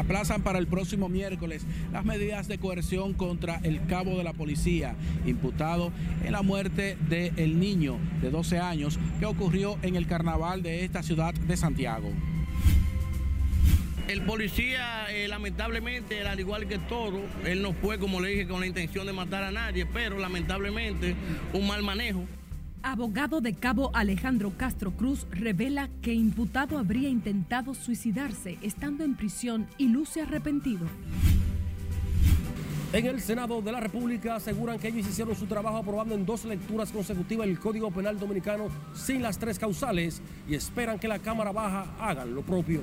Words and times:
aplazan 0.00 0.42
para 0.42 0.58
el 0.58 0.66
próximo 0.66 1.08
miércoles 1.08 1.64
las 1.92 2.04
medidas 2.04 2.48
de 2.48 2.58
coerción 2.58 3.14
contra 3.14 3.60
el 3.62 3.84
cabo 3.86 4.16
de 4.16 4.24
la 4.24 4.32
policía, 4.32 4.96
imputado 5.26 5.92
en 6.24 6.32
la 6.32 6.42
muerte 6.42 6.96
del 7.08 7.58
niño 7.58 7.98
de 8.20 8.30
12 8.30 8.58
años 8.58 8.98
que 9.18 9.26
ocurrió 9.26 9.78
en 9.82 9.96
el 9.96 10.06
carnaval 10.06 10.62
de 10.62 10.84
esta 10.84 11.02
ciudad 11.02 11.34
de 11.34 11.56
Santiago. 11.56 12.10
El 14.08 14.22
policía, 14.22 15.06
eh, 15.12 15.28
lamentablemente, 15.28 16.26
al 16.26 16.40
igual 16.40 16.66
que 16.66 16.78
todo, 16.78 17.20
él 17.44 17.62
no 17.62 17.72
fue, 17.74 17.98
como 18.00 18.20
le 18.20 18.30
dije, 18.30 18.48
con 18.48 18.58
la 18.58 18.66
intención 18.66 19.06
de 19.06 19.12
matar 19.12 19.44
a 19.44 19.52
nadie, 19.52 19.86
pero 19.86 20.18
lamentablemente 20.18 21.14
un 21.52 21.68
mal 21.68 21.84
manejo. 21.84 22.26
Abogado 22.82 23.42
de 23.42 23.52
cabo 23.52 23.90
Alejandro 23.94 24.52
Castro 24.56 24.92
Cruz 24.92 25.26
revela 25.30 25.90
que 26.00 26.14
imputado 26.14 26.78
habría 26.78 27.10
intentado 27.10 27.74
suicidarse 27.74 28.56
estando 28.62 29.04
en 29.04 29.16
prisión 29.16 29.66
y 29.76 29.88
luce 29.88 30.22
arrepentido. 30.22 30.86
En 32.94 33.06
el 33.06 33.20
Senado 33.20 33.60
de 33.60 33.70
la 33.70 33.80
República 33.80 34.36
aseguran 34.36 34.78
que 34.78 34.88
ellos 34.88 35.06
hicieron 35.06 35.36
su 35.36 35.46
trabajo 35.46 35.76
aprobando 35.76 36.14
en 36.14 36.24
dos 36.24 36.46
lecturas 36.46 36.90
consecutivas 36.90 37.46
el 37.46 37.60
Código 37.60 37.90
Penal 37.90 38.18
Dominicano 38.18 38.68
sin 38.94 39.20
las 39.20 39.38
tres 39.38 39.58
causales 39.58 40.22
y 40.48 40.54
esperan 40.54 40.98
que 40.98 41.06
la 41.06 41.18
Cámara 41.18 41.52
Baja 41.52 41.84
haga 42.00 42.24
lo 42.24 42.40
propio. 42.40 42.80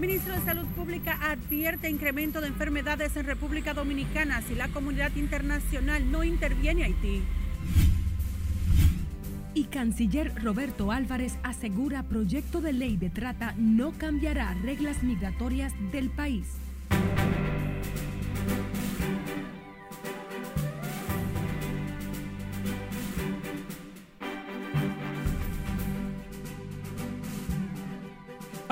Ministro 0.00 0.34
de 0.34 0.40
Salud 0.40 0.66
Pública 0.68 1.18
advierte 1.20 1.90
incremento 1.90 2.40
de 2.40 2.48
enfermedades 2.48 3.14
en 3.16 3.26
República 3.26 3.74
Dominicana 3.74 4.40
si 4.42 4.54
la 4.54 4.68
comunidad 4.68 5.14
internacional 5.14 6.10
no 6.10 6.24
interviene 6.24 6.84
Haití. 6.84 7.22
Y 9.54 9.64
canciller 9.64 10.32
Roberto 10.42 10.90
Álvarez 10.90 11.38
asegura 11.42 12.02
proyecto 12.02 12.60
de 12.60 12.72
ley 12.72 12.96
de 12.96 13.10
trata 13.10 13.54
no 13.56 13.92
cambiará 13.92 14.54
reglas 14.62 15.02
migratorias 15.02 15.72
del 15.92 16.10
país. 16.10 16.46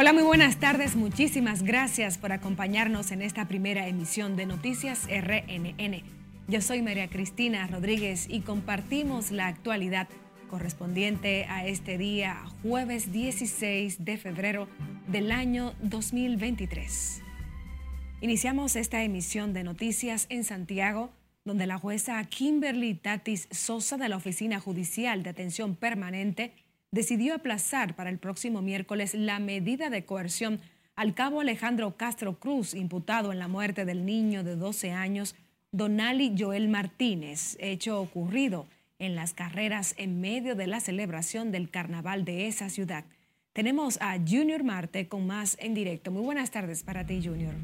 Hola, 0.03 0.13
muy 0.13 0.25
buenas 0.25 0.57
tardes. 0.57 0.97
Muchísimas 0.97 1.63
gracias 1.63 2.19
por 2.19 2.33
acompañarnos 2.33 3.13
en 3.13 3.23
esta 3.23 3.47
primera 3.47 3.87
emisión 3.87 4.35
de 4.35 4.47
Noticias 4.47 5.07
RNN. 5.07 6.22
Yo 6.49 6.61
soy 6.61 6.83
María 6.83 7.09
Cristina 7.09 7.69
Rodríguez 7.69 8.27
y 8.29 8.41
compartimos 8.41 9.31
la 9.31 9.47
actualidad 9.47 10.09
correspondiente 10.51 11.45
a 11.49 11.65
este 11.67 11.97
día, 11.99 12.43
jueves 12.63 13.13
16 13.13 14.05
de 14.05 14.19
febrero 14.19 14.69
del 15.07 15.31
año 15.31 15.73
2023. 15.83 17.23
Iniciamos 18.21 18.75
esta 18.75 19.05
emisión 19.05 19.53
de 19.53 19.63
noticias 19.63 20.27
en 20.31 20.43
Santiago, 20.43 21.11
donde 21.45 21.69
la 21.69 21.79
jueza 21.79 22.23
Kimberly 22.25 22.95
Tatis 22.95 23.47
Sosa 23.53 23.97
de 23.97 24.09
la 24.09 24.17
Oficina 24.17 24.59
Judicial 24.59 25.23
de 25.23 25.31
Atención 25.31 25.77
Permanente 25.77 26.55
decidió 26.91 27.35
aplazar 27.35 27.95
para 27.95 28.11
el 28.11 28.19
próximo 28.19 28.63
miércoles 28.63 29.15
la 29.15 29.39
medida 29.39 29.91
de 29.91 30.05
coerción 30.05 30.61
al 30.97 31.15
cabo 31.15 31.41
Alejandro 31.41 31.97
Castro 31.97 32.41
Cruz, 32.41 32.75
imputado 32.75 33.33
en 33.33 33.39
la 33.39 33.49
muerte 33.49 33.85
del 33.85 34.05
niño 34.05 34.43
de 34.43 34.57
12 34.57 34.91
años, 34.91 35.37
Donali 35.75 36.35
Joel 36.39 36.69
Martínez, 36.69 37.57
hecho 37.59 37.99
ocurrido 37.99 38.67
en 38.99 39.15
las 39.15 39.33
carreras 39.33 39.95
en 39.97 40.21
medio 40.21 40.55
de 40.55 40.67
la 40.67 40.81
celebración 40.81 41.51
del 41.51 41.71
carnaval 41.71 42.27
de 42.27 42.47
esa 42.47 42.69
ciudad. 42.69 43.07
Tenemos 43.55 43.99
a 44.03 44.19
Junior 44.19 44.65
Marte 44.65 45.09
con 45.09 45.27
más 45.27 45.57
en 45.59 45.73
directo. 45.73 46.11
Muy 46.11 46.25
buenas 46.25 46.51
tardes 46.51 46.83
para 46.83 47.07
ti, 47.07 47.23
Junior. 47.25 47.55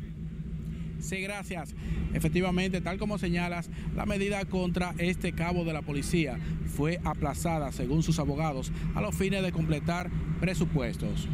Sí, 1.01 1.21
gracias. 1.21 1.75
Efectivamente, 2.15 2.81
tal 2.81 2.97
como 2.97 3.19
señalas, 3.19 3.69
la 3.95 4.07
medida 4.07 4.43
contra 4.47 4.95
este 4.97 5.33
cabo 5.33 5.67
de 5.67 5.75
la 5.75 5.83
policía 5.83 6.39
fue 6.65 7.01
aplazada, 7.05 7.73
según 7.73 8.03
sus 8.03 8.19
abogados, 8.19 8.73
a 8.95 9.03
los 9.03 9.15
fines 9.15 9.43
de 9.43 9.53
completar 9.53 10.11
presupuestos. 10.41 11.29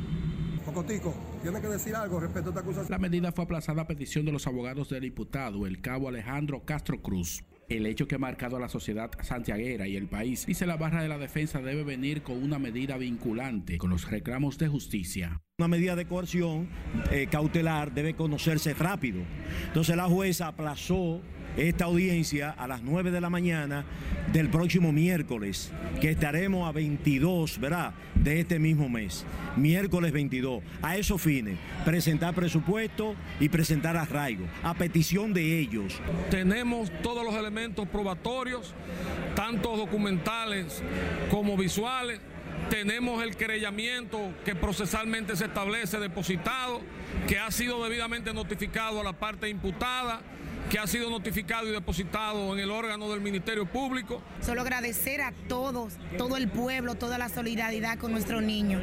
Cocotico, 0.75 1.15
¿tiene 1.41 1.61
que 1.61 1.69
decir 1.69 1.95
algo 1.95 2.19
respecto 2.19 2.49
a 2.49 2.51
esta 2.51 2.61
acusación? 2.61 2.91
La 2.91 2.99
medida 2.99 3.31
fue 3.31 3.45
aplazada 3.45 3.83
a 3.83 3.87
petición 3.87 4.27
de 4.27 4.33
los 4.33 4.49
abogados 4.49 4.89
del 4.89 5.05
imputado, 5.05 5.69
el 5.69 5.81
cabo 5.81 6.09
Alejandro 6.09 6.65
Castro 6.65 7.01
Cruz. 7.01 7.45
El 7.69 7.87
hecho 7.87 8.09
que 8.09 8.17
ha 8.17 8.19
marcado 8.19 8.57
a 8.57 8.61
la 8.61 8.69
sociedad 8.69 9.13
santiaguera 9.23 9.87
y 9.87 9.95
el 9.95 10.09
país, 10.09 10.47
dice 10.47 10.67
la 10.67 10.77
barra 10.77 11.01
de 11.01 11.09
la 11.09 11.17
defensa, 11.17 11.61
debe 11.61 11.85
venir 11.85 12.25
con 12.25 12.43
una 12.43 12.59
medida 12.59 12.97
vinculante 12.97 13.79
con 13.79 13.91
los 13.91 14.11
reclamos 14.11 14.59
de 14.59 14.67
justicia. 14.67 15.41
Una 15.59 15.69
medida 15.69 15.95
de 15.95 16.07
coerción 16.07 16.69
eh, 17.13 17.29
cautelar 17.31 17.95
debe 17.95 18.15
conocerse 18.15 18.75
rápido. 18.75 19.23
Entonces 19.69 19.97
la 19.97 20.09
jueza 20.09 20.49
aplazó 20.49 21.21
esta 21.57 21.85
audiencia 21.85 22.51
a 22.51 22.67
las 22.67 22.83
9 22.83 23.11
de 23.11 23.21
la 23.21 23.31
mañana 23.31 23.85
del 24.33 24.49
próximo 24.49 24.93
miércoles, 24.93 25.71
que 26.01 26.11
estaremos 26.11 26.69
a 26.69 26.73
22, 26.73 27.61
¿verdad? 27.61 27.95
De 28.15 28.41
este 28.41 28.59
mismo 28.59 28.89
mes, 28.89 29.25
miércoles 29.57 30.13
22. 30.13 30.63
A 30.83 30.97
esos 30.97 31.21
fines, 31.23 31.57
presentar 31.85 32.35
presupuesto 32.35 33.15
y 33.39 33.49
presentar 33.49 33.97
arraigo, 33.97 34.47
a 34.63 34.75
petición 34.75 35.33
de 35.33 35.61
ellos. 35.61 36.01
Tenemos 36.31 36.91
todos 37.03 37.25
los 37.25 37.35
elementos 37.35 37.89
probatorios, 37.89 38.75
tanto 39.35 39.77
documentales 39.77 40.83
como 41.31 41.57
visuales. 41.57 42.21
Tenemos 42.71 43.23
el 43.23 43.37
querellamiento 43.37 44.33
que 44.45 44.55
procesalmente 44.55 45.37
se 45.37 45.45
establece 45.45 45.99
depositado, 45.99 46.81
que 47.29 47.39
ha 47.39 47.51
sido 47.51 47.83
debidamente 47.85 48.33
notificado 48.33 49.01
a 49.01 49.05
la 49.05 49.13
parte 49.13 49.49
imputada 49.49 50.23
que 50.71 50.79
ha 50.79 50.87
sido 50.87 51.11
notificado 51.11 51.69
y 51.69 51.73
depositado 51.73 52.53
en 52.55 52.61
el 52.61 52.71
órgano 52.71 53.11
del 53.11 53.21
Ministerio 53.21 53.67
Público. 53.67 54.23
Solo 54.41 54.63
agradecer 54.63 55.21
a 55.21 55.33
todos, 55.49 55.95
todo 56.17 56.37
el 56.37 56.49
pueblo, 56.49 56.95
toda 56.95 57.19
la 57.19 57.29
solidaridad 57.29 57.99
con 57.99 58.13
nuestro 58.13 58.41
niño. 58.41 58.81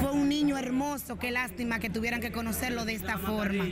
Fue 0.00 0.12
un 0.12 0.28
niño 0.28 0.58
hermoso, 0.58 1.18
qué 1.18 1.30
lástima 1.30 1.78
que 1.78 1.90
tuvieran 1.90 2.20
que 2.20 2.32
conocerlo 2.32 2.84
de 2.84 2.94
esta 2.94 3.18
forma. 3.18 3.66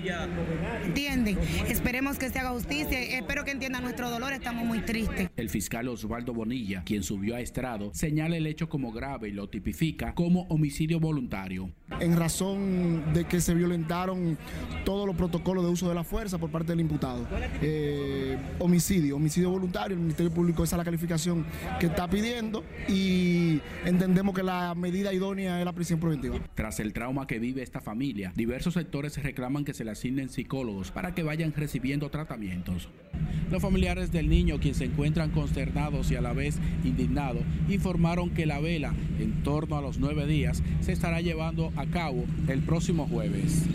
¿Entienden? 0.84 1.38
Esperemos 1.68 2.18
que 2.18 2.30
se 2.30 2.38
haga 2.38 2.50
justicia, 2.50 3.00
espero 3.00 3.44
que 3.44 3.50
entiendan 3.50 3.82
nuestro 3.82 4.10
dolor, 4.10 4.32
estamos 4.32 4.64
muy 4.64 4.80
tristes. 4.80 5.30
El 5.36 5.50
fiscal 5.50 5.88
Osvaldo 5.88 6.32
Bonilla, 6.32 6.82
quien 6.84 7.02
subió 7.02 7.36
a 7.36 7.40
estrado, 7.40 7.92
señala 7.94 8.36
el 8.36 8.46
hecho 8.46 8.68
como 8.68 8.92
grave 8.92 9.28
y 9.28 9.32
lo 9.32 9.48
tipifica 9.48 10.14
como 10.14 10.42
homicidio 10.48 11.00
voluntario. 11.00 11.70
En 11.98 12.16
razón 12.16 13.12
de 13.12 13.24
que 13.24 13.40
se 13.40 13.54
violentaron 13.54 14.38
todos 14.84 15.06
los 15.06 15.16
protocolos 15.16 15.64
de 15.64 15.70
uso 15.70 15.88
de 15.88 15.94
la 15.94 16.04
fuerza 16.04 16.38
por 16.38 16.50
parte 16.50 16.72
del 16.72 16.80
imputado 16.80 17.26
eh, 17.60 18.38
homicidio, 18.58 19.16
homicidio 19.16 19.50
voluntario. 19.50 19.94
El 19.96 20.02
Ministerio 20.02 20.32
Público 20.32 20.64
esa 20.64 20.76
es 20.76 20.78
la 20.78 20.84
calificación 20.84 21.44
que 21.78 21.86
está 21.86 22.08
pidiendo 22.08 22.64
y 22.88 23.60
entendemos 23.84 24.34
que 24.34 24.42
la 24.42 24.74
medida 24.74 25.12
idónea 25.12 25.58
es 25.58 25.64
la 25.64 25.72
prisión 25.72 26.00
preventiva. 26.00 26.36
Tras 26.54 26.80
el 26.80 26.92
trauma 26.92 27.26
que 27.26 27.38
vive 27.38 27.62
esta 27.62 27.80
familia, 27.80 28.32
diversos 28.36 28.74
sectores 28.74 29.22
reclaman 29.22 29.64
que 29.64 29.74
se 29.74 29.84
le 29.84 29.90
asignen 29.90 30.28
psicólogos 30.28 30.90
para 30.90 31.14
que 31.14 31.22
vayan 31.22 31.52
recibiendo 31.52 32.10
tratamientos. 32.10 32.88
Los 33.50 33.62
familiares 33.62 34.12
del 34.12 34.28
niño, 34.28 34.60
quienes 34.60 34.78
se 34.78 34.84
encuentran 34.84 35.30
consternados 35.30 36.10
y 36.10 36.16
a 36.16 36.20
la 36.20 36.32
vez 36.32 36.58
indignados, 36.84 37.42
informaron 37.68 38.30
que 38.30 38.46
la 38.46 38.60
vela, 38.60 38.94
en 39.18 39.42
torno 39.42 39.76
a 39.76 39.80
los 39.80 39.98
nueve 39.98 40.26
días, 40.26 40.62
se 40.80 40.92
estará 40.92 41.20
llevando 41.20 41.72
a 41.76 41.79
cabo 41.86 42.24
el 42.48 42.62
próximo 42.62 43.06
jueves. 43.06 43.66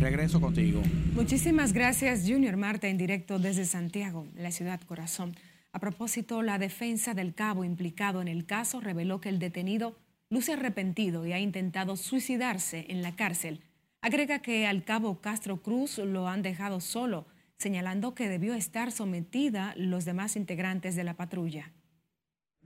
Regreso 0.00 0.40
contigo. 0.40 0.82
Muchísimas 1.14 1.72
gracias, 1.72 2.24
Junior 2.26 2.56
Marta, 2.56 2.88
en 2.88 2.98
directo 2.98 3.38
desde 3.38 3.64
Santiago, 3.64 4.26
la 4.36 4.50
ciudad 4.50 4.80
corazón. 4.80 5.34
A 5.72 5.78
propósito, 5.78 6.42
la 6.42 6.58
defensa 6.58 7.14
del 7.14 7.34
cabo 7.34 7.64
implicado 7.64 8.20
en 8.20 8.28
el 8.28 8.46
caso 8.46 8.80
reveló 8.80 9.20
que 9.20 9.28
el 9.28 9.38
detenido 9.38 9.96
luce 10.30 10.52
arrepentido 10.52 11.26
y 11.26 11.32
ha 11.32 11.38
intentado 11.38 11.96
suicidarse 11.96 12.86
en 12.88 13.02
la 13.02 13.16
cárcel. 13.16 13.60
Agrega 14.00 14.40
que 14.40 14.66
al 14.66 14.84
cabo 14.84 15.20
Castro 15.20 15.62
Cruz 15.62 15.98
lo 15.98 16.28
han 16.28 16.42
dejado 16.42 16.80
solo, 16.80 17.26
señalando 17.56 18.14
que 18.14 18.28
debió 18.28 18.54
estar 18.54 18.92
sometida 18.92 19.74
los 19.76 20.04
demás 20.04 20.36
integrantes 20.36 20.96
de 20.96 21.04
la 21.04 21.14
patrulla 21.14 21.72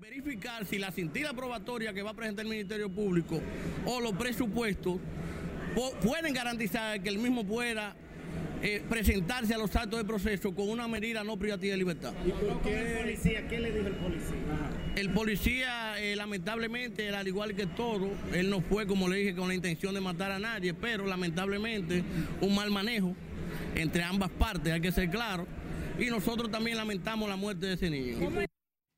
verificar 0.00 0.64
si 0.64 0.78
la 0.78 0.92
cintila 0.92 1.32
probatoria 1.32 1.92
que 1.92 2.02
va 2.02 2.10
a 2.10 2.14
presentar 2.14 2.44
el 2.44 2.50
Ministerio 2.50 2.88
Público 2.88 3.40
o 3.84 4.00
los 4.00 4.12
presupuestos 4.12 4.98
pueden 6.02 6.32
garantizar 6.34 7.00
que 7.02 7.08
el 7.08 7.18
mismo 7.18 7.44
pueda 7.44 7.96
eh, 8.62 8.82
presentarse 8.88 9.54
a 9.54 9.58
los 9.58 9.74
actos 9.74 9.98
de 9.98 10.04
proceso 10.04 10.54
con 10.54 10.68
una 10.68 10.86
medida 10.88 11.24
no 11.24 11.36
privativa 11.36 11.72
de 11.72 11.78
libertad. 11.78 12.12
¿Y 12.26 12.30
por 12.30 12.60
qué 12.62 12.80
el 12.80 12.98
policía? 12.98 13.48
¿Qué 13.48 13.60
le 13.60 13.72
dijo 13.72 13.86
el 13.86 13.94
policía? 13.94 14.36
El 14.96 15.10
policía, 15.10 16.00
eh, 16.00 16.16
lamentablemente, 16.16 17.08
al 17.10 17.28
igual 17.28 17.54
que 17.54 17.66
todo, 17.66 18.10
él 18.32 18.50
no 18.50 18.60
fue, 18.60 18.86
como 18.86 19.08
le 19.08 19.18
dije, 19.18 19.34
con 19.34 19.48
la 19.48 19.54
intención 19.54 19.94
de 19.94 20.00
matar 20.00 20.32
a 20.32 20.38
nadie, 20.38 20.74
pero 20.74 21.06
lamentablemente 21.06 22.02
un 22.40 22.54
mal 22.54 22.70
manejo 22.70 23.14
entre 23.74 24.02
ambas 24.02 24.30
partes, 24.30 24.72
hay 24.72 24.80
que 24.80 24.92
ser 24.92 25.10
claro. 25.10 25.46
Y 25.98 26.06
nosotros 26.06 26.50
también 26.50 26.76
lamentamos 26.76 27.28
la 27.28 27.36
muerte 27.36 27.66
de 27.66 27.72
ese 27.74 27.90
niño. 27.90 28.18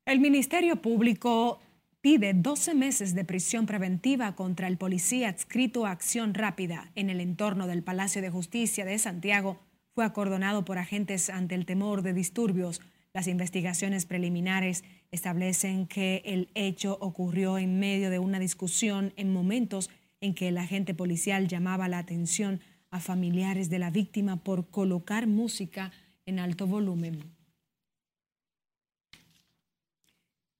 El 0.03 0.19
Ministerio 0.19 0.77
Público 0.77 1.59
pide 2.01 2.33
12 2.33 2.73
meses 2.73 3.13
de 3.13 3.23
prisión 3.23 3.67
preventiva 3.67 4.35
contra 4.35 4.67
el 4.67 4.77
policía 4.77 5.29
adscrito 5.29 5.85
a 5.85 5.91
Acción 5.91 6.33
Rápida 6.33 6.91
en 6.95 7.11
el 7.11 7.21
entorno 7.21 7.67
del 7.67 7.83
Palacio 7.83 8.19
de 8.23 8.31
Justicia 8.31 8.83
de 8.83 8.97
Santiago. 8.97 9.59
Fue 9.93 10.03
acordonado 10.03 10.65
por 10.65 10.79
agentes 10.79 11.29
ante 11.29 11.53
el 11.53 11.67
temor 11.67 12.01
de 12.01 12.13
disturbios. 12.13 12.81
Las 13.13 13.27
investigaciones 13.27 14.07
preliminares 14.07 14.83
establecen 15.11 15.85
que 15.85 16.23
el 16.25 16.49
hecho 16.55 16.97
ocurrió 16.99 17.59
en 17.59 17.77
medio 17.77 18.09
de 18.09 18.17
una 18.17 18.39
discusión 18.39 19.13
en 19.17 19.31
momentos 19.31 19.91
en 20.19 20.33
que 20.33 20.47
el 20.47 20.57
agente 20.57 20.95
policial 20.95 21.47
llamaba 21.47 21.87
la 21.87 21.99
atención 21.99 22.59
a 22.89 22.99
familiares 22.99 23.69
de 23.69 23.77
la 23.77 23.91
víctima 23.91 24.37
por 24.37 24.67
colocar 24.71 25.27
música 25.27 25.91
en 26.25 26.39
alto 26.39 26.65
volumen. 26.65 27.40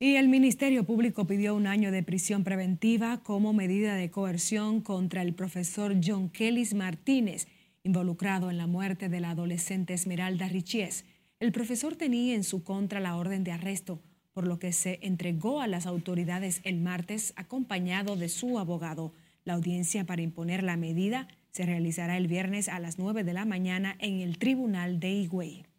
Y 0.04 0.16
el 0.16 0.30
Ministerio 0.30 0.84
Público 0.84 1.28
pidió 1.28 1.54
un 1.54 1.68
año 1.68 1.92
de 1.92 2.02
prisión 2.02 2.44
preventiva 2.44 3.22
como 3.22 3.54
medida 3.54 3.94
de 3.94 4.10
coerción 4.10 4.82
contra 4.82 5.22
el 5.22 5.36
profesor 5.36 5.96
John 6.04 6.30
Kelly 6.30 6.68
Martínez, 6.74 7.48
involucrado 7.84 8.50
en 8.50 8.58
la 8.58 8.66
muerte 8.66 9.10
de 9.10 9.20
la 9.20 9.30
adolescente 9.30 9.94
Esmeralda 9.94 10.48
Richies. 10.48 11.06
El 11.40 11.52
profesor 11.52 11.98
tenía 11.98 12.34
en 12.34 12.44
su 12.44 12.64
contra 12.64 13.00
la 13.00 13.16
orden 13.16 13.44
de 13.44 13.52
arresto, 13.52 14.02
por 14.34 14.48
lo 14.48 14.58
que 14.58 14.74
se 14.74 14.98
entregó 15.04 15.62
a 15.62 15.68
las 15.68 15.86
autoridades 15.86 16.62
el 16.64 16.82
martes 16.82 17.34
acompañado 17.36 18.16
de 18.16 18.30
su 18.30 18.58
abogado. 18.58 19.14
La 19.44 19.54
audiencia 19.54 20.04
para 20.08 20.24
imponer 20.24 20.64
la 20.64 20.78
medida 20.78 21.28
se 21.52 21.68
realizará 21.68 22.18
el 22.18 22.28
viernes 22.28 22.70
a 22.70 22.80
las 22.80 22.98
9 22.98 23.24
de 23.24 23.34
la 23.34 23.46
mañana 23.46 23.98
en 24.00 24.22
el 24.22 24.40
Tribunal 24.40 25.00
de 25.00 25.12
Higüey. 25.12 25.71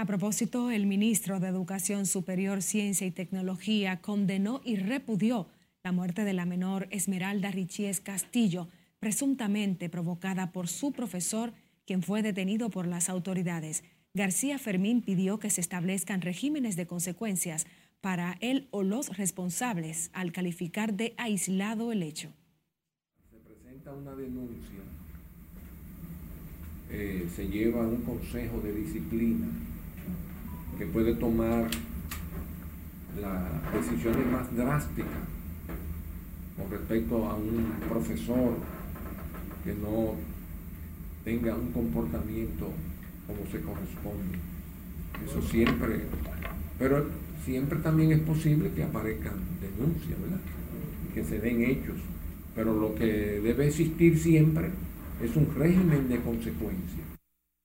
A 0.00 0.06
propósito, 0.06 0.70
el 0.70 0.86
ministro 0.86 1.40
de 1.40 1.48
Educación 1.48 2.06
Superior, 2.06 2.62
Ciencia 2.62 3.06
y 3.06 3.10
Tecnología 3.10 4.00
condenó 4.00 4.62
y 4.64 4.76
repudió 4.76 5.46
la 5.84 5.92
muerte 5.92 6.24
de 6.24 6.32
la 6.32 6.46
menor 6.46 6.88
Esmeralda 6.90 7.50
Richies 7.50 8.00
Castillo, 8.00 8.68
presuntamente 8.98 9.90
provocada 9.90 10.52
por 10.52 10.68
su 10.68 10.92
profesor, 10.92 11.52
quien 11.86 12.02
fue 12.02 12.22
detenido 12.22 12.70
por 12.70 12.86
las 12.86 13.10
autoridades. 13.10 13.84
García 14.14 14.58
Fermín 14.58 15.02
pidió 15.02 15.38
que 15.38 15.50
se 15.50 15.60
establezcan 15.60 16.22
regímenes 16.22 16.76
de 16.76 16.86
consecuencias 16.86 17.66
para 18.00 18.38
él 18.40 18.68
o 18.70 18.82
los 18.82 19.18
responsables 19.18 20.08
al 20.14 20.32
calificar 20.32 20.94
de 20.94 21.12
aislado 21.18 21.92
el 21.92 22.02
hecho. 22.02 22.32
Se 23.30 23.36
presenta 23.36 23.92
una 23.92 24.14
denuncia, 24.14 24.80
eh, 26.88 27.28
se 27.36 27.48
lleva 27.48 27.86
un 27.86 28.00
consejo 28.00 28.60
de 28.60 28.72
disciplina 28.72 29.46
que 30.80 30.86
puede 30.86 31.14
tomar 31.14 31.68
las 33.20 33.72
decisiones 33.74 34.26
más 34.32 34.56
drásticas 34.56 35.12
con 36.56 36.70
respecto 36.70 37.28
a 37.28 37.34
un 37.34 37.66
profesor 37.86 38.54
que 39.62 39.74
no 39.74 40.14
tenga 41.22 41.54
un 41.54 41.70
comportamiento 41.72 42.70
como 43.26 43.40
se 43.52 43.60
corresponde. 43.60 44.38
Eso 45.22 45.42
siempre, 45.42 46.00
pero 46.78 47.08
siempre 47.44 47.78
también 47.80 48.12
es 48.12 48.20
posible 48.20 48.70
que 48.70 48.82
aparezcan 48.82 49.34
denuncias, 49.60 50.18
¿verdad? 50.18 50.40
Y 51.10 51.14
que 51.14 51.24
se 51.24 51.40
den 51.40 51.62
hechos. 51.62 51.96
Pero 52.54 52.72
lo 52.72 52.94
que 52.94 53.04
debe 53.04 53.66
existir 53.66 54.18
siempre 54.18 54.70
es 55.22 55.36
un 55.36 55.46
régimen 55.54 56.08
de 56.08 56.20
consecuencias. 56.20 57.09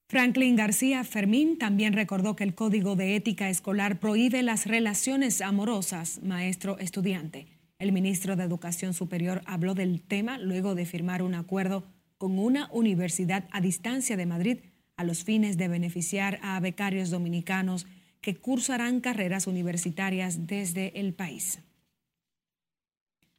Franklin 0.07 0.55
García 0.55 1.03
Fermín 1.03 1.57
también 1.57 1.93
recordó 1.93 2.35
que 2.35 2.43
el 2.43 2.53
Código 2.53 2.95
de 2.95 3.15
Ética 3.15 3.49
Escolar 3.49 3.99
prohíbe 3.99 4.43
las 4.43 4.67
relaciones 4.67 5.41
amorosas 5.41 6.21
maestro-estudiante. 6.21 7.47
El 7.79 7.91
ministro 7.91 8.35
de 8.35 8.43
Educación 8.43 8.93
Superior 8.93 9.41
habló 9.47 9.73
del 9.73 10.01
tema 10.01 10.37
luego 10.37 10.75
de 10.75 10.85
firmar 10.85 11.23
un 11.23 11.33
acuerdo 11.33 11.85
con 12.19 12.37
una 12.37 12.69
universidad 12.71 13.47
a 13.51 13.61
distancia 13.61 14.15
de 14.15 14.27
Madrid 14.27 14.59
a 14.95 15.03
los 15.03 15.23
fines 15.23 15.57
de 15.57 15.67
beneficiar 15.69 16.39
a 16.43 16.59
becarios 16.59 17.09
dominicanos 17.09 17.87
que 18.21 18.35
cursarán 18.35 19.01
carreras 19.01 19.47
universitarias 19.47 20.45
desde 20.45 20.99
el 20.99 21.15
país. 21.15 21.59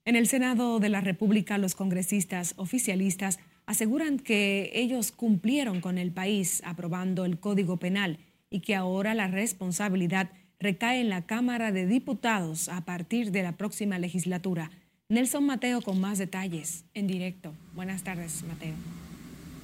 En 0.04 0.16
el 0.16 0.26
Senado 0.26 0.80
de 0.80 0.88
la 0.88 1.00
República, 1.00 1.58
los 1.58 1.76
congresistas 1.76 2.54
oficialistas 2.56 3.38
aseguran 3.66 4.18
que 4.18 4.70
ellos 4.74 5.12
cumplieron 5.12 5.80
con 5.80 5.98
el 5.98 6.12
país 6.12 6.62
aprobando 6.64 7.24
el 7.24 7.38
Código 7.38 7.76
Penal 7.76 8.18
y 8.48 8.60
que 8.60 8.74
ahora 8.74 9.14
la 9.14 9.28
responsabilidad 9.28 10.30
recae 10.58 11.00
en 11.00 11.10
la 11.10 11.26
Cámara 11.26 11.72
de 11.72 11.86
Diputados 11.86 12.68
a 12.68 12.84
partir 12.84 13.32
de 13.32 13.42
la 13.42 13.52
próxima 13.52 13.98
legislatura. 13.98 14.70
Nelson 15.08 15.44
Mateo 15.44 15.82
con 15.82 16.00
más 16.00 16.18
detalles 16.18 16.84
en 16.94 17.06
directo. 17.06 17.52
Buenas 17.74 18.02
tardes, 18.02 18.42
Mateo. 18.48 18.74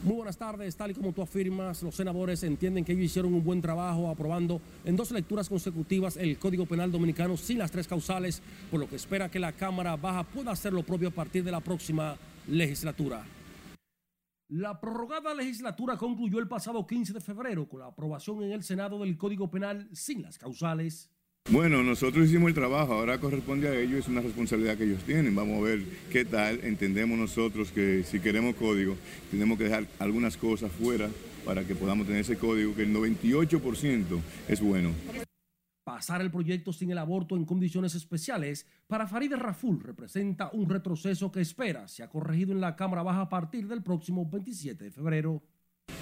Muy 0.04 0.16
buenas 0.16 0.36
tardes, 0.36 0.74
tal 0.74 0.90
y 0.90 0.94
como 0.94 1.12
tú 1.12 1.22
afirmas, 1.22 1.80
los 1.80 1.94
senadores 1.94 2.42
entienden 2.42 2.84
que 2.84 2.90
ellos 2.90 3.04
hicieron 3.04 3.32
un 3.32 3.44
buen 3.44 3.62
trabajo 3.62 4.08
aprobando 4.08 4.60
en 4.84 4.96
dos 4.96 5.12
lecturas 5.12 5.48
consecutivas 5.48 6.16
el 6.16 6.38
Código 6.38 6.66
Penal 6.66 6.90
Dominicano 6.90 7.36
sin 7.36 7.58
las 7.58 7.70
tres 7.70 7.86
causales, 7.86 8.42
por 8.68 8.80
lo 8.80 8.88
que 8.88 8.96
espera 8.96 9.30
que 9.30 9.38
la 9.38 9.52
Cámara 9.52 9.94
Baja 9.94 10.24
pueda 10.24 10.50
hacer 10.50 10.72
lo 10.72 10.82
propio 10.82 11.08
a 11.08 11.12
partir 11.12 11.44
de 11.44 11.52
la 11.52 11.60
próxima 11.60 12.16
legislatura. 12.48 13.24
La 14.54 14.78
prorrogada 14.78 15.32
legislatura 15.32 15.96
concluyó 15.96 16.38
el 16.38 16.46
pasado 16.46 16.86
15 16.86 17.14
de 17.14 17.22
febrero 17.22 17.66
con 17.66 17.80
la 17.80 17.86
aprobación 17.86 18.42
en 18.42 18.52
el 18.52 18.62
Senado 18.62 18.98
del 18.98 19.16
Código 19.16 19.50
Penal 19.50 19.88
sin 19.94 20.20
las 20.20 20.36
causales. 20.36 21.08
Bueno, 21.50 21.82
nosotros 21.82 22.26
hicimos 22.26 22.48
el 22.48 22.54
trabajo, 22.54 22.92
ahora 22.92 23.18
corresponde 23.18 23.68
a 23.68 23.74
ellos, 23.74 24.00
es 24.00 24.08
una 24.08 24.20
responsabilidad 24.20 24.76
que 24.76 24.84
ellos 24.84 25.04
tienen. 25.04 25.34
Vamos 25.34 25.58
a 25.58 25.62
ver 25.62 25.82
qué 26.10 26.26
tal. 26.26 26.62
Entendemos 26.64 27.18
nosotros 27.18 27.72
que 27.72 28.04
si 28.04 28.20
queremos 28.20 28.54
código, 28.56 28.94
tenemos 29.30 29.56
que 29.56 29.64
dejar 29.64 29.86
algunas 29.98 30.36
cosas 30.36 30.70
fuera 30.70 31.08
para 31.46 31.64
que 31.64 31.74
podamos 31.74 32.06
tener 32.06 32.20
ese 32.20 32.36
código, 32.36 32.74
que 32.74 32.82
el 32.82 32.94
98% 32.94 34.20
es 34.48 34.60
bueno. 34.60 34.90
Pasar 35.84 36.20
el 36.20 36.30
proyecto 36.30 36.72
sin 36.72 36.92
el 36.92 36.98
aborto 36.98 37.34
en 37.36 37.44
condiciones 37.44 37.96
especiales 37.96 38.66
para 38.86 39.08
Farideh 39.08 39.34
Raful 39.34 39.82
representa 39.82 40.48
un 40.52 40.70
retroceso 40.70 41.32
que 41.32 41.40
espera 41.40 41.88
se 41.88 42.04
ha 42.04 42.08
corregido 42.08 42.52
en 42.52 42.60
la 42.60 42.76
Cámara 42.76 43.02
Baja 43.02 43.22
a 43.22 43.28
partir 43.28 43.66
del 43.66 43.82
próximo 43.82 44.24
27 44.24 44.84
de 44.84 44.90
febrero. 44.92 45.42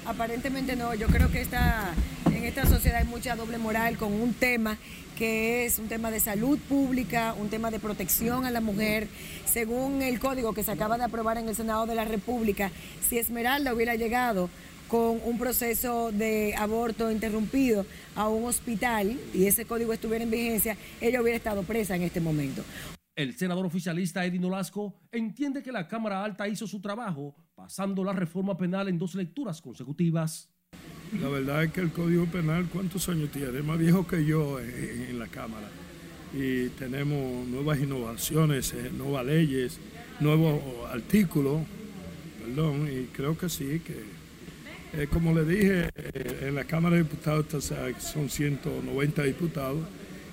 Aparentemente 0.04 0.76
no, 0.76 0.94
yo 0.94 1.06
creo 1.06 1.30
que 1.30 1.40
en 1.40 2.44
esta 2.44 2.66
sociedad 2.66 2.98
hay 2.98 3.06
mucha 3.06 3.36
doble 3.36 3.56
moral 3.56 3.96
con 3.96 4.12
un 4.12 4.34
tema 4.34 4.76
que 5.16 5.64
es 5.64 5.78
un 5.78 5.88
tema 5.88 6.10
de 6.10 6.20
salud 6.20 6.58
pública, 6.58 7.34
un 7.38 7.48
tema 7.48 7.70
de 7.70 7.78
protección 7.78 8.44
a 8.44 8.50
la 8.50 8.60
mujer. 8.60 9.08
Según 9.46 10.02
el 10.02 10.20
código 10.20 10.52
que 10.52 10.62
se 10.62 10.72
acaba 10.72 10.98
de 10.98 11.04
aprobar 11.04 11.38
en 11.38 11.48
el 11.48 11.56
Senado 11.56 11.86
de 11.86 11.94
la 11.94 12.04
República, 12.04 12.70
si 13.08 13.16
Esmeralda 13.16 13.72
hubiera 13.72 13.94
llegado 13.94 14.50
con 14.90 15.20
un 15.24 15.38
proceso 15.38 16.10
de 16.10 16.52
aborto 16.56 17.10
interrumpido 17.12 17.86
a 18.16 18.28
un 18.28 18.44
hospital 18.44 19.16
y 19.32 19.46
ese 19.46 19.64
código 19.64 19.92
estuviera 19.92 20.24
en 20.24 20.30
vigencia, 20.30 20.76
ella 21.00 21.22
hubiera 21.22 21.36
estado 21.36 21.62
presa 21.62 21.94
en 21.94 22.02
este 22.02 22.20
momento. 22.20 22.64
El 23.14 23.36
senador 23.36 23.64
oficialista 23.66 24.24
Edino 24.24 24.50
Lasco 24.50 24.94
entiende 25.12 25.62
que 25.62 25.70
la 25.70 25.86
Cámara 25.86 26.24
Alta 26.24 26.48
hizo 26.48 26.66
su 26.66 26.80
trabajo 26.80 27.36
pasando 27.54 28.02
la 28.02 28.12
reforma 28.12 28.56
penal 28.56 28.88
en 28.88 28.98
dos 28.98 29.14
lecturas 29.14 29.60
consecutivas. 29.60 30.50
La 31.20 31.28
verdad 31.28 31.64
es 31.64 31.72
que 31.72 31.80
el 31.80 31.92
Código 31.92 32.26
Penal, 32.26 32.66
¿cuántos 32.72 33.08
años 33.08 33.30
tiene? 33.30 33.58
Es 33.58 33.64
más 33.64 33.78
viejo 33.78 34.06
que 34.06 34.24
yo 34.24 34.58
en, 34.58 35.18
la 35.18 35.28
Cámara. 35.28 35.68
Y 36.32 36.68
tenemos 36.70 37.46
nuevas 37.46 37.78
innovaciones, 37.78 38.72
eh, 38.72 38.90
nuevas 38.96 39.26
leyes, 39.26 39.78
nuevos 40.20 40.60
artículos, 40.90 41.62
perdón, 42.40 42.88
y 42.88 43.06
creo 43.06 43.36
que 43.36 43.48
sí, 43.48 43.80
que 43.80 44.19
eh, 44.92 45.06
como 45.10 45.32
le 45.32 45.44
dije, 45.44 45.90
eh, 45.94 46.46
en 46.48 46.54
la 46.54 46.64
Cámara 46.64 46.96
de 46.96 47.04
Diputados 47.04 47.46
son 47.98 48.28
190 48.28 49.22
diputados 49.22 49.86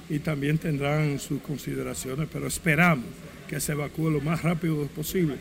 y 0.10 0.20
también 0.20 0.58
tendrán 0.58 1.20
sus 1.20 1.42
consideraciones, 1.42 2.28
pero 2.32 2.48
esperamos 2.48 3.06
que 3.48 3.60
se 3.60 3.74
evacúe 3.74 4.10
lo 4.10 4.22
más 4.22 4.42
rápido 4.42 4.88
posible. 4.88 5.38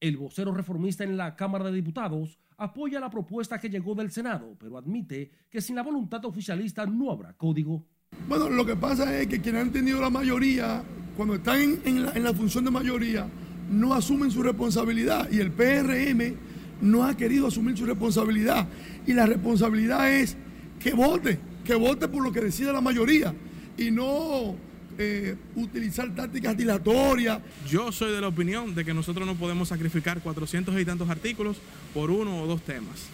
El 0.00 0.16
vocero 0.16 0.52
reformista 0.52 1.04
en 1.04 1.16
la 1.16 1.34
Cámara 1.34 1.64
de 1.64 1.72
Diputados 1.72 2.38
apoya 2.58 3.00
la 3.00 3.10
propuesta 3.10 3.58
que 3.58 3.68
llegó 3.68 3.94
del 3.94 4.10
Senado, 4.10 4.56
pero 4.58 4.78
admite 4.78 5.30
que 5.50 5.60
sin 5.60 5.76
la 5.76 5.82
voluntad 5.82 6.24
oficialista 6.24 6.86
no 6.86 7.10
habrá 7.10 7.32
código. 7.32 7.84
Bueno, 8.28 8.48
lo 8.48 8.64
que 8.64 8.76
pasa 8.76 9.18
es 9.18 9.26
que 9.26 9.40
quienes 9.40 9.62
han 9.62 9.72
tenido 9.72 10.00
la 10.00 10.10
mayoría, 10.10 10.82
cuando 11.16 11.34
están 11.34 11.80
en, 11.84 12.04
la, 12.04 12.12
en 12.12 12.22
la 12.22 12.32
función 12.32 12.64
de 12.64 12.70
mayoría, 12.70 13.28
no 13.70 13.92
asumen 13.94 14.30
su 14.30 14.42
responsabilidad 14.42 15.28
y 15.30 15.40
el 15.40 15.50
PRM 15.50 16.36
no 16.80 17.04
ha 17.04 17.16
querido 17.16 17.46
asumir 17.46 17.76
su 17.76 17.86
responsabilidad. 17.86 18.66
Y 19.06 19.12
la 19.12 19.26
responsabilidad 19.26 20.12
es 20.12 20.36
que 20.78 20.92
vote, 20.92 21.38
que 21.64 21.74
vote 21.74 22.08
por 22.08 22.22
lo 22.22 22.32
que 22.32 22.40
decide 22.40 22.72
la 22.72 22.80
mayoría 22.80 23.34
y 23.76 23.90
no 23.90 24.56
eh, 24.98 25.36
utilizar 25.54 26.14
tácticas 26.14 26.56
dilatorias. 26.56 27.40
Yo 27.68 27.92
soy 27.92 28.12
de 28.12 28.20
la 28.20 28.28
opinión 28.28 28.74
de 28.74 28.84
que 28.84 28.94
nosotros 28.94 29.26
no 29.26 29.34
podemos 29.34 29.68
sacrificar 29.68 30.20
400 30.20 30.78
y 30.80 30.84
tantos 30.84 31.08
artículos 31.10 31.58
por 31.92 32.10
uno 32.10 32.42
o 32.42 32.46
dos 32.46 32.62
temas. 32.62 33.06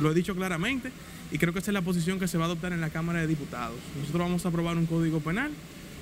Lo 0.00 0.10
he 0.10 0.14
dicho 0.14 0.34
claramente 0.34 0.90
y 1.30 1.38
creo 1.38 1.52
que 1.52 1.60
esa 1.60 1.70
es 1.70 1.74
la 1.74 1.82
posición 1.82 2.18
que 2.18 2.28
se 2.28 2.38
va 2.38 2.44
a 2.44 2.46
adoptar 2.46 2.72
en 2.72 2.80
la 2.80 2.90
Cámara 2.90 3.20
de 3.20 3.26
Diputados. 3.26 3.78
Nosotros 3.98 4.20
vamos 4.20 4.44
a 4.44 4.48
aprobar 4.48 4.76
un 4.76 4.86
código 4.86 5.20
penal. 5.20 5.52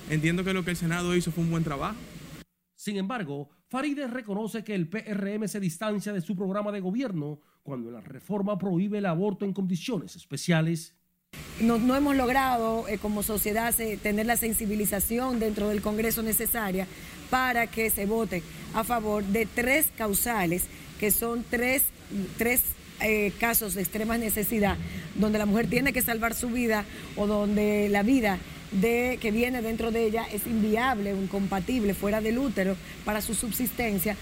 Entiendo 0.08 0.44
que 0.44 0.52
lo 0.52 0.64
que 0.64 0.70
el 0.70 0.76
Senado 0.76 1.16
hizo 1.16 1.32
fue 1.32 1.44
un 1.44 1.50
buen 1.50 1.64
trabajo. 1.64 1.96
Sin 2.76 2.96
embargo, 2.96 3.48
Faride 3.68 4.06
reconoce 4.06 4.62
que 4.62 4.74
el 4.74 4.88
PRM 4.88 5.48
se 5.48 5.58
distancia 5.58 6.12
de 6.12 6.20
su 6.20 6.36
programa 6.36 6.70
de 6.70 6.78
gobierno 6.78 7.40
cuando 7.64 7.90
la 7.90 8.00
reforma 8.00 8.56
prohíbe 8.56 8.98
el 8.98 9.06
aborto 9.06 9.44
en 9.44 9.52
condiciones 9.52 10.14
especiales. 10.14 10.94
No, 11.60 11.96
hemos 11.96 12.14
logrado 12.14 12.86
eh, 12.86 12.98
como 12.98 13.24
sociedad 13.24 13.74
tener 14.02 14.26
la 14.26 14.36
sensibilización 14.36 15.40
dentro 15.40 15.68
del 15.68 15.82
Congreso 15.82 16.22
necesaria 16.22 16.86
para 17.28 17.66
que 17.66 17.90
se 17.90 18.06
vote 18.06 18.44
a 18.72 18.84
favor 18.84 19.24
de 19.24 19.46
tres 19.46 19.90
causales, 19.96 20.68
que 21.00 21.10
son 21.10 21.44
tres, 21.50 21.86
tres 22.38 22.62
eh, 23.00 23.32
casos 23.40 23.74
de 23.74 23.82
extrema 23.82 24.16
necesidad, 24.16 24.76
donde 25.16 25.38
la 25.38 25.46
mujer 25.46 25.68
tiene 25.68 25.92
que 25.92 26.02
salvar 26.02 26.34
su 26.34 26.50
vida 26.50 26.84
o 27.16 27.26
donde 27.26 27.88
la 27.88 28.04
vida 28.04 28.38
de, 28.72 29.18
que 29.20 29.30
viene 29.30 29.62
dentro 29.62 29.90
de 29.90 30.06
ella 30.06 30.26
es 30.32 30.46
inviable 30.46 31.12
o 31.12 31.22
incompatible 31.22 31.94
fuera 31.94 32.20
del 32.20 32.38
útero 32.38 32.76
para 33.04 33.20
su 33.20 33.34
subsistencia. 33.34 34.16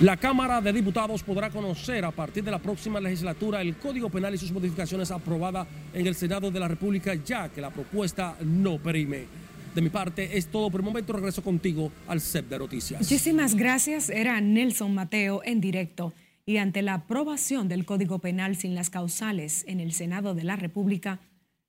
La 0.00 0.16
Cámara 0.16 0.60
de 0.60 0.72
Diputados 0.72 1.22
podrá 1.22 1.50
conocer 1.50 2.04
a 2.04 2.10
partir 2.10 2.42
de 2.42 2.50
la 2.50 2.58
próxima 2.58 3.00
legislatura 3.00 3.60
el 3.60 3.76
Código 3.76 4.10
Penal 4.10 4.34
y 4.34 4.38
sus 4.38 4.50
modificaciones 4.50 5.10
aprobada 5.10 5.66
en 5.92 6.06
el 6.06 6.14
Senado 6.14 6.50
de 6.50 6.58
la 6.58 6.66
República, 6.66 7.14
ya 7.14 7.48
que 7.50 7.60
la 7.60 7.70
propuesta 7.70 8.36
no 8.40 8.78
perime. 8.78 9.26
De 9.74 9.80
mi 9.80 9.90
parte 9.90 10.36
es 10.36 10.48
todo 10.48 10.70
por 10.70 10.80
el 10.80 10.84
momento. 10.84 11.12
Regreso 11.12 11.42
contigo 11.42 11.92
al 12.08 12.20
CEP 12.20 12.48
de 12.48 12.58
Noticias. 12.58 13.00
Muchísimas 13.00 13.54
gracias. 13.54 14.10
Era 14.10 14.40
Nelson 14.40 14.94
Mateo 14.94 15.40
en 15.44 15.60
directo. 15.60 16.12
Y 16.44 16.56
ante 16.56 16.82
la 16.82 16.94
aprobación 16.94 17.68
del 17.68 17.84
Código 17.84 18.18
Penal 18.18 18.56
sin 18.56 18.74
las 18.74 18.90
causales 18.90 19.64
en 19.68 19.78
el 19.78 19.92
Senado 19.92 20.34
de 20.34 20.42
la 20.42 20.56
República, 20.56 21.20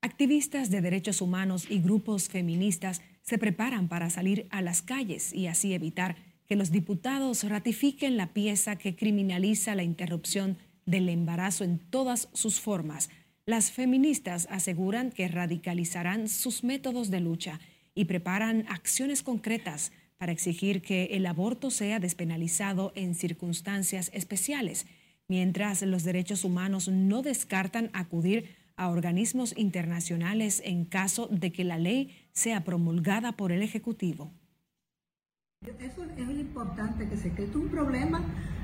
activistas 0.03 0.69
de 0.69 0.81
derechos 0.81 1.21
humanos 1.21 1.65
y 1.69 1.79
grupos 1.79 2.27
feministas 2.27 3.01
se 3.21 3.37
preparan 3.37 3.87
para 3.87 4.09
salir 4.09 4.47
a 4.49 4.61
las 4.61 4.81
calles 4.81 5.33
y 5.33 5.47
así 5.47 5.73
evitar 5.73 6.17
que 6.45 6.57
los 6.57 6.71
diputados 6.71 7.45
ratifiquen 7.45 8.17
la 8.17 8.33
pieza 8.33 8.75
que 8.75 8.97
criminaliza 8.97 9.75
la 9.75 9.83
interrupción 9.83 10.57
del 10.85 11.07
embarazo 11.07 11.63
en 11.63 11.79
todas 11.79 12.27
sus 12.33 12.59
formas. 12.59 13.09
Las 13.45 13.71
feministas 13.71 14.45
aseguran 14.51 15.09
que 15.09 15.29
radicalizarán 15.29 16.27
sus 16.27 16.65
métodos 16.65 17.09
de 17.09 17.21
lucha 17.21 17.61
y 17.95 18.05
preparan 18.05 18.65
acciones 18.67 19.23
concretas 19.23 19.93
para 20.17 20.33
exigir 20.33 20.81
que 20.81 21.05
el 21.11 21.25
aborto 21.25 21.71
sea 21.71 21.99
despenalizado 21.99 22.91
en 22.95 23.15
circunstancias 23.15 24.11
especiales, 24.13 24.85
mientras 25.29 25.81
los 25.81 26.03
derechos 26.03 26.43
humanos 26.43 26.89
no 26.89 27.21
descartan 27.21 27.89
acudir 27.93 28.62
a 28.75 28.89
organismos 28.89 29.53
internacionales 29.57 30.61
en 30.65 30.85
caso 30.85 31.27
de 31.27 31.51
que 31.51 31.63
la 31.63 31.77
ley 31.77 32.15
sea 32.31 32.63
promulgada 32.63 33.33
por 33.33 33.51
el 33.51 33.61
Ejecutivo. 33.61 34.31
Eso 35.79 36.03
es 36.17 36.25
muy 36.25 36.39
importante 36.39 37.07
que 37.07 37.15
se 37.15 37.31
cree. 37.31 37.45
Esto 37.45 37.59
es 37.59 37.65
un 37.65 37.71
problema 37.71 38.21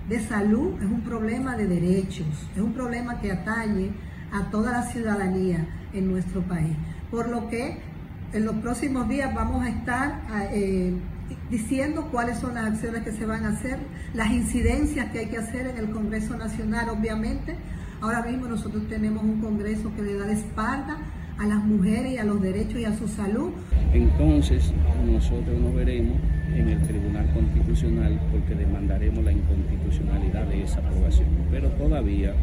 de 0.10 0.20
salud, 0.20 0.74
es 0.82 0.86
un 0.86 1.02
problema 1.02 1.56
de 1.56 1.68
derechos, 1.68 2.28
es 2.54 2.62
un 2.62 2.74
problema 2.74 3.22
que 3.22 3.32
atañe 3.32 3.92
a 4.32 4.50
toda 4.52 4.72
la 4.72 4.84
ciudadanía 4.84 5.66
en 5.94 6.12
nuestro 6.12 6.42
país. 6.42 6.76
Por 7.10 7.30
lo 7.30 7.50
que 7.50 7.78
en 8.34 8.46
los 8.46 8.56
próximos 8.58 9.08
días 9.08 9.34
vamos 9.34 9.64
a 9.64 9.70
estar 9.70 10.22
eh, 10.52 10.94
diciendo 11.50 12.10
cuáles 12.12 12.38
son 12.40 12.56
las 12.56 12.66
acciones 12.66 13.04
que 13.04 13.12
se 13.12 13.26
van 13.26 13.46
a 13.46 13.50
hacer, 13.50 13.80
las 14.14 14.32
incidencias 14.32 15.12
que 15.12 15.20
hay 15.20 15.28
que 15.28 15.38
hacer 15.38 15.68
en 15.68 15.78
el 15.78 15.90
Congreso 15.92 16.36
Nacional, 16.38 16.90
obviamente. 16.90 17.56
Ahora 18.02 18.22
mismo 18.24 18.48
nosotros 18.48 18.84
tenemos 18.88 19.24
un 19.24 19.42
Congreso 19.42 19.92
que 19.96 20.02
le 20.02 20.18
da 20.18 20.26
la 20.26 20.34
espalda 20.34 20.98
a 21.38 21.46
las 21.46 21.64
mujeres 21.64 22.14
y 22.14 22.18
a 22.18 22.24
los 22.24 22.42
derechos 22.42 22.80
y 22.80 22.86
a 22.86 22.96
su 22.98 23.08
salud. 23.08 23.52
Entonces 23.94 24.74
nosotros 25.06 25.60
nos 25.60 25.74
veremos 25.74 26.18
en 26.54 26.70
el 26.70 26.82
Tribunal 26.82 27.30
Constitucional 27.34 28.20
porque 28.32 28.56
demandaremos 28.56 29.24
la 29.24 29.32
inconstitucionalidad 29.32 30.46
de 30.48 30.64
esa 30.64 30.80
aprobación. 30.80 31.28
Pero 31.52 31.70
todavía 31.72 32.34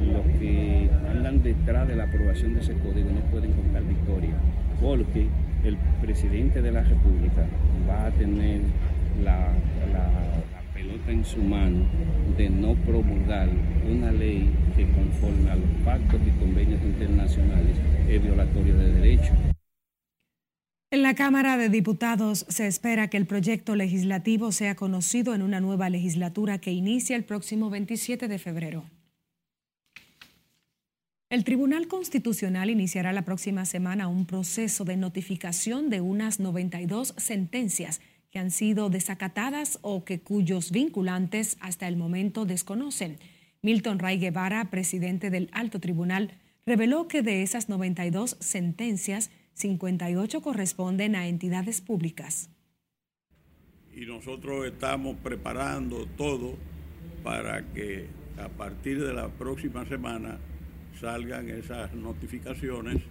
los 0.00 0.22
que 0.38 0.90
andan 1.10 1.42
detrás 1.42 1.88
de 1.88 1.96
la 1.96 2.04
aprobación 2.04 2.54
de 2.54 2.60
ese 2.60 2.74
código 2.74 3.10
no 3.10 3.20
pueden 3.30 3.52
contar 3.52 3.82
victoria, 3.84 4.34
porque 4.80 5.26
el 5.64 5.76
presidente 6.00 6.62
de 6.62 6.72
la 6.72 6.82
República 6.82 7.46
va 7.88 8.06
a 8.06 8.10
tener 8.10 8.60
la, 9.24 9.52
en 11.08 11.24
su 11.24 11.38
mano 11.38 11.86
de 12.36 12.50
no 12.50 12.74
promulgar 12.74 13.48
una 13.88 14.12
ley 14.12 14.50
que 14.76 14.84
conforme 14.90 15.50
a 15.50 15.56
los 15.56 15.68
pactos 15.84 16.20
y 16.26 16.30
convenios 16.38 16.82
internacionales 16.82 17.76
es 18.08 18.22
violatorio 18.22 18.76
de 18.76 18.92
derechos. 18.92 19.36
En 20.90 21.02
la 21.02 21.14
Cámara 21.14 21.56
de 21.56 21.68
Diputados 21.68 22.46
se 22.48 22.66
espera 22.66 23.08
que 23.08 23.16
el 23.16 23.26
proyecto 23.26 23.74
legislativo 23.74 24.52
sea 24.52 24.76
conocido 24.76 25.34
en 25.34 25.42
una 25.42 25.60
nueva 25.60 25.90
legislatura 25.90 26.58
que 26.58 26.72
inicia 26.72 27.16
el 27.16 27.24
próximo 27.24 27.70
27 27.70 28.28
de 28.28 28.38
febrero. 28.38 28.84
El 31.28 31.42
Tribunal 31.42 31.88
Constitucional 31.88 32.70
iniciará 32.70 33.12
la 33.12 33.24
próxima 33.24 33.64
semana 33.64 34.06
un 34.06 34.26
proceso 34.26 34.84
de 34.84 34.96
notificación 34.96 35.90
de 35.90 36.00
unas 36.00 36.38
92 36.38 37.14
sentencias 37.16 38.00
han 38.38 38.50
sido 38.50 38.90
desacatadas 38.90 39.78
o 39.82 40.04
que 40.04 40.20
cuyos 40.20 40.70
vinculantes 40.70 41.56
hasta 41.60 41.88
el 41.88 41.96
momento 41.96 42.44
desconocen. 42.44 43.18
Milton 43.62 43.98
Ray 43.98 44.18
Guevara, 44.18 44.70
presidente 44.70 45.30
del 45.30 45.48
Alto 45.52 45.80
Tribunal, 45.80 46.32
reveló 46.66 47.08
que 47.08 47.22
de 47.22 47.42
esas 47.42 47.68
92 47.68 48.36
sentencias, 48.40 49.30
58 49.54 50.42
corresponden 50.42 51.16
a 51.16 51.26
entidades 51.26 51.80
públicas. 51.80 52.50
Y 53.94 54.04
nosotros 54.04 54.66
estamos 54.66 55.16
preparando 55.16 56.06
todo 56.16 56.54
para 57.24 57.62
que 57.72 58.06
a 58.38 58.48
partir 58.48 59.02
de 59.02 59.14
la 59.14 59.28
próxima 59.28 59.86
semana 59.86 60.38
salgan 61.00 61.48
esas 61.48 61.94
notificaciones 61.94 63.02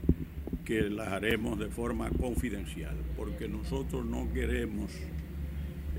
que 0.64 0.82
las 0.90 1.10
haremos 1.10 1.60
de 1.60 1.70
forma 1.70 2.10
confidencial, 2.10 2.96
porque 3.16 3.48
nosotros 3.48 4.06
no 4.06 4.32
queremos 4.34 4.92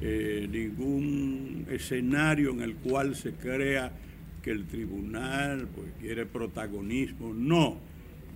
eh, 0.01 0.47
ningún 0.51 1.67
escenario 1.71 2.51
en 2.51 2.61
el 2.61 2.75
cual 2.75 3.17
se 3.17 3.33
crea 3.33 3.93
que 4.43 4.51
el 4.51 4.67
tribunal 4.67 5.69
pues, 5.75 5.89
quiere 6.01 6.27
protagonismo. 6.27 7.33
No, 7.33 7.79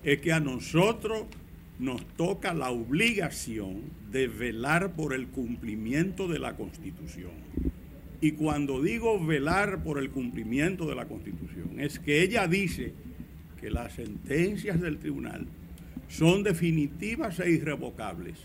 es 0.02 0.20
que 0.20 0.32
a 0.32 0.40
nosotros 0.40 1.24
nos 1.78 2.04
toca 2.16 2.52
la 2.54 2.70
obligación 2.70 3.82
de 4.10 4.28
velar 4.28 4.92
por 4.92 5.14
el 5.14 5.28
cumplimiento 5.28 6.28
de 6.28 6.38
la 6.38 6.56
Constitución. 6.56 7.32
Y 8.20 8.32
cuando 8.32 8.82
digo 8.82 9.24
velar 9.24 9.82
por 9.82 9.98
el 9.98 10.10
cumplimiento 10.10 10.86
de 10.86 10.94
la 10.94 11.06
Constitución, 11.06 11.80
es 11.80 11.98
que 11.98 12.22
ella 12.22 12.46
dice 12.46 12.92
que 13.60 13.70
las 13.70 13.94
sentencias 13.94 14.80
del 14.80 14.98
tribunal 14.98 15.46
son 16.08 16.42
definitivas 16.42 17.40
e 17.40 17.50
irrevocables 17.50 18.36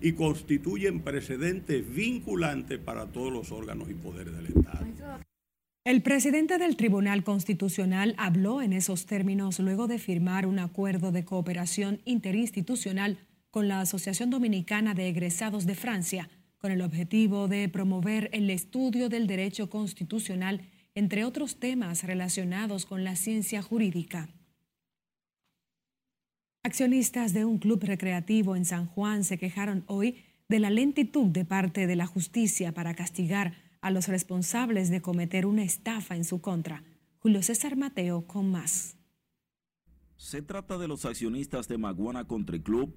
y 0.00 0.12
constituyen 0.12 1.00
precedentes 1.00 1.92
vinculantes 1.94 2.78
para 2.78 3.06
todos 3.06 3.32
los 3.32 3.52
órganos 3.52 3.90
y 3.90 3.94
poderes 3.94 4.34
del 4.36 4.46
Estado. 4.46 4.86
El 5.84 6.02
presidente 6.02 6.58
del 6.58 6.76
Tribunal 6.76 7.22
Constitucional 7.22 8.16
habló 8.18 8.60
en 8.60 8.72
esos 8.72 9.06
términos 9.06 9.60
luego 9.60 9.86
de 9.86 10.00
firmar 10.00 10.44
un 10.46 10.58
acuerdo 10.58 11.12
de 11.12 11.24
cooperación 11.24 12.00
interinstitucional 12.04 13.18
con 13.50 13.68
la 13.68 13.80
Asociación 13.80 14.28
Dominicana 14.30 14.94
de 14.94 15.08
Egresados 15.08 15.64
de 15.64 15.76
Francia, 15.76 16.28
con 16.58 16.72
el 16.72 16.82
objetivo 16.82 17.46
de 17.46 17.68
promover 17.68 18.28
el 18.32 18.50
estudio 18.50 19.08
del 19.08 19.28
derecho 19.28 19.70
constitucional, 19.70 20.62
entre 20.96 21.24
otros 21.24 21.60
temas 21.60 22.02
relacionados 22.02 22.84
con 22.84 23.04
la 23.04 23.14
ciencia 23.14 23.62
jurídica. 23.62 24.28
Accionistas 26.66 27.32
de 27.32 27.44
un 27.44 27.58
club 27.58 27.84
recreativo 27.84 28.56
en 28.56 28.64
San 28.64 28.86
Juan 28.86 29.22
se 29.22 29.38
quejaron 29.38 29.84
hoy 29.86 30.24
de 30.48 30.58
la 30.58 30.68
lentitud 30.68 31.28
de 31.28 31.44
parte 31.44 31.86
de 31.86 31.94
la 31.94 32.06
justicia 32.06 32.74
para 32.74 32.96
castigar 32.96 33.54
a 33.82 33.92
los 33.92 34.08
responsables 34.08 34.90
de 34.90 35.00
cometer 35.00 35.46
una 35.46 35.62
estafa 35.62 36.16
en 36.16 36.24
su 36.24 36.40
contra. 36.40 36.82
Julio 37.20 37.40
César 37.44 37.76
Mateo 37.76 38.26
con 38.26 38.50
más. 38.50 38.96
Se 40.16 40.42
trata 40.42 40.76
de 40.76 40.88
los 40.88 41.04
accionistas 41.04 41.68
de 41.68 41.78
Maguana 41.78 42.26
Country 42.26 42.60
Club, 42.60 42.96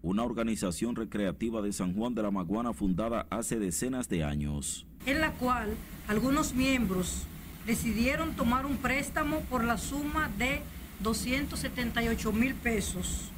una 0.00 0.24
organización 0.24 0.96
recreativa 0.96 1.60
de 1.60 1.74
San 1.74 1.92
Juan 1.94 2.14
de 2.14 2.22
la 2.22 2.30
Maguana 2.30 2.72
fundada 2.72 3.26
hace 3.28 3.58
decenas 3.58 4.08
de 4.08 4.24
años. 4.24 4.86
En 5.04 5.20
la 5.20 5.32
cual 5.32 5.74
algunos 6.08 6.54
miembros 6.54 7.26
decidieron 7.66 8.34
tomar 8.34 8.64
un 8.64 8.78
préstamo 8.78 9.40
por 9.40 9.62
la 9.62 9.76
suma 9.76 10.30
de 10.38 10.62
278 11.02 12.32
mil 12.32 12.54
pesos 12.54 13.30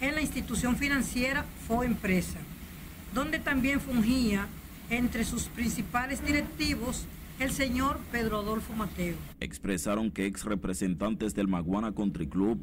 en 0.00 0.14
la 0.14 0.20
institución 0.20 0.76
financiera 0.76 1.44
Fo 1.66 1.82
Empresa, 1.82 2.38
donde 3.14 3.38
también 3.38 3.80
fungía 3.80 4.46
entre 4.90 5.24
sus 5.24 5.44
principales 5.44 6.24
directivos 6.24 7.06
el 7.40 7.50
señor 7.50 7.98
Pedro 8.12 8.38
Adolfo 8.38 8.74
Mateo. 8.74 9.16
Expresaron 9.40 10.10
que 10.10 10.26
ex 10.26 10.44
representantes 10.44 11.34
del 11.34 11.48
Maguana 11.48 11.92
Country 11.92 12.28
Club 12.28 12.60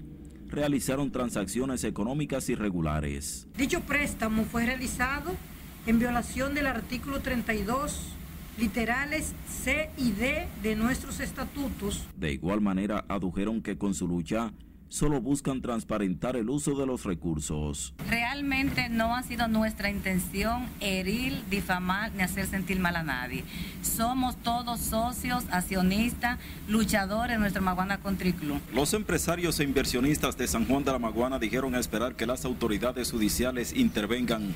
realizaron 0.48 1.12
transacciones 1.12 1.84
económicas 1.84 2.50
irregulares. 2.50 3.48
Dicho 3.58 3.82
préstamo 3.82 4.44
fue 4.46 4.66
realizado 4.66 5.32
en 5.86 6.00
violación 6.00 6.54
del 6.54 6.68
artículo 6.68 7.22
32 7.22 8.14
literales 8.58 9.34
C 9.64 9.90
y 9.98 10.12
D 10.12 10.48
de 10.62 10.76
nuestros 10.76 11.20
estatutos. 11.20 12.06
De 12.16 12.32
igual 12.32 12.62
manera, 12.62 13.06
adujeron 13.08 13.62
que 13.62 13.78
con 13.78 13.94
su 13.94 14.08
lucha 14.08 14.52
solo 14.92 15.22
buscan 15.22 15.62
transparentar 15.62 16.36
el 16.36 16.50
uso 16.50 16.76
de 16.76 16.86
los 16.86 17.06
recursos. 17.06 17.94
Realmente 18.10 18.90
no 18.90 19.16
ha 19.16 19.24
sido 19.24 19.48
nuestra 19.48 19.90
intención 19.90 20.66
herir, 20.82 21.44
difamar 21.50 22.12
ni 22.12 22.24
hacer 22.24 22.46
sentir 22.46 22.78
mal 22.78 22.98
a 22.98 23.04
nadie. 23.04 23.46
Somos 23.82 24.36
todos 24.36 24.82
socios, 24.82 25.46
accionistas, 25.50 26.40
luchadores 26.68 27.38
de 27.38 27.40
nuestro 27.40 27.62
Maguana 27.62 28.00
Country 28.00 28.34
Club. 28.34 28.60
Los 28.74 28.94
empresarios 28.94 29.62
e 29.62 29.64
inversionistas 29.64 30.36
de 30.36 30.46
San 30.50 30.66
Juan 30.66 30.84
de 30.84 30.92
la 30.92 31.00
Maguana 31.00 31.40
dijeron 31.40 31.76
esperar 31.76 32.18
que 32.18 32.26
las 32.26 32.44
autoridades 32.44 33.12
judiciales 33.12 33.74
intervengan 33.74 34.54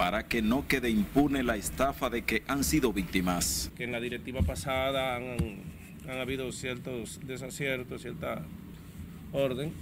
para 0.00 0.22
que 0.22 0.40
no 0.40 0.66
quede 0.66 0.88
impune 0.88 1.42
la 1.42 1.56
estafa 1.56 2.08
de 2.08 2.22
que 2.22 2.42
han 2.48 2.64
sido 2.64 2.90
víctimas. 2.90 3.70
Que 3.76 3.84
en 3.84 3.92
la 3.92 4.00
directiva 4.00 4.40
pasada 4.40 5.14
han, 5.14 5.58
han 6.08 6.18
habido 6.18 6.52
ciertos 6.52 7.20
desaciertos, 7.26 8.00
cierta 8.00 8.40
orden, 9.30 9.74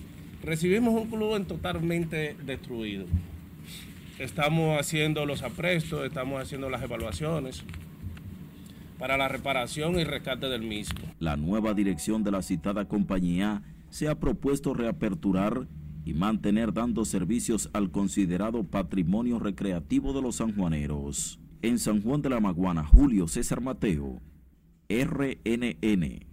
recibimos 0.43 1.01
un 1.01 1.09
club 1.09 1.47
totalmente 1.47 2.35
destruido. 2.45 3.07
Estamos 4.19 4.81
haciendo 4.81 5.25
los 5.25 5.45
aprestos, 5.45 6.05
estamos 6.05 6.43
haciendo 6.43 6.69
las 6.69 6.83
evaluaciones 6.83 7.63
para 8.99 9.17
la 9.17 9.29
reparación 9.29 10.01
y 10.01 10.03
rescate 10.03 10.49
del 10.49 10.63
mismo. 10.63 10.99
La 11.21 11.37
nueva 11.37 11.75
dirección 11.75 12.25
de 12.25 12.33
la 12.33 12.43
citada 12.43 12.87
compañía 12.87 13.63
se 13.91 14.09
ha 14.09 14.19
propuesto 14.19 14.75
reaperturar 14.75 15.69
y 16.05 16.15
mantener 16.15 16.73
dando 16.73 17.05
servicios 17.05 17.71
al 17.73 17.91
considerado 17.91 18.65
patrimonio 18.65 19.39
recreativo 19.39 20.13
de 20.13 20.23
los 20.23 20.37
sanjuaneros. 20.37 21.39
En 21.63 21.79
San 21.79 22.03
Juan 22.03 22.23
de 22.23 22.31
la 22.31 22.41
Maguana, 22.41 22.85
Julio 22.85 23.27
César 23.29 23.61
Mateo, 23.61 24.21
RNN. 24.89 26.29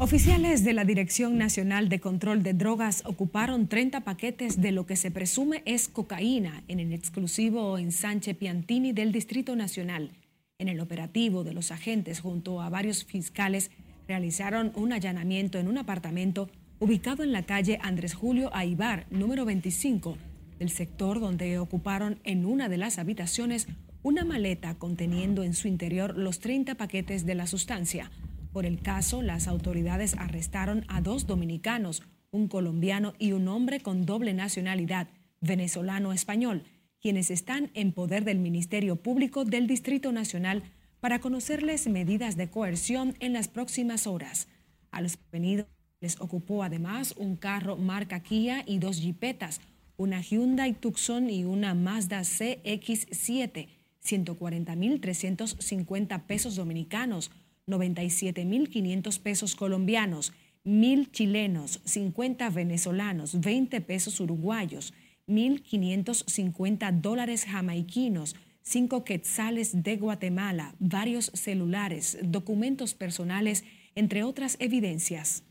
Oficiales 0.00 0.62
de 0.62 0.74
la 0.74 0.84
Dirección 0.84 1.38
Nacional 1.38 1.88
de 1.88 1.98
Control 1.98 2.44
de 2.44 2.54
Drogas 2.54 3.02
ocuparon 3.04 3.66
30 3.66 4.02
paquetes 4.02 4.60
de 4.60 4.70
lo 4.70 4.86
que 4.86 4.94
se 4.94 5.10
presume 5.10 5.64
es 5.66 5.88
cocaína 5.88 6.62
en 6.68 6.78
el 6.78 6.92
exclusivo 6.92 7.78
ensanche 7.78 8.34
Piantini 8.34 8.92
del 8.92 9.10
Distrito 9.10 9.56
Nacional. 9.56 10.12
En 10.58 10.68
el 10.68 10.78
operativo 10.78 11.42
de 11.42 11.52
los 11.52 11.72
agentes 11.72 12.20
junto 12.20 12.60
a 12.60 12.68
varios 12.68 13.04
fiscales 13.04 13.72
realizaron 14.06 14.70
un 14.76 14.92
allanamiento 14.92 15.58
en 15.58 15.66
un 15.66 15.78
apartamento 15.78 16.48
ubicado 16.80 17.24
en 17.24 17.32
la 17.32 17.42
calle 17.42 17.78
Andrés 17.82 18.14
Julio 18.14 18.54
Aibar, 18.54 19.06
número 19.10 19.44
25, 19.44 20.16
del 20.58 20.70
sector 20.70 21.18
donde 21.20 21.58
ocuparon 21.58 22.20
en 22.24 22.46
una 22.46 22.68
de 22.68 22.76
las 22.76 22.98
habitaciones 22.98 23.66
una 24.02 24.24
maleta 24.24 24.74
conteniendo 24.76 25.42
en 25.42 25.54
su 25.54 25.66
interior 25.66 26.16
los 26.16 26.38
30 26.38 26.76
paquetes 26.76 27.26
de 27.26 27.34
la 27.34 27.46
sustancia. 27.46 28.10
Por 28.52 28.64
el 28.64 28.80
caso, 28.80 29.22
las 29.22 29.48
autoridades 29.48 30.14
arrestaron 30.14 30.84
a 30.88 31.00
dos 31.00 31.26
dominicanos, 31.26 32.02
un 32.30 32.46
colombiano 32.46 33.14
y 33.18 33.32
un 33.32 33.48
hombre 33.48 33.80
con 33.80 34.06
doble 34.06 34.32
nacionalidad, 34.32 35.08
venezolano-español, 35.40 36.62
quienes 37.00 37.30
están 37.30 37.70
en 37.74 37.92
poder 37.92 38.24
del 38.24 38.38
Ministerio 38.38 38.96
Público 38.96 39.44
del 39.44 39.66
Distrito 39.66 40.12
Nacional 40.12 40.62
para 41.00 41.18
conocerles 41.18 41.88
medidas 41.88 42.36
de 42.36 42.50
coerción 42.50 43.14
en 43.20 43.32
las 43.32 43.48
próximas 43.48 44.06
horas. 44.06 44.48
A 44.90 45.00
los 45.00 45.18
detenidos 45.18 45.66
les 46.00 46.20
ocupó 46.20 46.62
además 46.62 47.14
un 47.16 47.34
carro 47.36 47.76
marca 47.76 48.20
Kia 48.20 48.62
y 48.66 48.78
dos 48.78 49.00
jipetas, 49.00 49.60
una 49.96 50.20
Hyundai 50.20 50.74
Tucson 50.74 51.28
y 51.28 51.42
una 51.44 51.74
Mazda 51.74 52.20
CX7, 52.20 53.66
140.350 54.04 56.22
pesos 56.22 56.54
dominicanos, 56.54 57.32
97.500 57.66 59.18
pesos 59.20 59.56
colombianos, 59.56 60.32
1.000 60.64 61.10
chilenos, 61.10 61.80
50 61.84 62.48
venezolanos, 62.50 63.40
20 63.40 63.80
pesos 63.80 64.20
uruguayos, 64.20 64.94
1.550 65.26 66.92
dólares 67.00 67.44
jamaiquinos, 67.44 68.36
5 68.62 69.02
quetzales 69.04 69.82
de 69.82 69.96
Guatemala, 69.96 70.76
varios 70.78 71.32
celulares, 71.34 72.18
documentos 72.22 72.94
personales, 72.94 73.64
entre 73.94 74.22
otras 74.22 74.56
evidencias. 74.60 75.42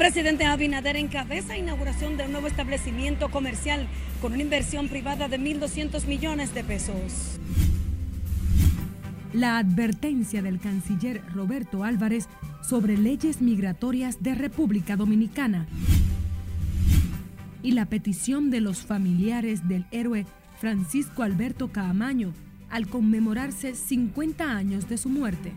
Presidente 0.00 0.46
Abinader 0.46 0.96
encabeza 0.96 1.58
inauguración 1.58 2.16
de 2.16 2.24
un 2.24 2.32
nuevo 2.32 2.46
establecimiento 2.46 3.30
comercial 3.30 3.86
con 4.22 4.32
una 4.32 4.40
inversión 4.40 4.88
privada 4.88 5.28
de 5.28 5.38
1.200 5.38 6.06
millones 6.06 6.54
de 6.54 6.64
pesos. 6.64 7.38
La 9.34 9.58
advertencia 9.58 10.40
del 10.40 10.58
canciller 10.58 11.20
Roberto 11.34 11.84
Álvarez 11.84 12.30
sobre 12.66 12.96
leyes 12.96 13.42
migratorias 13.42 14.22
de 14.22 14.34
República 14.34 14.96
Dominicana 14.96 15.66
y 17.62 17.72
la 17.72 17.84
petición 17.84 18.50
de 18.50 18.62
los 18.62 18.78
familiares 18.78 19.68
del 19.68 19.84
héroe 19.90 20.24
Francisco 20.58 21.24
Alberto 21.24 21.68
Caamaño 21.72 22.32
al 22.70 22.86
conmemorarse 22.86 23.74
50 23.74 24.50
años 24.50 24.88
de 24.88 24.96
su 24.96 25.10
muerte. 25.10 25.52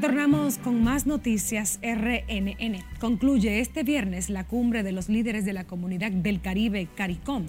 Retornamos 0.00 0.56
con 0.56 0.82
más 0.82 1.06
noticias 1.06 1.78
RNN. 1.82 2.82
Concluye 3.00 3.60
este 3.60 3.82
viernes 3.82 4.30
la 4.30 4.46
cumbre 4.46 4.82
de 4.82 4.92
los 4.92 5.10
líderes 5.10 5.44
de 5.44 5.52
la 5.52 5.66
comunidad 5.66 6.10
del 6.10 6.40
Caribe, 6.40 6.88
CARICOM, 6.96 7.44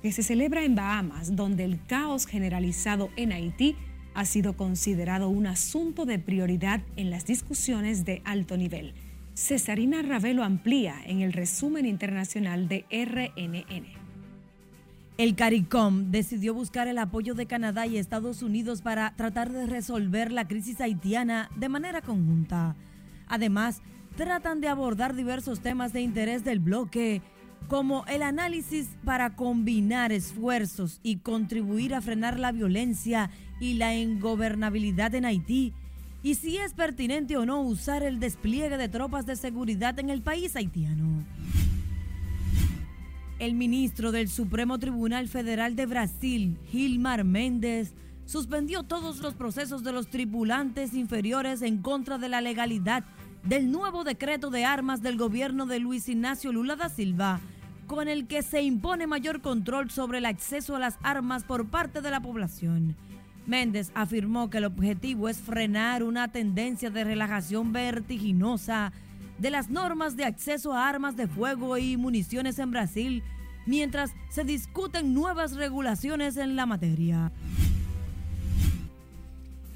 que 0.00 0.12
se 0.12 0.22
celebra 0.22 0.62
en 0.62 0.76
Bahamas, 0.76 1.34
donde 1.34 1.64
el 1.64 1.84
caos 1.88 2.26
generalizado 2.26 3.10
en 3.16 3.32
Haití 3.32 3.74
ha 4.14 4.24
sido 4.26 4.56
considerado 4.56 5.28
un 5.28 5.48
asunto 5.48 6.06
de 6.06 6.20
prioridad 6.20 6.82
en 6.94 7.10
las 7.10 7.26
discusiones 7.26 8.04
de 8.04 8.22
alto 8.24 8.56
nivel. 8.56 8.94
Cesarina 9.34 10.00
Ravelo 10.02 10.44
amplía 10.44 10.94
en 11.04 11.20
el 11.20 11.32
resumen 11.32 11.84
internacional 11.84 12.68
de 12.68 12.84
RNN. 12.92 14.07
El 15.18 15.34
CARICOM 15.34 16.12
decidió 16.12 16.54
buscar 16.54 16.86
el 16.86 16.96
apoyo 16.96 17.34
de 17.34 17.46
Canadá 17.46 17.88
y 17.88 17.98
Estados 17.98 18.40
Unidos 18.40 18.82
para 18.82 19.16
tratar 19.16 19.50
de 19.50 19.66
resolver 19.66 20.30
la 20.30 20.46
crisis 20.46 20.80
haitiana 20.80 21.50
de 21.56 21.68
manera 21.68 22.02
conjunta. 22.02 22.76
Además, 23.26 23.82
tratan 24.16 24.60
de 24.60 24.68
abordar 24.68 25.16
diversos 25.16 25.58
temas 25.58 25.92
de 25.92 26.02
interés 26.02 26.44
del 26.44 26.60
bloque, 26.60 27.20
como 27.66 28.06
el 28.06 28.22
análisis 28.22 28.90
para 29.04 29.34
combinar 29.34 30.12
esfuerzos 30.12 31.00
y 31.02 31.16
contribuir 31.16 31.96
a 31.96 32.00
frenar 32.00 32.38
la 32.38 32.52
violencia 32.52 33.28
y 33.58 33.74
la 33.74 33.96
ingobernabilidad 33.96 35.16
en 35.16 35.24
Haití, 35.24 35.72
y 36.22 36.36
si 36.36 36.58
es 36.58 36.74
pertinente 36.74 37.36
o 37.36 37.44
no 37.44 37.60
usar 37.60 38.04
el 38.04 38.20
despliegue 38.20 38.76
de 38.76 38.88
tropas 38.88 39.26
de 39.26 39.34
seguridad 39.34 39.98
en 39.98 40.10
el 40.10 40.22
país 40.22 40.54
haitiano. 40.54 41.24
El 43.38 43.54
ministro 43.54 44.10
del 44.10 44.28
Supremo 44.28 44.80
Tribunal 44.80 45.28
Federal 45.28 45.76
de 45.76 45.86
Brasil, 45.86 46.58
Gilmar 46.72 47.22
Méndez, 47.22 47.94
suspendió 48.26 48.82
todos 48.82 49.18
los 49.18 49.34
procesos 49.34 49.84
de 49.84 49.92
los 49.92 50.10
tripulantes 50.10 50.92
inferiores 50.92 51.62
en 51.62 51.78
contra 51.78 52.18
de 52.18 52.28
la 52.28 52.40
legalidad 52.40 53.04
del 53.44 53.70
nuevo 53.70 54.02
decreto 54.02 54.50
de 54.50 54.64
armas 54.64 55.02
del 55.02 55.16
gobierno 55.16 55.66
de 55.66 55.78
Luis 55.78 56.08
Ignacio 56.08 56.50
Lula 56.50 56.74
da 56.74 56.88
Silva, 56.88 57.40
con 57.86 58.08
el 58.08 58.26
que 58.26 58.42
se 58.42 58.62
impone 58.62 59.06
mayor 59.06 59.40
control 59.40 59.88
sobre 59.88 60.18
el 60.18 60.26
acceso 60.26 60.74
a 60.74 60.80
las 60.80 60.98
armas 61.04 61.44
por 61.44 61.68
parte 61.68 62.00
de 62.00 62.10
la 62.10 62.20
población. 62.20 62.96
Méndez 63.46 63.92
afirmó 63.94 64.50
que 64.50 64.58
el 64.58 64.64
objetivo 64.64 65.28
es 65.28 65.38
frenar 65.38 66.02
una 66.02 66.26
tendencia 66.26 66.90
de 66.90 67.04
relajación 67.04 67.72
vertiginosa 67.72 68.92
de 69.38 69.50
las 69.50 69.70
normas 69.70 70.16
de 70.16 70.24
acceso 70.24 70.72
a 70.72 70.88
armas 70.88 71.16
de 71.16 71.28
fuego 71.28 71.78
y 71.78 71.96
municiones 71.96 72.58
en 72.58 72.70
Brasil 72.70 73.22
mientras 73.66 74.12
se 74.30 74.44
discuten 74.44 75.14
nuevas 75.14 75.54
regulaciones 75.54 76.36
en 76.36 76.56
la 76.56 76.66
materia. 76.66 77.32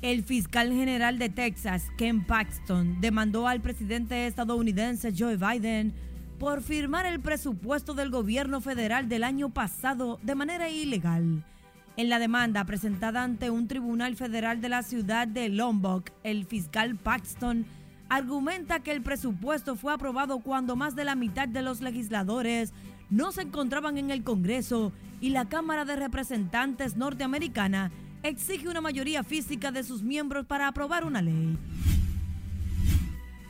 El 0.01 0.25
fiscal 0.25 0.73
general 0.73 1.19
de 1.19 1.29
Texas, 1.29 1.85
Ken 1.97 2.25
Paxton, 2.25 3.01
demandó 3.01 3.47
al 3.47 3.61
presidente 3.61 4.27
estadounidense 4.27 5.13
Joe 5.17 5.37
Biden 5.37 5.93
por 6.41 6.61
firmar 6.61 7.07
el 7.07 7.21
presupuesto 7.21 7.95
del 7.95 8.11
gobierno 8.11 8.61
federal 8.61 9.09
del 9.09 9.23
año 9.23 9.51
pasado 9.51 10.19
de 10.23 10.35
manera 10.35 10.69
ilegal. 10.69 11.45
En 11.97 12.09
la 12.09 12.19
demanda 12.19 12.65
presentada 12.65 13.23
ante 13.23 13.51
un 13.51 13.69
tribunal 13.69 14.17
federal 14.17 14.61
de 14.61 14.71
la 14.71 14.83
ciudad 14.83 15.29
de 15.29 15.51
Lombok, 15.51 16.11
el 16.25 16.47
fiscal 16.47 16.97
Paxton 16.97 17.67
argumenta 18.15 18.81
que 18.81 18.93
el 18.93 19.01
presupuesto 19.01 19.75
fue 19.75 19.95
aprobado 19.95 20.41
cuando 20.41 20.77
más 20.77 20.95
de 20.95 21.05
la 21.07 21.15
mitad 21.15 21.49
de 21.49 21.63
los 21.63 21.81
legisladores 21.81 22.75
no 23.09 23.33
se 23.33 23.41
encontraban 23.41 23.97
en 23.97 24.11
el 24.11 24.23
Congreso 24.23 24.93
y 25.23 25.31
la 25.31 25.49
Cámara 25.49 25.87
de 25.87 25.97
Representantes 25.97 26.99
norteamericana 26.99 27.91
exige 28.23 28.69
una 28.69 28.83
mayoría 28.83 29.25
física 29.25 29.73
de 29.73 29.83
sus 29.83 30.03
miembros 30.03 30.45
para 30.45 30.69
aprobar 30.69 31.07
una 31.07 31.23
ley. 31.23 31.57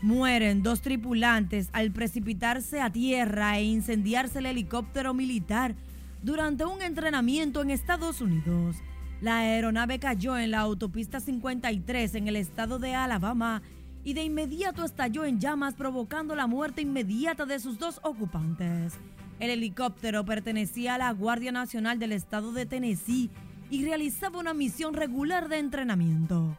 Mueren 0.01 0.62
dos 0.62 0.81
tripulantes 0.81 1.68
al 1.72 1.90
precipitarse 1.90 2.81
a 2.81 2.90
tierra 2.90 3.59
e 3.59 3.64
incendiarse 3.64 4.38
el 4.38 4.46
helicóptero 4.46 5.12
militar 5.12 5.75
durante 6.22 6.64
un 6.66 6.83
entrenamiento 6.83 7.62
en 7.62 7.72
Estados 7.72 8.20
Unidos. 8.20 8.77
La 9.20 9.38
aeronave 9.38 9.98
cayó 9.98 10.38
en 10.38 10.53
la 10.53 10.61
autopista 10.61 11.18
53 11.18 12.14
en 12.14 12.29
el 12.29 12.37
estado 12.37 12.79
de 12.79 12.94
Alabama 12.94 13.62
y 14.05 14.15
de 14.15 14.25
inmediato 14.25 14.85
estalló 14.85 15.25
en 15.25 15.41
llamas 15.41 15.75
provocando 15.75 16.35
la 16.35 16.47
muerte 16.47 16.83
inmediata 16.83 17.47
de 17.47 17.61
sus 17.61 17.79
dos 17.79 18.01
ocupantes. 18.03 18.95
El 19.38 19.51
helicóptero 19.51 20.25
pertenecía 20.25 20.95
a 20.95 20.99
la 20.99 21.12
Guardia 21.12 21.53
Nacional 21.53 21.99
del 21.99 22.12
estado 22.12 22.53
de 22.53 22.67
Tennessee 22.67 23.31
y 23.71 23.85
realizaba 23.85 24.38
una 24.38 24.55
misión 24.55 24.95
regular 24.95 25.49
de 25.49 25.59
entrenamiento. 25.59 26.57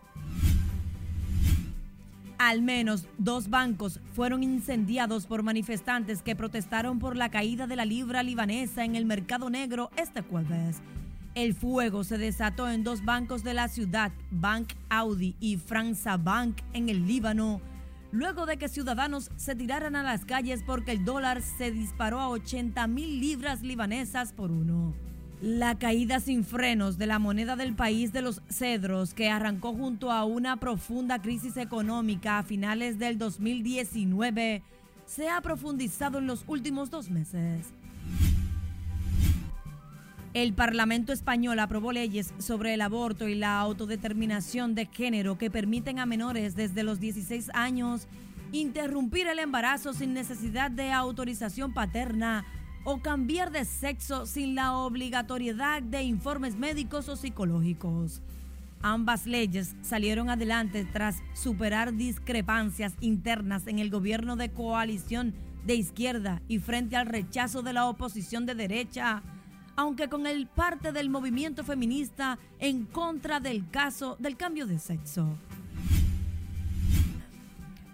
Al 2.38 2.62
menos 2.62 3.06
dos 3.18 3.50
bancos 3.50 4.00
fueron 4.14 4.44
incendiados 4.44 5.28
por 5.28 5.44
manifestantes 5.44 6.22
que 6.22 6.36
protestaron 6.36 7.00
por 7.00 7.16
la 7.16 7.30
caída 7.30 7.68
de 7.68 7.76
la 7.76 7.86
libra 7.86 8.24
libanesa 8.24 8.84
en 8.84 8.96
el 8.96 9.06
mercado 9.06 9.50
negro 9.50 9.92
este 9.96 10.22
jueves. 10.22 10.82
El 11.36 11.56
fuego 11.56 12.04
se 12.04 12.20
desató 12.20 12.70
en 12.70 12.84
dos 12.84 13.04
bancos 13.04 13.44
de 13.44 13.56
la 13.56 13.68
ciudad, 13.68 14.12
Bank 14.30 14.74
Audi 14.90 15.36
y 15.40 15.58
Franza 15.58 16.16
Bank 16.18 16.58
en 16.74 16.90
el 16.90 17.08
Líbano, 17.08 17.60
luego 18.12 18.46
de 18.46 18.58
que 18.58 18.70
ciudadanos 18.70 19.32
se 19.36 19.56
tiraran 19.56 19.96
a 19.96 20.04
las 20.04 20.26
calles 20.26 20.62
porque 20.64 20.92
el 20.92 21.04
dólar 21.04 21.42
se 21.42 21.72
disparó 21.72 22.20
a 22.20 22.30
80 22.30 22.86
mil 22.86 23.20
libras 23.20 23.64
libanesas 23.64 24.32
por 24.32 24.52
uno. 24.52 24.94
La 25.42 25.80
caída 25.80 26.20
sin 26.20 26.46
frenos 26.46 27.00
de 27.00 27.08
la 27.08 27.18
moneda 27.18 27.56
del 27.56 27.74
país 27.74 28.14
de 28.14 28.22
los 28.22 28.44
cedros, 28.48 29.16
que 29.16 29.32
arrancó 29.32 29.74
junto 29.74 30.12
a 30.12 30.26
una 30.26 30.58
profunda 30.58 31.20
crisis 31.20 31.58
económica 31.58 32.38
a 32.38 32.44
finales 32.44 33.00
del 33.00 33.18
2019, 33.18 34.62
se 35.08 35.30
ha 35.30 35.42
profundizado 35.42 36.20
en 36.20 36.28
los 36.28 36.44
últimos 36.48 36.92
dos 36.92 37.10
meses. 37.10 37.74
El 40.34 40.54
Parlamento 40.54 41.14
español 41.14 41.60
aprobó 41.60 41.92
leyes 41.92 42.34
sobre 42.40 42.74
el 42.74 42.82
aborto 42.82 43.28
y 43.28 43.36
la 43.36 43.60
autodeterminación 43.60 44.74
de 44.74 44.88
género 44.88 45.38
que 45.38 45.52
permiten 45.52 46.00
a 46.00 46.08
menores 46.08 46.56
desde 46.56 46.82
los 46.82 47.00
16 47.00 47.52
años 47.54 48.08
interrumpir 48.52 49.28
el 49.28 49.38
embarazo 49.38 49.94
sin 49.94 50.16
necesidad 50.16 50.72
de 50.72 50.92
autorización 50.92 51.72
paterna 51.72 52.46
o 52.84 53.00
cambiar 53.00 53.52
de 53.52 53.64
sexo 53.64 54.26
sin 54.26 54.56
la 54.56 54.74
obligatoriedad 54.74 55.84
de 55.84 56.02
informes 56.02 56.56
médicos 56.56 57.10
o 57.10 57.16
psicológicos. 57.16 58.24
Ambas 58.82 59.28
leyes 59.28 59.76
salieron 59.84 60.32
adelante 60.32 60.84
tras 60.92 61.22
superar 61.34 61.94
discrepancias 61.94 62.96
internas 63.02 63.68
en 63.68 63.78
el 63.78 63.92
gobierno 63.92 64.36
de 64.36 64.50
coalición 64.50 65.36
de 65.64 65.76
izquierda 65.76 66.42
y 66.48 66.58
frente 66.58 66.96
al 66.96 67.06
rechazo 67.06 67.62
de 67.62 67.74
la 67.74 67.86
oposición 67.86 68.48
de 68.48 68.56
derecha, 68.56 69.22
aunque 69.76 70.10
con 70.10 70.28
el 70.28 70.48
parte 70.48 70.92
del 70.92 71.10
movimiento 71.10 71.64
feminista 71.64 72.38
en 72.60 72.86
contra 72.86 73.40
del 73.40 73.70
caso 73.70 74.16
del 74.20 74.38
cambio 74.38 74.68
de 74.68 74.80
sexo. 74.80 75.36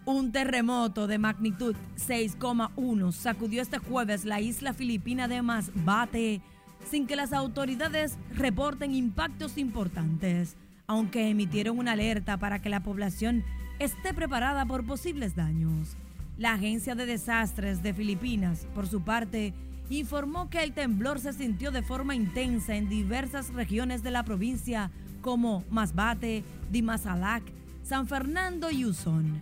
Un 0.06 0.32
terremoto 0.32 1.06
de 1.06 1.20
magnitud 1.20 1.76
6,1 1.98 3.12
sacudió 3.12 3.62
este 3.62 3.78
jueves 3.78 4.26
la 4.26 4.42
isla 4.42 4.74
filipina 4.74 5.28
de 5.28 5.42
Masbate 5.42 6.42
sin 6.90 7.06
que 7.06 7.16
las 7.16 7.34
autoridades 7.34 8.18
reporten 8.34 8.96
impactos 8.96 9.58
importantes, 9.58 10.56
aunque 10.88 11.30
emitieron 11.30 11.78
una 11.78 11.92
alerta 11.92 12.38
para 12.38 12.60
que 12.60 12.70
la 12.70 12.82
población 12.82 13.44
esté 13.78 14.14
preparada 14.14 14.66
por 14.66 14.86
posibles 14.86 15.36
daños. 15.36 15.96
La 16.38 16.54
Agencia 16.54 16.96
de 16.96 17.06
Desastres 17.06 17.84
de 17.84 17.94
Filipinas, 17.94 18.66
por 18.74 18.88
su 18.88 19.02
parte, 19.02 19.54
informó 19.90 20.50
que 20.50 20.64
el 20.64 20.74
temblor 20.74 21.20
se 21.20 21.34
sintió 21.34 21.72
de 21.72 21.82
forma 21.82 22.16
intensa 22.16 22.76
en 22.76 22.90
diversas 22.90 23.54
regiones 23.54 24.04
de 24.04 24.12
la 24.12 24.24
provincia 24.24 24.92
como 25.22 25.64
Masbate, 25.70 26.44
Dimasalac, 26.72 27.44
San 27.84 28.08
Fernando 28.08 28.70
y 28.70 28.86
Uzón. 28.86 29.42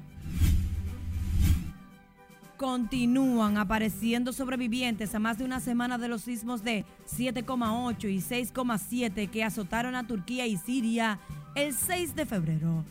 Continúan 2.55 3.57
apareciendo 3.57 4.33
sobrevivientes 4.33 5.13
a 5.13 5.19
más 5.19 5.38
de 5.38 5.43
una 5.43 5.60
semana 5.60 5.99
de 5.99 6.07
los 6.07 6.23
sismos 6.23 6.63
de 6.63 6.86
7,8 7.05 8.10
y 8.10 8.17
6,7 8.17 9.29
que 9.29 9.43
azotaron 9.43 9.95
a 9.95 10.07
Turquía 10.07 10.47
y 10.47 10.57
Siria 10.57 11.19
el 11.55 11.73
6 11.73 12.15
de 12.15 12.25
febrero. 12.25 12.83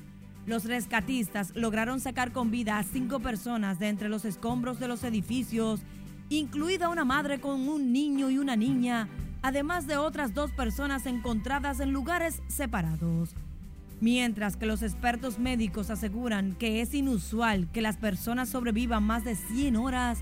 Los 0.46 0.64
rescatistas 0.64 1.52
lograron 1.56 1.98
sacar 1.98 2.30
con 2.30 2.52
vida 2.52 2.78
a 2.78 2.84
cinco 2.84 3.18
personas 3.18 3.80
de 3.80 3.88
entre 3.88 4.08
los 4.08 4.24
escombros 4.24 4.78
de 4.78 4.86
los 4.86 5.02
edificios, 5.02 5.80
incluida 6.28 6.88
una 6.88 7.04
madre 7.04 7.40
con 7.40 7.68
un 7.68 7.92
niño 7.92 8.30
y 8.30 8.38
una 8.38 8.56
niña, 8.56 9.08
además 9.42 9.86
de 9.86 9.96
otras 9.96 10.34
dos 10.34 10.50
personas 10.52 11.06
encontradas 11.06 11.80
en 11.80 11.92
lugares 11.92 12.42
separados. 12.48 13.34
Mientras 14.00 14.56
que 14.56 14.66
los 14.66 14.82
expertos 14.82 15.38
médicos 15.38 15.90
aseguran 15.90 16.54
que 16.54 16.82
es 16.82 16.92
inusual 16.94 17.68
que 17.72 17.80
las 17.80 17.96
personas 17.96 18.48
sobrevivan 18.48 19.02
más 19.02 19.24
de 19.24 19.36
100 19.36 19.76
horas 19.76 20.18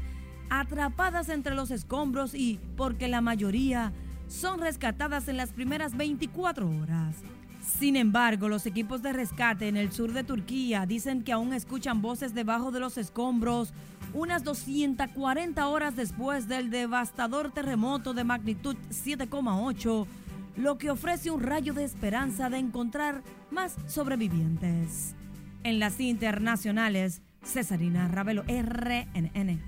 atrapadas 0.51 1.29
entre 1.29 1.55
los 1.55 1.71
escombros 1.71 2.35
y 2.35 2.61
porque 2.77 3.09
la 3.09 3.21
mayoría 3.21 3.93
son 4.29 4.61
rescatadas 4.61 5.27
en 5.29 5.37
las 5.37 5.53
primeras 5.53 5.97
24 5.97 6.71
horas. 6.71 7.17
Sin 7.65 7.97
embargo, 7.97 8.49
los 8.49 8.67
equipos 8.67 9.03
de 9.03 9.13
rescate 9.13 9.69
en 9.69 9.77
el 9.77 9.91
sur 9.91 10.13
de 10.13 10.25
Turquía 10.25 10.87
dicen 10.87 11.23
que 11.23 11.33
aún 11.33 11.53
escuchan 11.53 12.03
voces 12.03 12.35
debajo 12.35 12.71
de 12.71 12.81
los 12.81 12.99
escombros 12.99 13.73
unas 14.13 14.45
240 14.45 15.67
horas 15.67 15.97
después 15.97 16.47
del 16.47 16.71
devastador 16.71 17.53
terremoto 17.53 18.15
de 18.15 18.25
magnitud 18.25 18.77
7,8 18.91 20.07
lo 20.57 20.79
que 20.79 20.91
ofrece 20.91 21.31
un 21.31 21.43
rayo 21.43 21.75
de 21.75 21.85
esperanza 21.85 22.49
de 22.49 22.59
encontrar 22.59 23.23
más 23.51 23.77
sobrevivientes. 23.87 25.15
En 25.65 25.79
las 25.79 25.99
internacionales, 26.01 27.23
Cesarina 27.43 28.09
Ravelo, 28.09 28.45
RNN. 28.45 29.61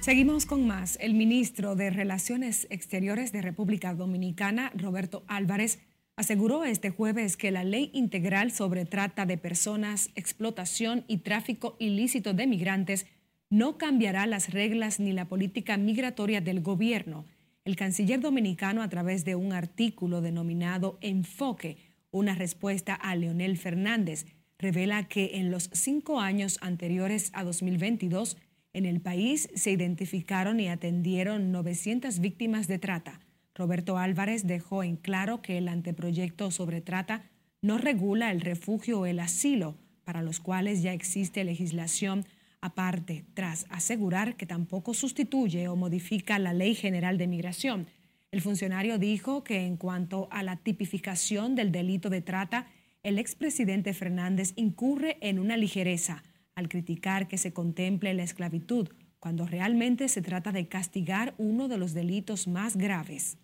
Seguimos 0.00 0.46
con 0.46 0.66
más. 0.66 0.96
El 1.00 1.14
ministro 1.14 1.74
de 1.74 1.90
Relaciones 1.90 2.66
Exteriores 2.70 3.32
de 3.32 3.42
República 3.42 3.94
Dominicana, 3.94 4.70
Roberto 4.74 5.24
Álvarez, 5.26 5.80
aseguró 6.18 6.64
este 6.64 6.90
jueves 6.90 7.38
que 7.38 7.50
la 7.50 7.64
ley 7.64 7.90
integral 7.94 8.52
sobre 8.52 8.84
trata 8.84 9.24
de 9.24 9.38
personas, 9.38 10.10
explotación 10.14 11.04
y 11.08 11.18
tráfico 11.18 11.76
ilícito 11.78 12.34
de 12.34 12.46
migrantes 12.46 13.06
no 13.48 13.78
cambiará 13.78 14.26
las 14.26 14.50
reglas 14.50 15.00
ni 15.00 15.12
la 15.12 15.24
política 15.24 15.78
migratoria 15.78 16.42
del 16.42 16.60
gobierno 16.60 17.24
el 17.68 17.76
canciller 17.76 18.18
dominicano, 18.18 18.80
a 18.80 18.88
través 18.88 19.26
de 19.26 19.34
un 19.34 19.52
artículo 19.52 20.22
denominado 20.22 20.96
Enfoque, 21.02 21.76
una 22.10 22.34
respuesta 22.34 22.94
a 22.94 23.14
Leonel 23.14 23.58
Fernández, 23.58 24.24
revela 24.58 25.06
que 25.06 25.32
en 25.34 25.50
los 25.50 25.68
cinco 25.74 26.18
años 26.18 26.56
anteriores 26.62 27.30
a 27.34 27.44
2022, 27.44 28.38
en 28.72 28.86
el 28.86 29.02
país 29.02 29.50
se 29.54 29.70
identificaron 29.70 30.60
y 30.60 30.68
atendieron 30.68 31.52
900 31.52 32.20
víctimas 32.20 32.68
de 32.68 32.78
trata. 32.78 33.20
Roberto 33.58 33.98
Álvarez 33.98 34.46
dejó 34.46 34.84
en 34.84 34.94
claro 34.94 35.42
que 35.42 35.58
el 35.58 35.66
anteproyecto 35.66 36.52
sobre 36.52 36.80
trata 36.80 37.24
no 37.60 37.76
regula 37.76 38.30
el 38.30 38.40
refugio 38.40 39.00
o 39.00 39.06
el 39.06 39.18
asilo, 39.18 39.76
para 40.04 40.22
los 40.22 40.38
cuales 40.38 40.80
ya 40.80 40.92
existe 40.92 41.42
legislación 41.42 42.24
aparte, 42.60 43.24
tras 43.34 43.66
asegurar 43.68 44.36
que 44.36 44.46
tampoco 44.46 44.94
sustituye 44.94 45.66
o 45.66 45.74
modifica 45.74 46.38
la 46.38 46.52
Ley 46.52 46.76
General 46.76 47.18
de 47.18 47.26
Migración. 47.26 47.88
El 48.30 48.42
funcionario 48.42 48.96
dijo 48.96 49.42
que 49.42 49.66
en 49.66 49.76
cuanto 49.76 50.28
a 50.30 50.44
la 50.44 50.56
tipificación 50.56 51.56
del 51.56 51.72
delito 51.72 52.10
de 52.10 52.20
trata, 52.20 52.68
el 53.02 53.18
expresidente 53.18 53.92
Fernández 53.92 54.52
incurre 54.54 55.18
en 55.20 55.40
una 55.40 55.56
ligereza 55.56 56.22
al 56.54 56.68
criticar 56.68 57.26
que 57.26 57.38
se 57.38 57.52
contemple 57.52 58.14
la 58.14 58.22
esclavitud, 58.22 58.88
cuando 59.18 59.46
realmente 59.46 60.08
se 60.08 60.22
trata 60.22 60.52
de 60.52 60.68
castigar 60.68 61.34
uno 61.38 61.66
de 61.66 61.78
los 61.78 61.92
delitos 61.92 62.46
más 62.46 62.76
graves. 62.76 63.36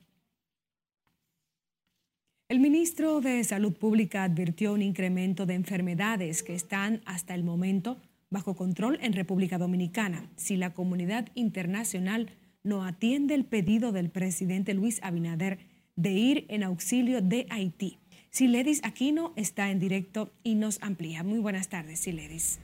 El 2.46 2.60
ministro 2.60 3.22
de 3.22 3.42
Salud 3.42 3.72
Pública 3.72 4.22
advirtió 4.22 4.74
un 4.74 4.82
incremento 4.82 5.46
de 5.46 5.54
enfermedades 5.54 6.42
que 6.42 6.54
están 6.54 7.00
hasta 7.06 7.34
el 7.34 7.42
momento 7.42 7.96
bajo 8.28 8.54
control 8.54 8.98
en 9.00 9.14
República 9.14 9.56
Dominicana 9.56 10.28
si 10.36 10.58
la 10.58 10.74
comunidad 10.74 11.28
internacional 11.34 12.28
no 12.62 12.84
atiende 12.84 13.34
el 13.34 13.46
pedido 13.46 13.92
del 13.92 14.10
presidente 14.10 14.74
Luis 14.74 15.00
Abinader 15.02 15.58
de 15.96 16.10
ir 16.10 16.44
en 16.50 16.64
auxilio 16.64 17.22
de 17.22 17.46
Haití. 17.48 17.98
Siledis 18.28 18.84
Aquino 18.84 19.32
está 19.36 19.70
en 19.70 19.78
directo 19.78 20.30
y 20.42 20.54
nos 20.54 20.82
amplía. 20.82 21.22
Muy 21.22 21.38
buenas 21.38 21.70
tardes, 21.70 22.00
Siledis. 22.00 22.58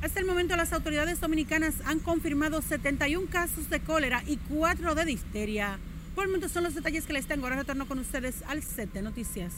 Hasta 0.00 0.20
el 0.20 0.26
momento 0.26 0.54
las 0.54 0.72
autoridades 0.72 1.18
dominicanas 1.18 1.74
han 1.86 1.98
confirmado 1.98 2.62
71 2.62 3.26
casos 3.30 3.68
de 3.68 3.80
cólera 3.80 4.22
y 4.28 4.36
4 4.36 4.94
de 4.94 5.04
difteria. 5.06 5.80
Por 6.14 6.24
el 6.24 6.30
momento 6.30 6.48
son 6.48 6.64
los 6.64 6.74
detalles 6.74 7.06
que 7.06 7.12
les 7.12 7.26
tengo. 7.26 7.44
Ahora 7.44 7.56
retorno 7.56 7.86
con 7.86 7.98
ustedes 7.98 8.42
al 8.46 8.62
set 8.62 8.92
de 8.92 9.02
noticias. 9.02 9.52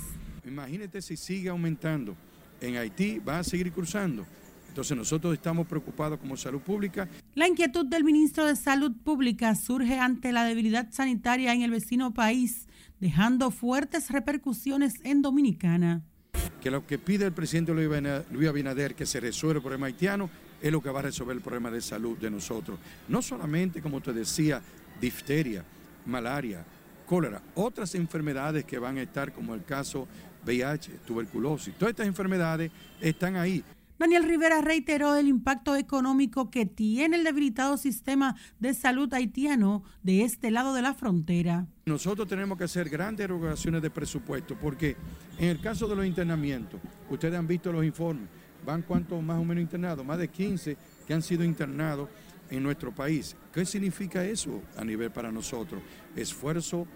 Imagínate 0.47 1.03
si 1.03 1.17
sigue 1.17 1.49
aumentando. 1.49 2.17
En 2.61 2.77
Haití 2.77 3.19
va 3.19 3.41
a 3.41 3.45
seguir 3.45 3.71
cruzando. 3.73 4.25
Entonces 4.69 4.97
nosotros 4.97 5.35
estamos 5.35 5.67
preocupados 5.67 6.19
como 6.19 6.37
salud 6.37 6.61
pública. 6.61 7.09
La 7.35 7.49
inquietud 7.49 7.87
del 7.87 8.05
ministro 8.05 8.47
de 8.47 8.57
Salud 8.57 8.93
Pública 9.05 9.55
surge 9.55 9.99
ante 9.99 10.33
la 10.33 10.45
debilidad 10.45 10.91
sanitaria 10.91 11.55
en 11.55 11.63
el 11.63 11.71
vecino 11.71 12.13
país, 12.13 12.67
dejando 13.01 13.51
fuertes 13.51 14.11
repercusiones 14.11 14.95
en 15.05 15.23
Dominicana 15.23 16.03
que 16.67 16.71
lo 16.71 16.87
que 16.87 16.99
pide 16.99 17.27
el 17.27 17.33
presidente 17.33 17.73
Luis 17.73 18.49
Abinader 18.49 18.95
que 18.95 19.07
se 19.07 19.21
resuelva 19.21 19.59
el 19.59 19.63
problema 19.63 19.87
haitiano 19.87 20.29
es 20.61 20.73
lo 20.73 20.83
que 20.83 20.91
va 20.91 20.99
a 20.99 21.03
resolver 21.03 21.37
el 21.37 21.43
problema 21.43 21.71
de 21.71 21.81
salud 21.81 22.17
de 22.19 22.31
nosotros. 22.31 22.79
No 23.09 23.23
solamente, 23.23 23.81
como 23.81 24.01
te 24.01 24.13
decía, 24.13 24.61
difteria, 25.01 25.65
malaria, 26.07 26.65
cólera, 27.07 27.43
otras 27.55 27.95
enfermedades 27.95 28.65
que 28.65 28.79
van 28.79 28.99
a 28.99 29.03
estar, 29.03 29.33
como 29.33 29.55
el 29.55 29.65
caso 29.65 30.09
VIH, 30.45 31.01
tuberculosis. 31.07 31.75
Todas 31.75 31.91
estas 31.91 32.07
enfermedades 32.07 32.71
están 33.01 33.37
ahí. 33.37 33.65
Daniel 33.99 34.25
Rivera 34.25 34.61
reiteró 34.61 35.17
el 35.17 35.27
impacto 35.27 35.75
económico 35.75 36.51
que 36.51 36.67
tiene 36.67 37.17
el 37.17 37.25
debilitado 37.25 37.79
sistema 37.79 38.37
de 38.61 38.75
salud 38.75 39.13
haitiano 39.15 39.85
de 40.03 40.23
este 40.23 40.51
lado 40.51 40.75
de 40.75 40.83
la 40.83 40.93
frontera. 40.93 41.67
Nosotros 41.87 42.29
tenemos 42.29 42.59
que 42.59 42.65
hacer 42.65 42.91
grandes 42.91 43.25
erogaciones 43.25 43.81
de 43.81 43.89
presupuesto 43.89 44.55
porque 44.55 44.97
en 45.39 45.49
el 45.49 45.61
caso 45.61 45.89
de 45.89 45.97
los 45.97 46.05
internamientos, 46.05 46.79
ustedes 47.09 47.39
han 47.39 47.47
visto 47.47 47.73
los 47.73 47.87
informes, 47.87 48.29
van 48.67 48.83
cuántos 48.83 49.23
más 49.23 49.39
o 49.39 49.45
menos 49.45 49.63
internados, 49.63 50.05
más 50.05 50.19
de 50.19 50.29
15 50.29 50.77
que 51.07 51.15
han 51.15 51.23
sido 51.23 51.43
internados 51.43 52.11
en 52.51 52.63
nuestro 52.63 52.95
país. 52.95 53.37
¿Qué 53.53 53.65
significa 53.65 54.25
eso 54.25 54.63
a 54.77 54.85
nivel 54.85 55.11
para 55.11 55.33
nosotros? 55.33 55.83
Esfuerzo 56.15 56.87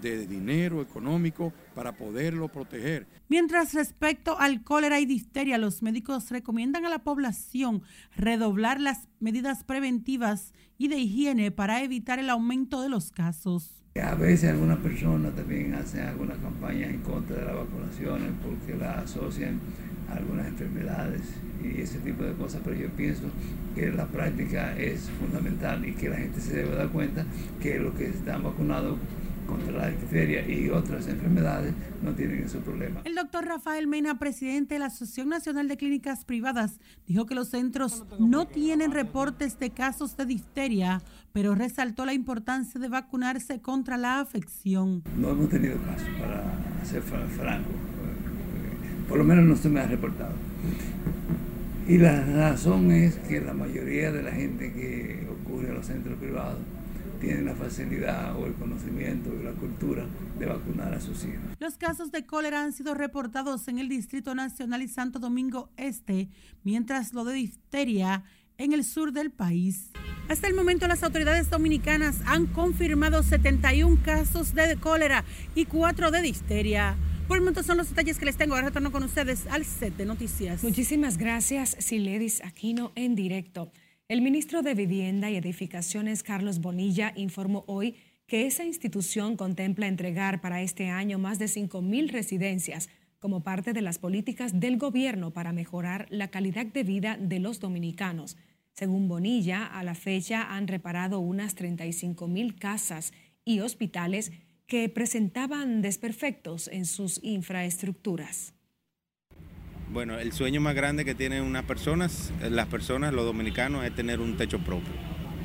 de 0.00 0.26
dinero 0.26 0.80
económico 0.80 1.52
para 1.74 1.96
poderlo 1.96 2.48
proteger. 2.48 3.06
Mientras 3.28 3.74
respecto 3.74 4.38
al 4.38 4.62
cólera 4.62 5.00
y 5.00 5.06
difteria, 5.06 5.58
los 5.58 5.82
médicos 5.82 6.30
recomiendan 6.30 6.84
a 6.86 6.88
la 6.88 7.00
población 7.00 7.82
redoblar 8.16 8.80
las 8.80 9.08
medidas 9.20 9.64
preventivas 9.64 10.54
y 10.78 10.88
de 10.88 10.96
higiene 10.96 11.50
para 11.50 11.82
evitar 11.82 12.18
el 12.18 12.30
aumento 12.30 12.82
de 12.82 12.88
los 12.88 13.10
casos. 13.10 13.82
A 14.02 14.14
veces 14.14 14.50
algunas 14.50 14.78
personas 14.78 15.34
también 15.34 15.74
hacen 15.74 16.00
algunas 16.06 16.38
campañas 16.38 16.90
en 16.90 17.02
contra 17.02 17.36
de 17.36 17.44
las 17.44 17.54
vacunaciones 17.54 18.30
porque 18.42 18.74
las 18.74 19.04
asocian 19.04 19.60
a 20.08 20.14
algunas 20.14 20.46
enfermedades 20.46 21.20
y 21.64 21.80
ese 21.80 21.98
tipo 21.98 22.24
de 22.24 22.34
cosas, 22.34 22.60
pero 22.64 22.76
yo 22.76 22.88
pienso 22.90 23.24
que 23.74 23.90
la 23.90 24.06
práctica 24.06 24.76
es 24.76 25.10
fundamental 25.18 25.86
y 25.86 25.92
que 25.92 26.08
la 26.08 26.16
gente 26.16 26.40
se 26.40 26.56
debe 26.56 26.76
dar 26.76 26.88
cuenta 26.88 27.24
que 27.60 27.78
los 27.78 27.94
que 27.94 28.06
están 28.06 28.42
vacunados 28.42 28.98
contra 29.46 29.72
la 29.72 29.88
difteria 29.88 30.48
y 30.48 30.70
otras 30.70 31.08
enfermedades 31.08 31.74
no 32.02 32.12
tienen 32.12 32.44
ese 32.44 32.58
problema. 32.58 33.00
El 33.04 33.14
doctor 33.14 33.44
Rafael 33.44 33.86
Mena, 33.86 34.18
presidente 34.18 34.74
de 34.74 34.78
la 34.80 34.86
Asociación 34.86 35.28
Nacional 35.28 35.68
de 35.68 35.76
Clínicas 35.76 36.24
Privadas, 36.24 36.80
dijo 37.06 37.26
que 37.26 37.34
los 37.34 37.48
centros 37.48 38.04
no 38.18 38.46
tienen 38.46 38.92
reportes 38.92 39.58
de 39.58 39.70
casos 39.70 40.16
de 40.16 40.26
difteria, 40.26 41.02
pero 41.32 41.54
resaltó 41.54 42.06
la 42.06 42.14
importancia 42.14 42.80
de 42.80 42.88
vacunarse 42.88 43.60
contra 43.60 43.96
la 43.96 44.20
afección. 44.20 45.02
No 45.18 45.30
hemos 45.30 45.48
tenido 45.48 45.76
casos, 45.82 46.08
para 46.18 46.44
ser 46.84 47.02
franco. 47.02 47.70
Por 49.08 49.18
lo 49.18 49.24
menos 49.24 49.44
no 49.44 49.56
se 49.56 49.68
me 49.68 49.80
ha 49.80 49.86
reportado. 49.86 50.32
Y 51.88 51.98
la 51.98 52.24
razón 52.24 52.92
es 52.92 53.16
que 53.16 53.40
la 53.40 53.54
mayoría 53.54 54.12
de 54.12 54.22
la 54.22 54.30
gente 54.30 54.72
que 54.72 55.26
ocurre 55.28 55.68
en 55.68 55.74
los 55.74 55.86
centros 55.86 56.16
privados 56.18 56.58
tienen 57.20 57.46
la 57.46 57.54
facilidad 57.54 58.36
o 58.36 58.46
el 58.46 58.54
conocimiento 58.54 59.30
y 59.34 59.44
la 59.44 59.52
cultura 59.52 60.04
de 60.38 60.46
vacunar 60.46 60.94
a 60.94 61.00
sus 61.00 61.24
hijos. 61.24 61.56
Los 61.58 61.76
casos 61.76 62.10
de 62.10 62.24
cólera 62.26 62.62
han 62.62 62.72
sido 62.72 62.94
reportados 62.94 63.68
en 63.68 63.78
el 63.78 63.88
Distrito 63.88 64.34
Nacional 64.34 64.82
y 64.82 64.88
Santo 64.88 65.18
Domingo 65.18 65.70
Este, 65.76 66.28
mientras 66.64 67.12
lo 67.14 67.24
de 67.24 67.34
difteria 67.34 68.24
en 68.58 68.72
el 68.72 68.84
sur 68.84 69.12
del 69.12 69.30
país. 69.30 69.90
Hasta 70.28 70.46
el 70.48 70.54
momento 70.54 70.86
las 70.86 71.02
autoridades 71.02 71.50
dominicanas 71.50 72.20
han 72.26 72.46
confirmado 72.46 73.22
71 73.22 73.98
casos 74.04 74.54
de 74.54 74.76
cólera 74.76 75.24
y 75.54 75.64
4 75.66 76.10
de 76.10 76.22
difteria. 76.22 76.96
Por 77.32 77.38
el 77.38 77.44
momento 77.44 77.62
son 77.62 77.78
los 77.78 77.88
detalles 77.88 78.18
que 78.18 78.26
les 78.26 78.36
tengo. 78.36 78.54
Ahora 78.54 78.66
retorno 78.66 78.92
con 78.92 79.04
ustedes 79.04 79.46
al 79.46 79.64
set 79.64 79.96
de 79.96 80.04
noticias. 80.04 80.62
Muchísimas 80.62 81.16
gracias, 81.16 81.74
Siledis 81.78 82.44
Aquino, 82.44 82.92
en 82.94 83.14
directo. 83.14 83.72
El 84.06 84.20
ministro 84.20 84.60
de 84.60 84.74
Vivienda 84.74 85.30
y 85.30 85.36
Edificaciones, 85.36 86.22
Carlos 86.22 86.60
Bonilla, 86.60 87.14
informó 87.16 87.64
hoy 87.68 87.96
que 88.26 88.46
esa 88.46 88.66
institución 88.66 89.38
contempla 89.38 89.86
entregar 89.86 90.42
para 90.42 90.60
este 90.60 90.90
año 90.90 91.18
más 91.18 91.38
de 91.38 91.46
5.000 91.46 92.10
residencias 92.10 92.90
como 93.18 93.42
parte 93.42 93.72
de 93.72 93.80
las 93.80 93.98
políticas 93.98 94.60
del 94.60 94.76
gobierno 94.76 95.30
para 95.30 95.54
mejorar 95.54 96.08
la 96.10 96.28
calidad 96.28 96.66
de 96.66 96.82
vida 96.82 97.16
de 97.18 97.38
los 97.38 97.60
dominicanos. 97.60 98.36
Según 98.74 99.08
Bonilla, 99.08 99.64
a 99.64 99.82
la 99.84 99.94
fecha 99.94 100.54
han 100.54 100.68
reparado 100.68 101.18
unas 101.18 101.56
35.000 101.56 102.58
casas 102.58 103.14
y 103.42 103.60
hospitales 103.60 104.32
que 104.66 104.88
presentaban 104.88 105.82
desperfectos 105.82 106.68
en 106.68 106.86
sus 106.86 107.20
infraestructuras. 107.22 108.54
Bueno, 109.90 110.18
el 110.18 110.32
sueño 110.32 110.60
más 110.60 110.74
grande 110.74 111.04
que 111.04 111.14
tienen 111.14 111.42
unas 111.42 111.64
personas, 111.64 112.32
las 112.40 112.66
personas, 112.68 113.12
los 113.12 113.26
dominicanos, 113.26 113.84
es 113.84 113.94
tener 113.94 114.20
un 114.20 114.38
techo 114.38 114.58
propio 114.60 114.92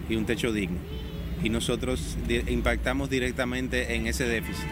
y 0.07 0.15
un 0.15 0.25
techo 0.25 0.53
digno. 0.53 0.79
Y 1.43 1.49
nosotros 1.49 2.17
impactamos 2.47 3.09
directamente 3.09 3.95
en 3.95 4.07
ese 4.07 4.25
déficit. 4.25 4.65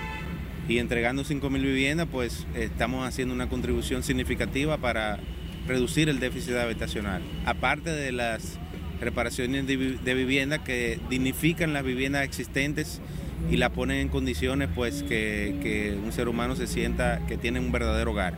Y 0.69 0.79
entregando 0.79 1.23
5.000 1.23 1.61
viviendas, 1.61 2.07
pues 2.09 2.47
estamos 2.55 3.05
haciendo 3.05 3.35
una 3.35 3.49
contribución 3.49 4.01
significativa 4.01 4.77
para 4.77 5.19
reducir 5.67 6.09
el 6.09 6.19
déficit 6.19 6.53
habitacional. 6.55 7.21
Aparte 7.45 7.89
de 7.89 8.11
las 8.11 8.57
reparaciones 8.99 9.67
de 9.67 10.13
vivienda 10.13 10.63
que 10.63 10.99
dignifican 11.09 11.73
las 11.73 11.83
viviendas 11.83 12.23
existentes 12.23 13.01
y 13.49 13.57
la 13.57 13.69
ponen 13.69 13.97
en 13.97 14.09
condiciones 14.09 14.69
pues 14.73 15.03
que, 15.03 15.59
que 15.61 15.97
un 16.03 16.11
ser 16.11 16.27
humano 16.27 16.55
se 16.55 16.67
sienta 16.67 17.25
que 17.27 17.37
tiene 17.37 17.59
un 17.59 17.71
verdadero 17.71 18.11
hogar. 18.11 18.37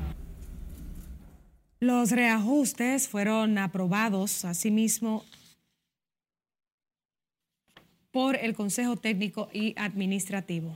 Los 1.80 2.12
reajustes 2.12 3.08
fueron 3.08 3.58
aprobados 3.58 4.46
asimismo 4.46 5.24
por 8.12 8.36
el 8.36 8.56
Consejo 8.56 8.98
Técnico 8.98 9.48
y 9.54 9.76
Administrativo. 9.78 10.76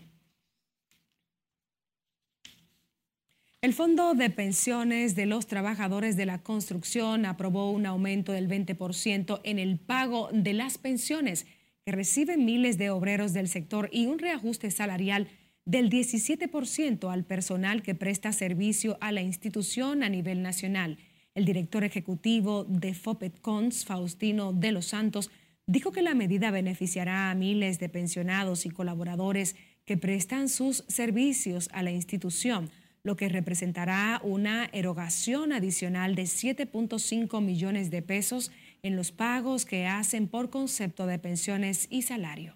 El 3.64 3.76
Fondo 3.76 4.16
de 4.16 4.32
Pensiones 4.32 5.16
de 5.16 5.28
los 5.28 5.46
Trabajadores 5.46 6.18
de 6.18 6.26
la 6.26 6.40
Construcción 6.40 7.28
aprobó 7.28 7.70
un 7.70 7.86
aumento 7.86 8.32
del 8.32 8.50
20% 8.50 9.40
en 9.44 9.60
el 9.60 9.78
pago 9.78 10.30
de 10.34 10.54
las 10.54 10.80
pensiones 10.80 11.46
que 11.86 11.92
reciben 11.92 12.44
miles 12.44 12.80
de 12.80 12.90
obreros 12.90 13.34
del 13.34 13.48
sector 13.48 13.88
y 13.92 14.08
un 14.08 14.18
reajuste 14.18 14.72
salarial 14.72 15.28
del 15.64 15.92
17% 15.92 17.14
al 17.14 17.24
personal 17.24 17.84
que 17.84 17.94
presta 17.94 18.34
servicio 18.34 18.98
a 19.00 19.12
la 19.12 19.22
institución 19.22 20.02
a 20.02 20.10
nivel 20.10 20.42
nacional. 20.42 20.98
El 21.36 21.46
director 21.46 21.84
ejecutivo 21.84 22.64
de 22.64 22.96
FOPETCONS, 22.96 23.86
Faustino 23.86 24.54
de 24.54 24.72
los 24.72 24.88
Santos, 24.88 25.30
dijo 25.68 25.92
que 25.92 26.02
la 26.02 26.16
medida 26.16 26.50
beneficiará 26.50 27.30
a 27.30 27.36
miles 27.36 27.78
de 27.78 27.90
pensionados 27.90 28.66
y 28.66 28.72
colaboradores 28.72 29.56
que 29.86 29.98
prestan 29.98 30.50
sus 30.50 30.84
servicios 30.88 31.70
a 31.74 31.84
la 31.84 31.92
institución, 31.92 32.72
lo 33.04 33.16
que 33.16 33.30
representará 33.30 34.20
una 34.24 34.66
erogación 34.74 35.54
adicional 35.54 36.16
de 36.16 36.24
7.5 36.24 37.42
millones 37.42 37.90
de 37.90 38.02
pesos 38.02 38.52
en 38.84 38.96
los 38.96 39.12
pagos 39.12 39.66
que 39.66 39.88
hacen 39.88 40.28
por 40.28 40.50
concepto 40.50 41.08
de 41.08 41.18
pensiones 41.18 41.88
y 41.90 42.04
salario. 42.04 42.56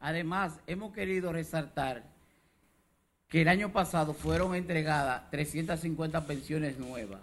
Además, 0.00 0.58
hemos 0.66 0.92
querido 0.92 1.32
resaltar 1.32 2.02
que 3.28 3.42
el 3.42 3.48
año 3.48 3.72
pasado 3.72 4.12
fueron 4.12 4.54
entregadas 4.54 5.30
350 5.30 6.26
pensiones 6.26 6.78
nuevas, 6.78 7.20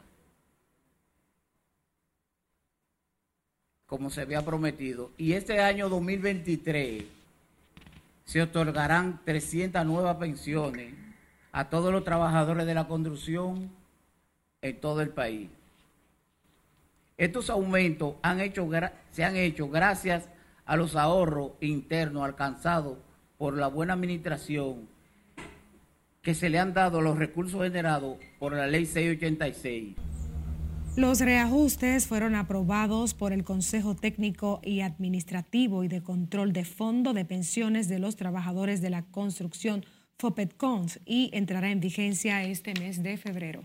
como 3.86 4.10
se 4.10 4.22
había 4.22 4.44
prometido, 4.44 5.12
y 5.18 5.34
este 5.34 5.60
año 5.60 5.90
2023 5.90 7.04
se 8.26 8.42
otorgarán 8.42 9.20
300 9.26 9.86
nuevas 9.86 10.16
pensiones 10.16 11.01
a 11.52 11.70
todos 11.70 11.92
los 11.92 12.04
trabajadores 12.04 12.66
de 12.66 12.74
la 12.74 12.88
construcción 12.88 13.70
en 14.62 14.80
todo 14.80 15.02
el 15.02 15.10
país. 15.10 15.50
Estos 17.18 17.50
aumentos 17.50 18.16
se 19.12 19.24
han 19.24 19.36
hecho 19.36 19.70
gracias 19.70 20.28
a 20.66 20.76
los 20.76 20.96
ahorros 20.96 21.52
internos 21.62 22.24
alcanzados 22.24 22.98
por 23.38 23.58
la 23.58 23.68
buena 23.68 23.94
administración 23.94 24.88
que 26.22 26.36
se 26.36 26.50
le 26.50 26.60
han 26.60 26.74
dado 26.74 27.02
los 27.02 27.18
recursos 27.18 27.62
generados 27.64 28.18
por 28.40 28.54
la 28.54 28.68
ley 28.68 28.86
686. 28.86 29.96
Los 30.98 31.22
reajustes 31.22 32.06
fueron 32.06 32.36
aprobados 32.36 33.14
por 33.14 33.32
el 33.32 33.44
Consejo 33.44 33.96
Técnico 33.96 34.60
y 34.62 34.82
Administrativo 34.82 35.84
y 35.84 35.88
de 35.88 36.04
Control 36.04 36.52
de 36.52 36.66
Fondo 36.66 37.14
de 37.14 37.24
Pensiones 37.24 37.88
de 37.88 37.98
los 37.98 38.18
Trabajadores 38.18 38.82
de 38.82 38.90
la 38.90 39.04
Construcción, 39.04 39.86
FOPETCONS, 40.22 41.00
y 41.04 41.32
entrará 41.34 41.72
en 41.72 41.80
vigencia 41.80 42.44
este 42.44 42.76
mes 42.76 43.02
de 43.02 43.18
febrero. 43.18 43.64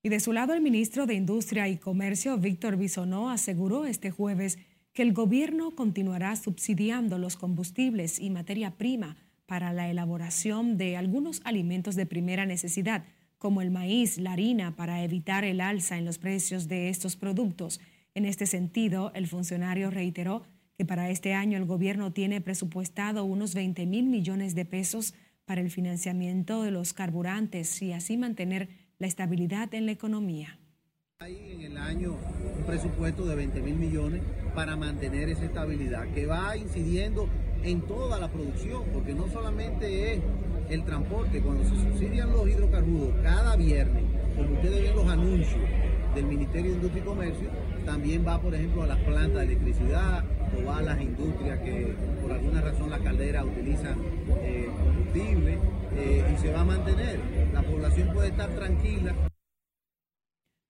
Y 0.00 0.10
de 0.10 0.20
su 0.20 0.32
lado, 0.32 0.54
el 0.54 0.60
ministro 0.60 1.06
de 1.06 1.14
Industria 1.14 1.66
y 1.66 1.78
Comercio, 1.78 2.38
Víctor 2.38 2.76
Bisonó, 2.76 3.30
aseguró 3.30 3.84
este 3.84 4.12
jueves 4.12 4.58
que 4.92 5.02
el 5.02 5.12
gobierno 5.12 5.72
continuará 5.72 6.36
subsidiando 6.36 7.18
los 7.18 7.34
combustibles 7.34 8.20
y 8.20 8.30
materia 8.30 8.70
prima 8.70 9.16
para 9.44 9.72
la 9.72 9.90
elaboración 9.90 10.76
de 10.76 10.96
algunos 10.96 11.40
alimentos 11.44 11.96
de 11.96 12.06
primera 12.06 12.46
necesidad, 12.46 13.04
como 13.38 13.60
el 13.60 13.72
maíz, 13.72 14.18
la 14.18 14.34
harina, 14.34 14.76
para 14.76 15.02
evitar 15.02 15.42
el 15.44 15.60
alza 15.60 15.98
en 15.98 16.04
los 16.04 16.18
precios 16.18 16.68
de 16.68 16.90
estos 16.90 17.16
productos. 17.16 17.80
En 18.14 18.24
este 18.24 18.46
sentido, 18.46 19.10
el 19.16 19.26
funcionario 19.26 19.90
reiteró 19.90 20.44
que 20.76 20.84
para 20.84 21.10
este 21.10 21.34
año 21.34 21.56
el 21.56 21.64
gobierno 21.64 22.12
tiene 22.12 22.40
presupuestado 22.40 23.24
unos 23.24 23.54
20 23.54 23.86
mil 23.86 24.06
millones 24.06 24.54
de 24.54 24.64
pesos 24.64 25.14
para 25.44 25.60
el 25.60 25.70
financiamiento 25.70 26.62
de 26.62 26.70
los 26.70 26.92
carburantes 26.92 27.80
y 27.82 27.92
así 27.92 28.16
mantener 28.16 28.68
la 28.98 29.06
estabilidad 29.06 29.72
en 29.74 29.86
la 29.86 29.92
economía. 29.92 30.58
Hay 31.20 31.52
en 31.52 31.60
el 31.60 31.76
año 31.78 32.16
un 32.58 32.64
presupuesto 32.64 33.24
de 33.24 33.36
20 33.36 33.60
mil 33.62 33.76
millones 33.76 34.22
para 34.54 34.76
mantener 34.76 35.28
esa 35.28 35.44
estabilidad, 35.44 36.12
que 36.12 36.26
va 36.26 36.56
incidiendo 36.56 37.28
en 37.62 37.82
toda 37.82 38.18
la 38.18 38.30
producción, 38.30 38.84
porque 38.92 39.14
no 39.14 39.28
solamente 39.28 40.14
es 40.14 40.22
el 40.70 40.84
transporte, 40.84 41.40
cuando 41.40 41.64
se 41.64 41.76
subsidian 41.76 42.30
los 42.30 42.48
hidrocarburos 42.48 43.14
cada 43.22 43.56
viernes, 43.56 44.04
como 44.36 44.54
ustedes 44.54 44.82
ven 44.82 44.96
los 44.96 45.08
anuncios 45.08 45.60
del 46.14 46.26
Ministerio 46.26 46.70
de 46.70 46.76
Industria 46.76 47.02
y 47.02 47.06
Comercio, 47.06 47.48
también 47.84 48.26
va, 48.26 48.40
por 48.40 48.54
ejemplo, 48.54 48.82
a 48.82 48.86
las 48.86 48.98
plantas 48.98 49.46
de 49.46 49.54
electricidad 49.54 50.24
a 50.70 50.82
las 50.82 51.00
industrias 51.00 51.58
que 51.60 51.96
por 52.22 52.32
alguna 52.32 52.60
razón 52.60 52.90
las 52.90 53.00
calderas 53.00 53.44
utilizan 53.44 53.98
eh, 54.42 54.68
combustible 54.78 55.58
eh, 55.96 56.34
y 56.34 56.40
se 56.40 56.52
va 56.52 56.60
a 56.60 56.64
mantener. 56.64 57.20
La 57.52 57.62
población 57.62 58.12
puede 58.12 58.28
estar 58.28 58.50
tranquila. 58.54 59.14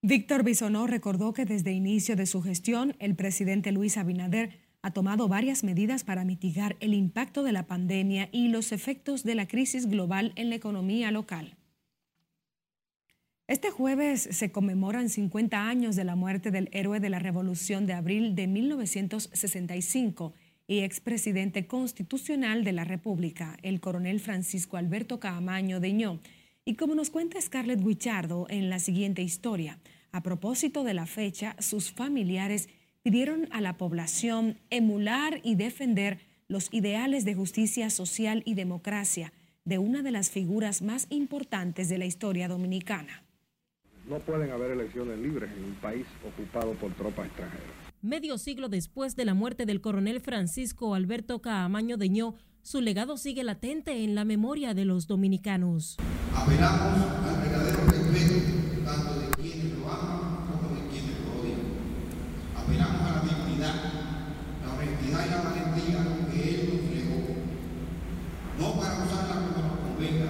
Víctor 0.02 0.42
Bisonó 0.42 0.86
recordó 0.86 1.32
que 1.32 1.46
desde 1.46 1.72
inicio 1.72 2.14
de 2.14 2.26
su 2.26 2.42
gestión, 2.42 2.94
el 2.98 3.14
presidente 3.14 3.72
Luis 3.72 3.96
Abinader 3.96 4.60
ha 4.82 4.90
tomado 4.90 5.28
varias 5.28 5.64
medidas 5.64 6.04
para 6.04 6.26
mitigar 6.26 6.76
el 6.80 6.92
impacto 6.92 7.42
de 7.42 7.52
la 7.52 7.66
pandemia 7.66 8.28
y 8.30 8.48
los 8.48 8.70
efectos 8.72 9.24
de 9.24 9.34
la 9.34 9.48
crisis 9.48 9.86
global 9.88 10.32
en 10.36 10.50
la 10.50 10.56
economía 10.56 11.10
local. 11.10 11.56
Este 13.46 13.70
jueves 13.70 14.26
se 14.30 14.52
conmemoran 14.52 15.11
50 15.11 15.68
años 15.68 15.96
de 15.96 16.04
la 16.04 16.16
muerte 16.16 16.50
del 16.50 16.70
héroe 16.72 16.98
de 16.98 17.11
la 17.11 17.18
Revolución 17.18 17.85
de 17.85 17.92
Abril 17.92 18.35
de 18.35 18.46
1965 18.46 20.33
y 20.66 20.78
expresidente 20.78 21.66
constitucional 21.66 22.64
de 22.64 22.72
la 22.72 22.85
República, 22.85 23.59
el 23.62 23.80
coronel 23.80 24.20
Francisco 24.20 24.78
Alberto 24.78 25.20
Caamaño 25.20 25.78
Deñó. 25.78 26.20
Y 26.64 26.76
como 26.76 26.94
nos 26.94 27.11
cuenta 27.11 27.38
Scarlett 27.38 27.85
Guichardo 27.85 28.46
en 28.48 28.70
la 28.70 28.78
siguiente 28.78 29.20
historia, 29.20 29.78
a 30.11 30.22
propósito 30.22 30.83
de 30.83 30.94
la 30.94 31.04
fecha, 31.04 31.54
sus 31.59 31.92
familiares 31.92 32.70
pidieron 33.02 33.48
a 33.50 33.61
la 33.61 33.76
población 33.76 34.57
emular 34.70 35.42
y 35.42 35.57
defender 35.57 36.18
los 36.48 36.72
ideales 36.72 37.26
de 37.26 37.35
justicia 37.35 37.90
social 37.90 38.42
y 38.46 38.54
democracia 38.54 39.35
de 39.66 39.76
una 39.76 40.02
de 40.02 40.12
las 40.12 40.30
figuras 40.30 40.80
más 40.80 41.07
importantes 41.11 41.90
de 41.90 41.98
la 41.98 42.07
historia 42.07 42.48
dominicana. 42.48 43.23
No 44.08 44.18
pueden 44.18 44.50
haber 44.50 44.72
elecciones 44.72 45.18
libres 45.18 45.50
en 45.56 45.64
un 45.64 45.74
país 45.76 46.06
ocupado 46.26 46.72
por 46.74 46.92
tropas 46.92 47.26
extranjeras. 47.26 47.64
Medio 48.02 48.36
siglo 48.36 48.68
después 48.68 49.16
de 49.16 49.24
la 49.24 49.32
muerte 49.32 49.64
del 49.64 49.80
coronel 49.80 50.20
Francisco 50.20 50.94
Alberto 50.94 51.40
Caamaño 51.40 51.96
Deñó, 51.96 52.34
su 52.60 52.82
legado 52.82 53.16
sigue 53.16 53.44
latente 53.44 54.04
en 54.04 54.14
la 54.14 54.24
memoria 54.24 54.74
de 54.74 54.84
los 54.84 55.06
dominicanos. 55.06 55.96
Apelamos 56.34 56.98
al 57.24 57.40
verdadero 57.40 57.78
respeto 57.86 58.34
tanto 58.84 59.20
de 59.20 59.28
quienes 59.40 59.78
lo 59.78 59.90
aman 59.90 60.48
como 60.48 60.74
de 60.74 60.88
quienes 60.88 61.20
lo 61.24 61.40
odian. 61.40 61.60
Apelamos 62.54 63.00
a 63.00 63.10
la 63.16 63.20
dignidad, 63.22 63.74
la 64.64 64.72
honestidad 64.74 65.26
y 65.26 65.30
la 65.30 65.42
valentía 65.42 66.00
que 66.30 66.50
él 66.50 66.68
nos 66.72 66.90
legó, 66.94 67.20
no 68.58 68.80
para 68.80 69.04
usarla 69.04 69.34
como 69.48 69.68
nos 69.68 69.78
convenga, 69.80 70.28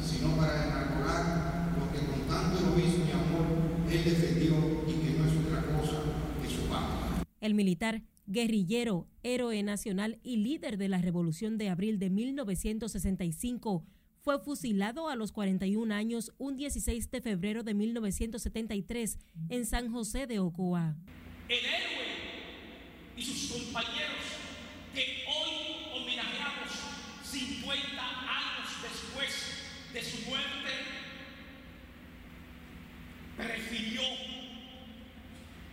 sino 0.00 0.36
para 0.36 0.66
enarbolar 0.66 1.74
lo 1.78 1.92
que 1.92 2.06
con 2.06 2.20
tanto 2.28 2.58
heroísmo 2.58 3.04
y 3.06 3.10
amor 3.10 3.46
él 3.90 4.04
defendió 4.04 4.54
y 4.86 4.92
que 4.92 5.18
no 5.18 5.24
es 5.24 5.34
otra 5.46 5.62
cosa 5.70 6.02
que 6.42 6.48
su 6.48 6.62
patria. 6.66 7.22
El 7.46 7.54
militar 7.54 8.02
guerrillero, 8.26 9.06
héroe 9.22 9.62
nacional 9.62 10.18
y 10.24 10.38
líder 10.38 10.78
de 10.78 10.88
la 10.88 10.98
Revolución 10.98 11.58
de 11.58 11.68
Abril 11.68 12.00
de 12.00 12.10
1965, 12.10 13.86
fue 14.20 14.40
fusilado 14.40 15.08
a 15.08 15.14
los 15.14 15.30
41 15.30 15.94
años 15.94 16.32
un 16.38 16.56
16 16.56 17.08
de 17.08 17.20
febrero 17.20 17.62
de 17.62 17.74
1973 17.74 19.20
en 19.48 19.64
San 19.64 19.92
José 19.92 20.26
de 20.26 20.40
Ocoa. 20.40 20.96
El 21.48 21.58
héroe 21.58 22.06
y 23.16 23.22
sus 23.22 23.52
compañeros 23.52 24.24
que 24.92 25.22
hoy 25.28 26.02
homenajeamos 26.02 26.72
50 27.22 27.78
años 27.78 28.68
después 28.82 29.30
de 29.92 30.02
su 30.02 30.28
muerte, 30.28 30.72
prefirió 33.36 34.02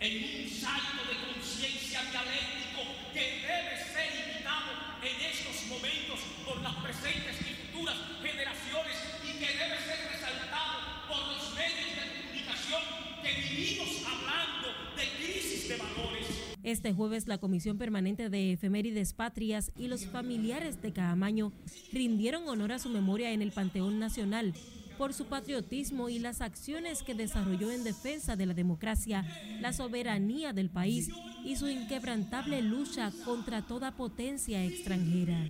en 0.03 0.43
un 0.43 0.49
salto 0.49 0.99
de 1.07 1.15
conciencia 1.31 2.01
dialéctico 2.11 2.83
que 3.13 3.39
debe 3.39 3.79
ser 3.79 4.11
imitado 4.19 4.75
en 4.99 5.15
estos 5.31 5.65
momentos 5.69 6.19
por 6.45 6.61
las 6.61 6.75
presentes 6.83 7.39
y 7.39 7.71
futuras 7.71 7.95
generaciones 8.21 8.97
y 9.23 9.39
que 9.39 9.47
debe 9.47 9.79
ser 9.79 10.11
resaltado 10.11 11.07
por 11.07 11.19
los 11.31 11.55
medios 11.55 11.95
de 11.95 12.19
comunicación 12.19 12.81
que 13.23 13.31
vivimos 13.47 14.03
hablando 14.03 14.67
de 14.97 15.23
crisis 15.23 15.69
de 15.69 15.77
valores. 15.77 16.27
Este 16.63 16.91
jueves 16.91 17.27
la 17.27 17.37
Comisión 17.37 17.77
Permanente 17.77 18.29
de 18.29 18.51
Efemérides 18.51 19.13
Patrias 19.13 19.71
y 19.77 19.87
los 19.87 20.05
familiares 20.05 20.81
de 20.81 20.91
Caamaño 20.91 21.53
rindieron 21.93 22.49
honor 22.49 22.73
a 22.73 22.79
su 22.79 22.89
memoria 22.89 23.31
en 23.31 23.41
el 23.41 23.53
Panteón 23.53 23.99
Nacional 23.99 24.53
por 24.97 25.13
su 25.13 25.25
patriotismo 25.25 26.09
y 26.09 26.19
las 26.19 26.41
acciones 26.41 27.03
que 27.03 27.15
desarrolló 27.15 27.71
en 27.71 27.83
defensa 27.83 28.35
de 28.35 28.45
la 28.45 28.53
democracia, 28.53 29.25
la 29.59 29.73
soberanía 29.73 30.53
del 30.53 30.69
país 30.69 31.09
y 31.43 31.55
su 31.55 31.67
inquebrantable 31.67 32.61
lucha 32.61 33.11
contra 33.25 33.61
toda 33.61 33.95
potencia 33.95 34.63
extranjera. 34.63 35.49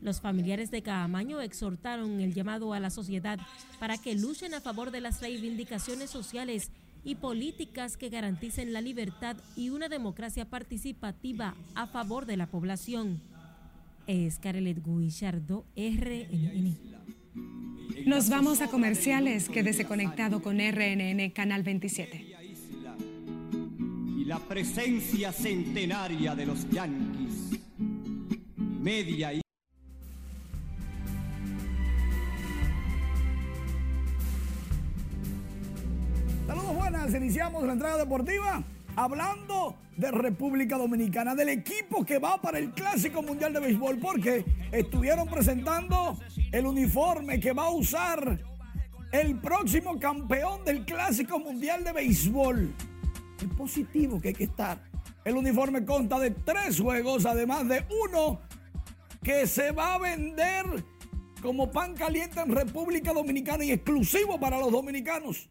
Los 0.00 0.20
familiares 0.20 0.70
de 0.70 0.82
Caamaño 0.82 1.40
exhortaron 1.40 2.20
el 2.20 2.34
llamado 2.34 2.72
a 2.72 2.80
la 2.80 2.90
sociedad 2.90 3.38
para 3.78 3.98
que 3.98 4.16
luchen 4.16 4.52
a 4.52 4.60
favor 4.60 4.90
de 4.90 5.00
las 5.00 5.20
reivindicaciones 5.20 6.10
sociales 6.10 6.70
y 7.04 7.16
políticas 7.16 7.96
que 7.96 8.08
garanticen 8.08 8.72
la 8.72 8.80
libertad 8.80 9.36
y 9.56 9.70
una 9.70 9.88
democracia 9.88 10.44
participativa 10.44 11.54
a 11.74 11.86
favor 11.86 12.26
de 12.26 12.36
la 12.36 12.46
población. 12.46 13.20
Es 14.06 14.38
Carelet 14.38 14.84
Guillardo, 14.84 15.64
RNN. 15.76 16.76
Nos 18.06 18.28
vamos 18.28 18.60
a 18.60 18.68
comerciales. 18.68 19.48
Quédese 19.48 19.84
conectado 19.84 20.42
con 20.42 20.58
RNN 20.58 21.30
Canal 21.30 21.62
27. 21.62 22.26
Y 24.16 24.24
la 24.24 24.38
presencia 24.38 25.32
centenaria 25.32 26.34
de 26.34 26.46
los 26.46 26.68
yanquis. 26.70 27.60
Media 28.56 29.32
y 29.32 29.40
Saludos 36.46 36.74
buenas, 36.74 37.14
iniciamos 37.14 37.64
la 37.64 37.72
entrada 37.72 37.98
deportiva 37.98 38.64
hablando 38.96 39.76
de 39.96 40.10
República 40.10 40.76
Dominicana, 40.76 41.34
del 41.34 41.50
equipo 41.50 42.04
que 42.04 42.18
va 42.18 42.40
para 42.40 42.58
el 42.58 42.70
Clásico 42.72 43.22
Mundial 43.22 43.52
de 43.52 43.60
Béisbol, 43.60 43.98
porque 43.98 44.44
estuvieron 44.72 45.28
presentando 45.28 46.18
el 46.52 46.66
uniforme 46.66 47.40
que 47.40 47.52
va 47.52 47.64
a 47.64 47.70
usar 47.70 48.38
el 49.10 49.40
próximo 49.40 49.98
campeón 49.98 50.64
del 50.64 50.84
Clásico 50.84 51.38
Mundial 51.38 51.82
de 51.82 51.92
Béisbol. 51.92 52.74
Es 53.38 53.48
positivo 53.56 54.20
que 54.20 54.28
hay 54.28 54.34
que 54.34 54.44
estar. 54.44 54.78
El 55.24 55.36
uniforme 55.36 55.84
consta 55.84 56.18
de 56.18 56.30
tres 56.30 56.78
juegos, 56.78 57.26
además 57.26 57.68
de 57.68 57.84
uno 58.04 58.40
que 59.22 59.46
se 59.46 59.70
va 59.72 59.94
a 59.94 59.98
vender 59.98 60.64
como 61.40 61.70
pan 61.70 61.94
caliente 61.94 62.40
en 62.40 62.54
República 62.54 63.12
Dominicana 63.12 63.64
y 63.64 63.72
exclusivo 63.72 64.38
para 64.38 64.58
los 64.58 64.70
dominicanos. 64.70 65.48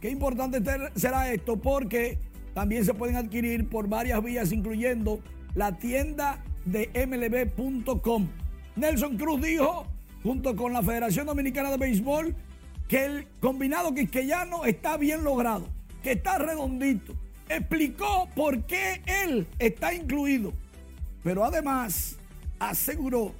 Qué 0.00 0.10
importante 0.10 0.62
será 0.94 1.32
esto 1.32 1.56
porque 1.56 2.18
también 2.54 2.84
se 2.84 2.94
pueden 2.94 3.16
adquirir 3.16 3.68
por 3.68 3.88
varias 3.88 4.22
vías, 4.22 4.52
incluyendo 4.52 5.20
la 5.54 5.76
tienda 5.78 6.44
de 6.64 6.88
MLB.com. 7.06 8.28
Nelson 8.76 9.16
Cruz 9.16 9.42
dijo, 9.42 9.86
junto 10.22 10.56
con 10.56 10.72
la 10.72 10.82
Federación 10.82 11.26
Dominicana 11.26 11.70
de 11.70 11.76
Béisbol, 11.76 12.34
que 12.88 13.04
el 13.04 13.28
combinado 13.40 13.94
quisqueyano 13.94 14.64
está 14.64 14.96
bien 14.96 15.24
logrado, 15.24 15.68
que 16.02 16.12
está 16.12 16.38
redondito. 16.38 17.14
Explicó 17.48 18.28
por 18.34 18.64
qué 18.64 19.02
él 19.06 19.46
está 19.58 19.94
incluido, 19.94 20.52
pero 21.22 21.44
además 21.44 22.18
aseguró 22.58 23.34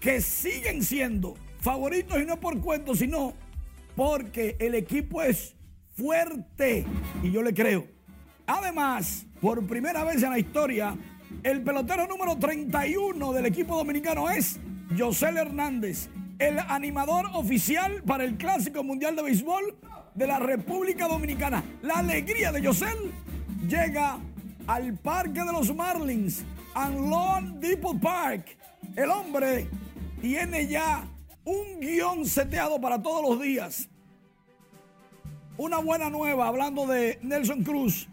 que 0.00 0.20
siguen 0.20 0.82
siendo 0.82 1.34
favoritos 1.60 2.20
y 2.20 2.26
no 2.26 2.38
por 2.38 2.60
cuento, 2.60 2.94
sino 2.94 3.34
porque 3.94 4.56
el 4.58 4.74
equipo 4.74 5.22
es 5.22 5.54
fuerte 5.94 6.84
y 7.22 7.30
yo 7.30 7.42
le 7.42 7.54
creo. 7.54 7.86
Además, 8.46 9.26
por 9.40 9.66
primera 9.66 10.04
vez 10.04 10.22
en 10.22 10.30
la 10.30 10.38
historia, 10.38 10.96
el 11.42 11.62
pelotero 11.62 12.06
número 12.06 12.36
31 12.36 13.32
del 13.32 13.46
equipo 13.46 13.76
dominicano 13.76 14.30
es 14.30 14.60
José 14.94 15.26
Hernández, 15.26 16.08
el 16.38 16.58
animador 16.58 17.26
oficial 17.34 18.02
para 18.04 18.24
el 18.24 18.36
Clásico 18.36 18.84
Mundial 18.84 19.16
de 19.16 19.22
Béisbol 19.22 19.76
de 20.14 20.26
la 20.26 20.38
República 20.38 21.08
Dominicana. 21.08 21.62
La 21.82 21.94
alegría 21.94 22.52
de 22.52 22.62
Yosel 22.62 23.12
llega 23.68 24.18
al 24.66 24.94
Parque 24.94 25.40
de 25.44 25.52
los 25.52 25.74
Marlins, 25.74 26.44
and 26.74 27.10
Lawn 27.10 27.60
Depot 27.60 27.98
Park. 28.00 28.56
El 28.94 29.10
hombre 29.10 29.68
tiene 30.20 30.66
ya 30.68 31.04
un 31.44 31.80
guion 31.80 32.24
seteado 32.24 32.80
para 32.80 33.02
todos 33.02 33.28
los 33.28 33.42
días. 33.42 33.88
Una 35.58 35.78
buena 35.78 36.10
nueva, 36.10 36.48
hablando 36.48 36.86
de 36.86 37.18
Nelson 37.22 37.64
Cruz, 37.64 38.08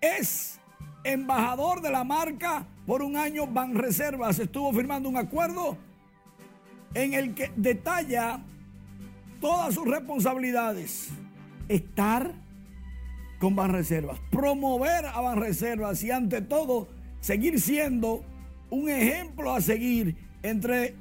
es 0.00 0.60
embajador 1.02 1.80
de 1.80 1.90
la 1.90 2.04
marca 2.04 2.66
por 2.86 3.02
un 3.02 3.16
año 3.16 3.46
Banreservas. 3.46 4.38
Estuvo 4.38 4.72
firmando 4.72 5.08
un 5.08 5.16
acuerdo 5.16 5.76
en 6.94 7.14
el 7.14 7.34
que 7.34 7.50
detalla 7.56 8.40
todas 9.40 9.74
sus 9.74 9.86
responsabilidades. 9.86 11.10
Estar 11.68 12.32
con 13.38 13.56
Banreservas, 13.56 14.18
promover 14.30 15.06
a 15.06 15.20
Banreservas 15.20 16.02
y 16.02 16.10
ante 16.10 16.40
todo 16.40 16.88
seguir 17.20 17.60
siendo 17.60 18.24
un 18.70 18.88
ejemplo 18.88 19.52
a 19.52 19.60
seguir 19.60 20.16
entre 20.42 20.94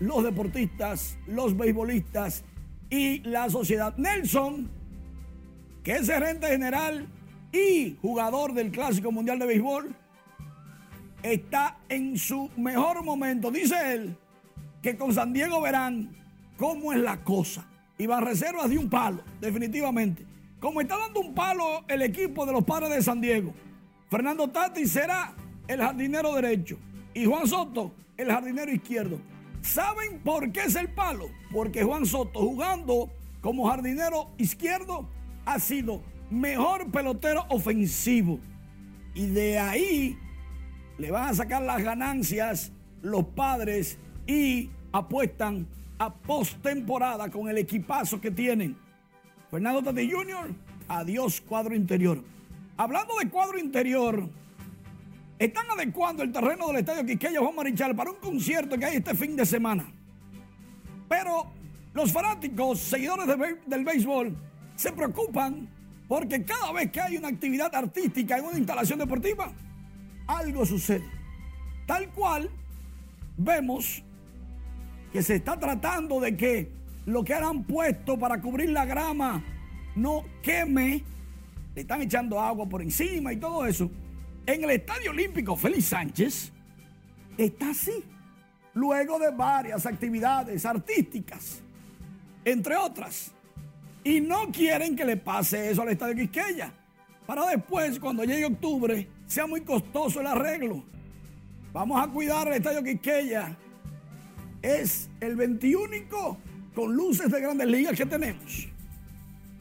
los 0.00 0.22
deportistas, 0.22 1.18
los 1.26 1.56
beisbolistas 1.56 2.44
y 2.90 3.20
la 3.20 3.48
sociedad. 3.48 3.96
Nelson, 3.96 4.70
que 5.82 5.96
es 5.96 6.06
gerente 6.06 6.48
general 6.48 7.06
y 7.52 7.96
jugador 8.02 8.54
del 8.54 8.70
Clásico 8.70 9.10
Mundial 9.10 9.38
de 9.38 9.46
Béisbol, 9.46 9.94
está 11.22 11.78
en 11.88 12.16
su 12.18 12.50
mejor 12.56 13.02
momento. 13.04 13.50
Dice 13.50 13.94
él 13.94 14.16
que 14.82 14.96
con 14.96 15.12
San 15.12 15.32
Diego 15.32 15.60
verán 15.60 16.14
cómo 16.56 16.92
es 16.92 17.00
la 17.00 17.22
cosa. 17.22 17.66
Y 17.96 18.06
van 18.06 18.24
reservas 18.24 18.70
de 18.70 18.78
un 18.78 18.88
palo, 18.88 19.22
definitivamente. 19.40 20.24
Como 20.60 20.80
está 20.80 20.96
dando 20.96 21.20
un 21.20 21.34
palo 21.34 21.84
el 21.88 22.02
equipo 22.02 22.46
de 22.46 22.52
los 22.52 22.64
padres 22.64 22.90
de 22.90 23.02
San 23.02 23.20
Diego, 23.20 23.52
Fernando 24.10 24.48
Tati 24.48 24.86
será 24.86 25.34
el 25.66 25.80
jardinero 25.80 26.34
derecho 26.34 26.78
y 27.14 27.26
Juan 27.26 27.46
Soto 27.46 27.92
el 28.16 28.30
jardinero 28.30 28.72
izquierdo. 28.72 29.20
¿Saben 29.60 30.20
por 30.20 30.50
qué 30.52 30.64
es 30.64 30.76
el 30.76 30.88
palo? 30.88 31.28
Porque 31.52 31.82
Juan 31.82 32.06
Soto 32.06 32.40
jugando 32.40 33.10
como 33.40 33.68
jardinero 33.68 34.30
izquierdo 34.38 35.08
ha 35.44 35.58
sido 35.58 36.02
mejor 36.30 36.90
pelotero 36.90 37.44
ofensivo. 37.48 38.38
Y 39.14 39.26
de 39.26 39.58
ahí 39.58 40.18
le 40.96 41.10
van 41.10 41.28
a 41.28 41.34
sacar 41.34 41.62
las 41.62 41.82
ganancias 41.82 42.72
los 43.02 43.24
padres 43.24 43.98
y 44.28 44.70
apuestan 44.92 45.66
a 45.98 46.14
postemporada 46.14 47.30
con 47.30 47.48
el 47.48 47.58
equipazo 47.58 48.20
que 48.20 48.30
tienen. 48.30 48.76
Fernando 49.50 49.82
Tati 49.82 50.08
Jr., 50.08 50.54
adiós 50.86 51.40
cuadro 51.40 51.74
interior. 51.74 52.22
Hablando 52.76 53.16
de 53.18 53.28
cuadro 53.30 53.58
interior, 53.58 54.28
están 55.38 55.70
adecuando 55.70 56.22
el 56.22 56.30
terreno 56.30 56.68
del 56.68 56.76
Estadio 56.76 57.06
Quiqueya 57.06 57.40
Juan 57.40 57.56
Marichal 57.56 57.96
para 57.96 58.10
un 58.10 58.18
concierto 58.18 58.78
que 58.78 58.84
hay 58.84 58.96
este 58.98 59.14
fin 59.14 59.34
de 59.34 59.46
semana. 59.46 59.90
Pero 61.08 61.50
los 61.94 62.12
fanáticos, 62.12 62.80
seguidores 62.80 63.26
del 63.66 63.84
béisbol, 63.84 64.36
se 64.76 64.92
preocupan 64.92 65.68
porque 66.06 66.44
cada 66.44 66.70
vez 66.72 66.92
que 66.92 67.00
hay 67.00 67.16
una 67.16 67.28
actividad 67.28 67.74
artística 67.74 68.36
en 68.36 68.44
una 68.44 68.58
instalación 68.58 68.98
deportiva, 68.98 69.50
algo 70.26 70.66
sucede. 70.66 71.04
Tal 71.86 72.10
cual 72.10 72.50
vemos 73.38 74.02
que 75.12 75.22
se 75.22 75.36
está 75.36 75.58
tratando 75.58 76.20
de 76.20 76.36
que 76.36 76.70
lo 77.06 77.24
que 77.24 77.34
han 77.34 77.64
puesto 77.64 78.18
para 78.18 78.40
cubrir 78.40 78.70
la 78.70 78.84
grama 78.84 79.42
no 79.96 80.24
queme, 80.42 81.02
le 81.74 81.80
están 81.80 82.02
echando 82.02 82.40
agua 82.40 82.68
por 82.68 82.82
encima 82.82 83.32
y 83.32 83.36
todo 83.36 83.64
eso. 83.64 83.90
En 84.46 84.64
el 84.64 84.70
Estadio 84.70 85.10
Olímpico 85.10 85.56
Félix 85.56 85.86
Sánchez 85.86 86.52
está 87.36 87.70
así, 87.70 88.04
luego 88.74 89.18
de 89.18 89.30
varias 89.30 89.86
actividades 89.86 90.64
artísticas, 90.64 91.62
entre 92.44 92.76
otras. 92.76 93.32
Y 94.04 94.20
no 94.20 94.50
quieren 94.52 94.96
que 94.96 95.04
le 95.04 95.16
pase 95.16 95.70
eso 95.70 95.82
al 95.82 95.88
Estadio 95.88 96.14
Quisqueya, 96.14 96.72
para 97.28 97.44
después, 97.46 98.00
cuando 98.00 98.24
llegue 98.24 98.46
octubre, 98.46 99.06
sea 99.26 99.46
muy 99.46 99.60
costoso 99.60 100.20
el 100.20 100.28
arreglo. 100.28 100.82
Vamos 101.74 102.02
a 102.02 102.08
cuidar 102.10 102.48
el 102.48 102.54
Estadio 102.54 102.82
Quisqueya. 102.82 103.54
Es 104.62 105.08
el 105.20 105.36
21 105.36 105.88
con 106.74 106.94
luces 106.94 107.30
de 107.30 107.40
grandes 107.40 107.66
ligas 107.68 107.96
que 107.96 108.06
tenemos. 108.06 108.68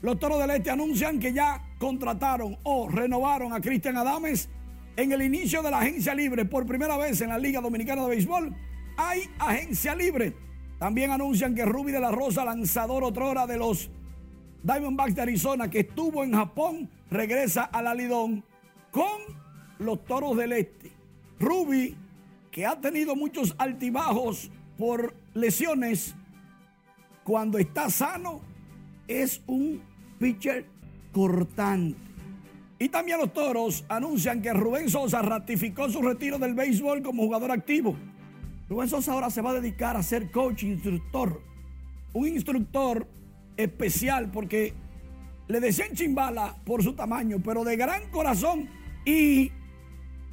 Los 0.01 0.19
Toros 0.19 0.39
del 0.39 0.51
Este 0.51 0.69
anuncian 0.69 1.19
que 1.19 1.33
ya 1.33 1.63
contrataron 1.79 2.57
o 2.63 2.87
renovaron 2.87 3.53
a 3.53 3.61
Cristian 3.61 3.97
Adames 3.97 4.49
en 4.95 5.11
el 5.11 5.21
inicio 5.21 5.61
de 5.61 5.71
la 5.71 5.79
agencia 5.79 6.13
libre. 6.13 6.45
Por 6.45 6.65
primera 6.65 6.97
vez 6.97 7.21
en 7.21 7.29
la 7.29 7.37
Liga 7.37 7.61
Dominicana 7.61 8.03
de 8.03 8.09
Béisbol 8.09 8.55
hay 8.97 9.21
agencia 9.39 9.95
libre. 9.95 10.35
También 10.79 11.11
anuncian 11.11 11.55
que 11.55 11.65
Ruby 11.65 11.91
de 11.91 11.99
la 11.99 12.11
Rosa, 12.11 12.45
lanzador 12.45 13.03
otrora 13.03 13.47
de 13.47 13.57
los 13.57 13.89
Diamondbacks 14.63 15.15
de 15.15 15.21
Arizona, 15.21 15.69
que 15.69 15.79
estuvo 15.79 16.23
en 16.23 16.33
Japón, 16.33 16.89
regresa 17.09 17.63
a 17.63 17.81
la 17.81 17.95
Lidón 17.95 18.43
con 18.91 19.21
los 19.79 20.03
Toros 20.05 20.37
del 20.37 20.51
Este. 20.51 20.91
Ruby, 21.39 21.95
que 22.51 22.65
ha 22.65 22.79
tenido 22.79 23.15
muchos 23.15 23.55
altibajos 23.57 24.51
por 24.77 25.13
lesiones, 25.33 26.15
cuando 27.23 27.57
está 27.57 27.89
sano, 27.89 28.41
es 29.07 29.41
un 29.47 29.81
pitcher 30.19 30.65
cortante. 31.11 31.97
Y 32.79 32.89
también 32.89 33.19
los 33.19 33.33
toros 33.33 33.85
anuncian 33.89 34.41
que 34.41 34.53
Rubén 34.53 34.89
Sosa 34.89 35.21
ratificó 35.21 35.89
su 35.89 36.01
retiro 36.01 36.37
del 36.37 36.53
béisbol 36.53 37.01
como 37.01 37.23
jugador 37.23 37.51
activo. 37.51 37.95
Rubén 38.69 38.87
Sosa 38.87 39.13
ahora 39.13 39.31
se 39.31 39.41
va 39.41 39.51
a 39.51 39.53
dedicar 39.55 39.97
a 39.97 40.03
ser 40.03 40.29
coach, 40.29 40.63
instructor. 40.63 41.41
Un 42.13 42.27
instructor 42.27 43.07
especial 43.57 44.29
porque 44.31 44.73
le 45.47 45.59
decían 45.59 45.93
chimbala 45.93 46.55
por 46.65 46.83
su 46.83 46.93
tamaño, 46.93 47.41
pero 47.43 47.63
de 47.63 47.77
gran 47.77 48.11
corazón. 48.11 48.69
Y, 49.05 49.51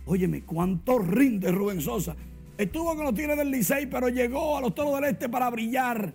óyeme, 0.04 0.42
cuánto 0.42 0.98
rinde 0.98 1.50
Rubén 1.50 1.80
Sosa. 1.80 2.14
Estuvo 2.56 2.94
con 2.94 3.04
los 3.04 3.14
Tigres 3.14 3.36
del 3.36 3.50
Licey, 3.50 3.86
pero 3.86 4.08
llegó 4.08 4.56
a 4.56 4.60
los 4.60 4.74
Toros 4.74 4.94
del 5.00 5.10
Este 5.10 5.28
para 5.28 5.50
brillar 5.50 6.14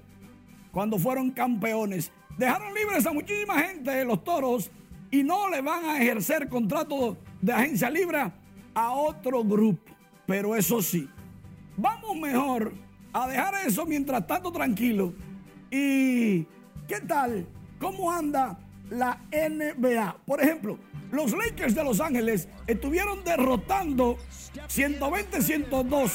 cuando 0.72 0.98
fueron 0.98 1.32
campeones. 1.32 2.12
Dejaron 2.38 2.74
libres 2.74 3.06
a 3.06 3.12
muchísima 3.12 3.60
gente 3.60 4.06
los 4.06 4.24
Toros 4.24 4.72
y 5.12 5.22
no 5.22 5.50
le 5.50 5.62
van 5.62 5.84
a 5.84 6.02
ejercer 6.02 6.48
contrato 6.48 7.18
de 7.42 7.52
agencia 7.52 7.90
libre 7.90 8.32
a 8.74 8.92
otro 8.92 9.44
grupo. 9.44 9.92
Pero 10.26 10.56
eso 10.56 10.82
sí, 10.82 11.10
vamos 11.76 12.16
mejor 12.16 12.72
a 13.12 13.28
dejar 13.28 13.56
eso 13.68 13.86
mientras 13.86 14.26
tanto 14.26 14.50
tranquilo. 14.50 15.14
¿Y 15.70 16.44
qué 16.88 17.02
tal? 17.06 17.46
¿Cómo 17.80 18.10
anda 18.10 18.58
la 18.90 19.22
NBA? 19.32 20.18
Por 20.26 20.42
ejemplo, 20.42 20.78
los 21.12 21.32
Lakers 21.32 21.76
de 21.76 21.84
Los 21.84 22.00
Ángeles 22.00 22.48
estuvieron 22.68 23.24
derrotando 23.24 24.18
120-102 24.68 26.12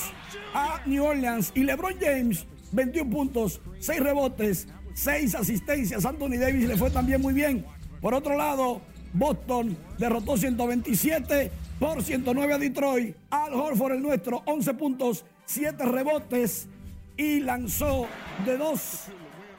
a 0.55 0.81
New 0.87 1.05
Orleans 1.05 1.53
y 1.55 1.65
LeBron 1.65 1.95
James 2.01 2.47
21 2.73 3.11
puntos, 3.11 3.61
6 3.79 4.01
rebotes, 4.01 4.69
6 4.95 5.35
asistencias. 5.35 6.05
Anthony 6.05 6.39
Davis 6.39 6.69
le 6.69 6.77
fue 6.77 6.91
también 6.91 7.21
muy 7.21 7.35
bien. 7.35 7.65
Por 8.01 8.15
otro 8.15 8.37
lado, 8.37 8.81
Boston 9.13 9.77
derrotó 9.99 10.37
127 10.37 11.51
por 11.79 12.03
109 12.03 12.55
a 12.55 12.59
Detroit. 12.59 13.17
Al 13.31 13.55
Horford, 13.55 13.95
el 13.95 14.03
nuestro, 14.03 14.43
11 14.47 14.75
puntos, 14.75 15.25
7 15.47 15.85
rebotes 15.85 16.69
y 17.17 17.41
lanzó 17.41 18.09
de 18.45 18.57
2, 18.57 19.05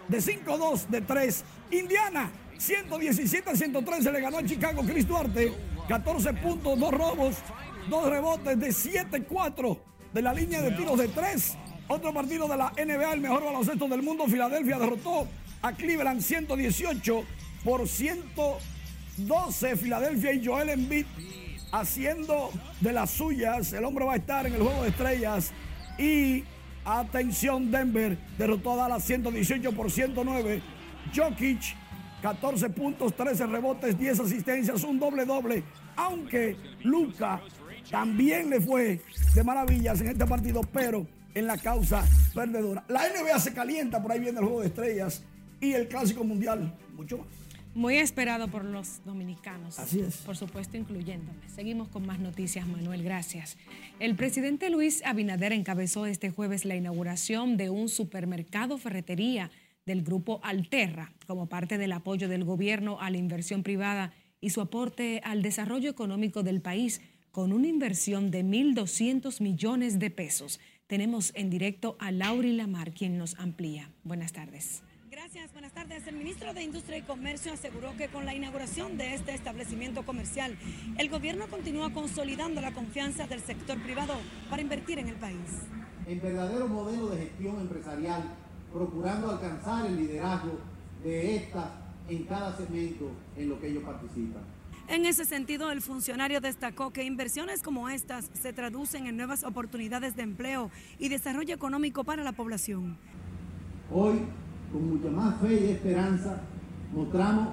de 0.09 0.18
5-2, 0.18 0.88
de 0.88 1.01
3. 1.01 1.43
Indiana, 1.72 2.30
117 2.58 3.49
a 3.49 3.56
113 3.56 4.12
le 4.12 4.22
ganó 4.22 4.38
a 4.38 4.43
Chicago 4.43 4.84
Chris 4.86 5.08
Duarte. 5.08 5.53
14 5.88 6.34
puntos, 6.34 6.80
2 6.80 6.91
robos, 6.91 7.36
2 7.89 8.10
rebotes 8.10 8.60
de 8.60 8.70
7-4. 8.70 9.80
de 10.14 10.22
la 10.22 10.34
línea 10.34 10.62
de 10.62 10.72
tiros 10.72 10.97
de 10.97 11.10
tres. 11.10 11.58
Otro 11.89 12.14
partido 12.14 12.47
de 12.47 12.56
la 12.56 12.72
NBA, 12.72 13.14
el 13.14 13.20
mejor 13.22 13.43
baloncesto 13.43 13.88
del 13.89 14.01
mundo. 14.01 14.26
Filadelfia 14.28 14.80
derrotó 14.80 15.28
a 15.62 15.74
Cleveland 15.74 16.22
118 16.22 17.24
por 17.66 17.86
112. 17.88 19.76
Filadelfia 19.76 20.32
y 20.32 20.45
Joel 20.45 20.70
Embiid 20.70 21.06
haciendo 21.72 22.51
de 22.80 22.93
las 22.93 23.12
suyas. 23.12 23.74
El 23.74 23.84
hombre 23.84 24.06
va 24.06 24.14
a 24.14 24.16
estar 24.16 24.47
en 24.47 24.53
el 24.56 24.62
juego 24.62 24.84
de 24.84 24.89
estrellas. 24.89 25.51
Y 25.97 26.45
atención, 26.86 27.70
Denver 27.70 28.18
derrotó 28.38 28.74
a 28.74 28.76
Dallas 28.78 29.03
118 29.03 29.74
por 29.74 29.91
109. 29.91 30.62
Jokic, 31.14 31.76
14 32.22 32.70
puntos, 32.70 33.16
13 33.16 33.45
rebotes, 33.47 33.97
10 33.97 34.20
asistencias, 34.22 34.84
un 34.84 34.99
doble 34.99 35.26
doble. 35.26 35.63
Aunque 35.95 36.57
Luca 36.84 37.41
también 37.89 38.49
le 38.49 38.59
fue 38.59 39.01
de 39.34 39.43
maravillas 39.43 40.01
en 40.01 40.07
este 40.07 40.26
partido, 40.26 40.61
pero 40.61 41.05
en 41.34 41.47
la 41.47 41.57
causa 41.57 42.03
perdedora. 42.34 42.84
La 42.88 43.03
NBA 43.09 43.39
se 43.39 43.53
calienta, 43.53 44.01
por 44.01 44.11
ahí 44.11 44.20
viene 44.20 44.39
el 44.39 44.45
juego 44.45 44.61
de 44.61 44.68
estrellas 44.68 45.24
y 45.59 45.74
el 45.74 45.88
clásico 45.88 46.24
mundial, 46.24 46.76
mucho 46.95 47.18
más. 47.20 47.28
Muy 47.76 47.97
esperado 47.97 48.47
por 48.47 48.63
los 48.63 49.03
dominicanos. 49.03 49.80
Así 49.80 49.99
es. 49.99 50.16
Por 50.20 50.38
supuesto, 50.38 50.78
incluyéndome. 50.78 51.39
Seguimos 51.53 51.89
con 51.89 52.05
más 52.05 52.20
noticias, 52.20 52.66
Manuel. 52.66 53.03
Gracias. 53.03 53.57
El 53.99 54.16
presidente 54.16 54.70
Luis 54.70 55.03
Abinader 55.05 55.51
encabezó 55.51 56.05
este 56.05 56.30
jueves 56.30 56.63
la 56.63 56.78
inauguración 56.78 57.57
de 57.57 57.70
un 57.70 57.89
supermercado 57.89 58.78
ferretería 58.78 59.51
del 59.86 60.02
grupo 60.02 60.40
Alterra 60.44 61.14
como 61.28 61.48
parte 61.48 61.78
del 61.78 61.92
apoyo 61.92 62.28
del 62.28 62.44
gobierno 62.44 63.00
a 63.00 63.10
la 63.12 63.18
inversión 63.18 63.62
privada 63.62 64.14
y 64.42 64.50
su 64.50 64.62
aporte 64.62 65.22
al 65.24 65.42
desarrollo 65.42 65.90
económico 65.90 66.44
del 66.44 66.62
país 66.62 67.02
con 67.32 67.54
una 67.54 67.68
inversión 67.68 68.32
de 68.32 68.44
1.200 68.44 69.42
millones 69.42 70.00
de 70.00 70.10
pesos. 70.10 70.60
Tenemos 70.88 71.32
en 71.36 71.50
directo 71.50 71.98
a 72.00 72.12
Lauri 72.12 72.54
Lamar, 72.54 72.94
quien 72.94 73.18
nos 73.18 73.38
amplía. 73.40 73.92
Buenas 74.04 74.34
tardes. 74.34 74.82
Gracias, 75.12 75.52
buenas 75.54 75.72
tardes. 75.72 76.06
El 76.08 76.16
ministro 76.16 76.54
de 76.54 76.64
Industria 76.64 76.98
y 76.98 77.02
Comercio 77.02 77.54
aseguró 77.54 77.96
que 77.98 78.08
con 78.08 78.26
la 78.26 78.36
inauguración 78.36 78.98
de 78.98 79.14
este 79.14 79.34
establecimiento 79.34 80.06
comercial, 80.06 80.58
el 80.98 81.10
gobierno 81.10 81.48
continúa 81.48 81.94
consolidando 81.94 82.62
la 82.62 82.74
confianza 82.74 83.28
del 83.28 83.42
sector 83.42 83.82
privado 83.82 84.16
para 84.50 84.62
invertir 84.62 85.00
en 85.00 85.10
el 85.10 85.16
país. 85.16 85.68
En 86.08 86.22
verdadero 86.22 86.68
modelo 86.68 87.08
de 87.08 87.18
gestión 87.18 87.60
empresarial, 87.60 88.36
procurando 88.76 89.32
alcanzar 89.32 89.86
el 89.86 89.96
liderazgo 89.96 90.60
de 91.02 91.38
esta 91.38 91.72
en 92.10 92.24
cada 92.26 92.56
segmento 92.58 93.10
en 93.38 93.48
lo 93.48 93.60
que 93.60 93.70
ellos 93.70 93.84
participan. 93.84 94.44
En 94.90 95.06
ese 95.06 95.24
sentido, 95.24 95.72
el 95.72 95.82
funcionario 95.82 96.42
destacó 96.42 96.92
que 96.92 97.06
inversiones 97.06 97.64
como 97.64 97.88
estas 97.88 98.30
se 98.34 98.52
traducen 98.52 99.08
en 99.08 99.16
nuevas 99.16 99.46
oportunidades 99.46 100.16
de 100.18 100.24
empleo 100.24 100.70
y 101.00 101.08
desarrollo 101.08 101.56
económico 101.56 102.04
para 102.04 102.24
la 102.24 102.34
población. 102.34 102.98
Hoy, 103.92 104.20
con 104.72 104.90
mucha 104.90 105.10
más 105.10 105.40
fe 105.40 105.68
y 105.68 105.72
esperanza, 105.72 106.42
mostramos 106.94 107.48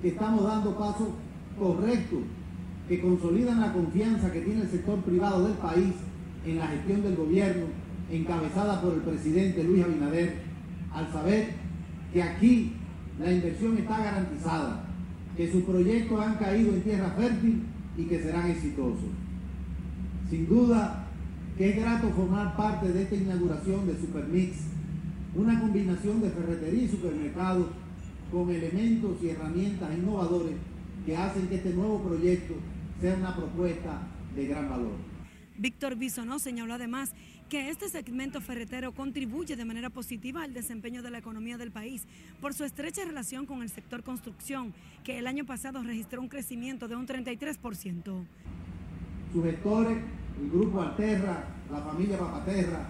que 0.00 0.08
estamos 0.08 0.44
dando 0.44 0.78
pasos 0.78 1.08
correctos 1.58 2.20
que 2.88 3.00
consolidan 3.00 3.60
la 3.60 3.72
confianza 3.72 4.32
que 4.32 4.42
tiene 4.42 4.62
el 4.62 4.70
sector 4.70 5.00
privado 5.00 5.44
del 5.44 5.56
país 5.56 5.92
en 6.46 6.58
la 6.58 6.68
gestión 6.68 7.02
del 7.02 7.16
gobierno, 7.16 7.66
encabezada 8.10 8.80
por 8.80 8.94
el 8.94 9.00
presidente 9.00 9.64
Luis 9.64 9.84
Abinader, 9.84 10.47
al 10.92 11.12
saber 11.12 11.54
que 12.12 12.22
aquí 12.22 12.72
la 13.20 13.32
inversión 13.32 13.76
está 13.78 13.98
garantizada, 13.98 14.84
que 15.36 15.50
sus 15.50 15.62
proyectos 15.64 16.20
han 16.20 16.36
caído 16.36 16.74
en 16.74 16.82
tierra 16.82 17.10
fértil 17.16 17.62
y 17.96 18.04
que 18.04 18.22
serán 18.22 18.50
exitosos. 18.50 19.10
Sin 20.30 20.48
duda 20.48 21.06
que 21.56 21.70
es 21.70 21.76
grato 21.76 22.10
formar 22.10 22.56
parte 22.56 22.92
de 22.92 23.02
esta 23.02 23.16
inauguración 23.16 23.86
de 23.86 23.98
Supermix, 23.98 24.58
una 25.34 25.60
combinación 25.60 26.20
de 26.20 26.30
ferretería 26.30 26.84
y 26.84 26.88
supermercados 26.88 27.66
con 28.30 28.48
elementos 28.50 29.16
y 29.22 29.30
herramientas 29.30 29.90
innovadores 29.96 30.54
que 31.04 31.16
hacen 31.16 31.48
que 31.48 31.56
este 31.56 31.70
nuevo 31.70 32.00
proyecto 32.02 32.54
sea 33.00 33.16
una 33.16 33.34
propuesta 33.34 34.02
de 34.36 34.46
gran 34.46 34.68
valor. 34.68 34.92
Víctor 35.58 35.96
Bisonó 35.96 36.38
señaló 36.38 36.74
además 36.74 37.10
que 37.48 37.68
este 37.68 37.88
segmento 37.88 38.40
ferretero 38.40 38.92
contribuye 38.92 39.56
de 39.56 39.64
manera 39.64 39.90
positiva 39.90 40.44
al 40.44 40.54
desempeño 40.54 41.02
de 41.02 41.10
la 41.10 41.18
economía 41.18 41.58
del 41.58 41.72
país 41.72 42.06
por 42.40 42.54
su 42.54 42.64
estrecha 42.64 43.04
relación 43.04 43.44
con 43.44 43.62
el 43.62 43.68
sector 43.68 44.04
construcción, 44.04 44.72
que 45.02 45.18
el 45.18 45.26
año 45.26 45.44
pasado 45.44 45.82
registró 45.82 46.20
un 46.20 46.28
crecimiento 46.28 46.86
de 46.86 46.94
un 46.94 47.06
33%. 47.06 48.24
Sus 49.32 49.44
gestores, 49.44 49.98
el 50.40 50.50
Grupo 50.50 50.80
Alterra, 50.80 51.44
la 51.72 51.80
familia 51.80 52.18
Papaterra, 52.18 52.86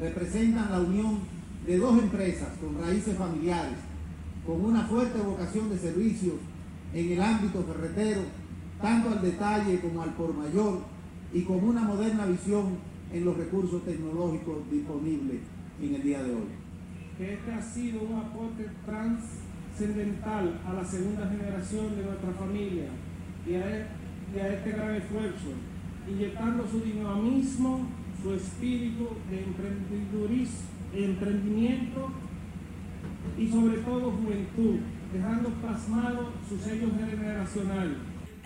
representan 0.00 0.70
la 0.70 0.80
unión 0.80 1.18
de 1.66 1.76
dos 1.76 2.02
empresas 2.02 2.56
con 2.58 2.80
raíces 2.80 3.18
familiares, 3.18 3.76
con 4.46 4.64
una 4.64 4.84
fuerte 4.84 5.18
vocación 5.20 5.68
de 5.68 5.78
servicios 5.78 6.36
en 6.94 7.12
el 7.12 7.20
ámbito 7.20 7.62
ferretero, 7.64 8.22
tanto 8.80 9.10
al 9.10 9.20
detalle 9.20 9.80
como 9.80 10.02
al 10.02 10.14
por 10.14 10.32
mayor, 10.34 10.80
y 11.32 11.42
con 11.42 11.62
una 11.62 11.82
moderna 11.82 12.26
visión 12.26 12.78
en 13.12 13.24
los 13.24 13.36
recursos 13.36 13.84
tecnológicos 13.84 14.70
disponibles 14.70 15.40
en 15.82 15.94
el 15.94 16.02
día 16.02 16.22
de 16.22 16.34
hoy. 16.34 16.48
Este 17.20 17.52
ha 17.52 17.60
sido 17.60 18.02
un 18.02 18.18
aporte 18.18 18.70
trascendental 18.86 20.60
a 20.66 20.72
la 20.72 20.84
segunda 20.84 21.28
generación 21.28 21.96
de 21.96 22.04
nuestra 22.04 22.32
familia 22.32 22.88
y 23.46 23.54
a, 23.54 23.88
y 24.34 24.38
a 24.38 24.54
este 24.54 24.70
gran 24.70 24.94
esfuerzo, 24.94 25.48
inyectando 26.08 26.66
su 26.66 26.80
dinamismo, 26.80 27.88
su 28.22 28.34
espíritu 28.34 29.08
de 29.30 29.44
emprendimiento 31.04 32.10
y 33.36 33.48
sobre 33.48 33.78
todo 33.78 34.12
juventud, 34.12 34.76
dejando 35.12 35.50
plasmado 35.50 36.32
su 36.48 36.58
sello 36.58 36.88
generacional. 36.96 37.96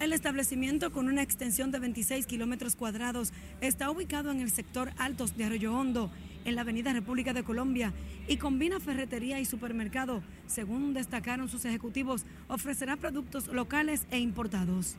El 0.02 0.12
establecimiento, 0.12 0.90
con 0.90 1.06
una 1.06 1.22
extensión 1.22 1.70
de 1.70 1.78
26 1.78 2.26
kilómetros 2.26 2.74
cuadrados, 2.74 3.32
está 3.60 3.88
ubicado 3.88 4.32
en 4.32 4.40
el 4.40 4.50
sector 4.50 4.90
Altos 4.98 5.36
de 5.36 5.44
Arroyo 5.44 5.72
Hondo, 5.72 6.10
en 6.44 6.56
la 6.56 6.62
Avenida 6.62 6.92
República 6.92 7.32
de 7.32 7.44
Colombia, 7.44 7.92
y 8.26 8.36
combina 8.36 8.80
ferretería 8.80 9.38
y 9.38 9.44
supermercado. 9.44 10.24
Según 10.48 10.92
destacaron 10.92 11.48
sus 11.48 11.64
ejecutivos, 11.66 12.26
ofrecerá 12.48 12.96
productos 12.96 13.46
locales 13.46 14.08
e 14.10 14.18
importados. 14.18 14.96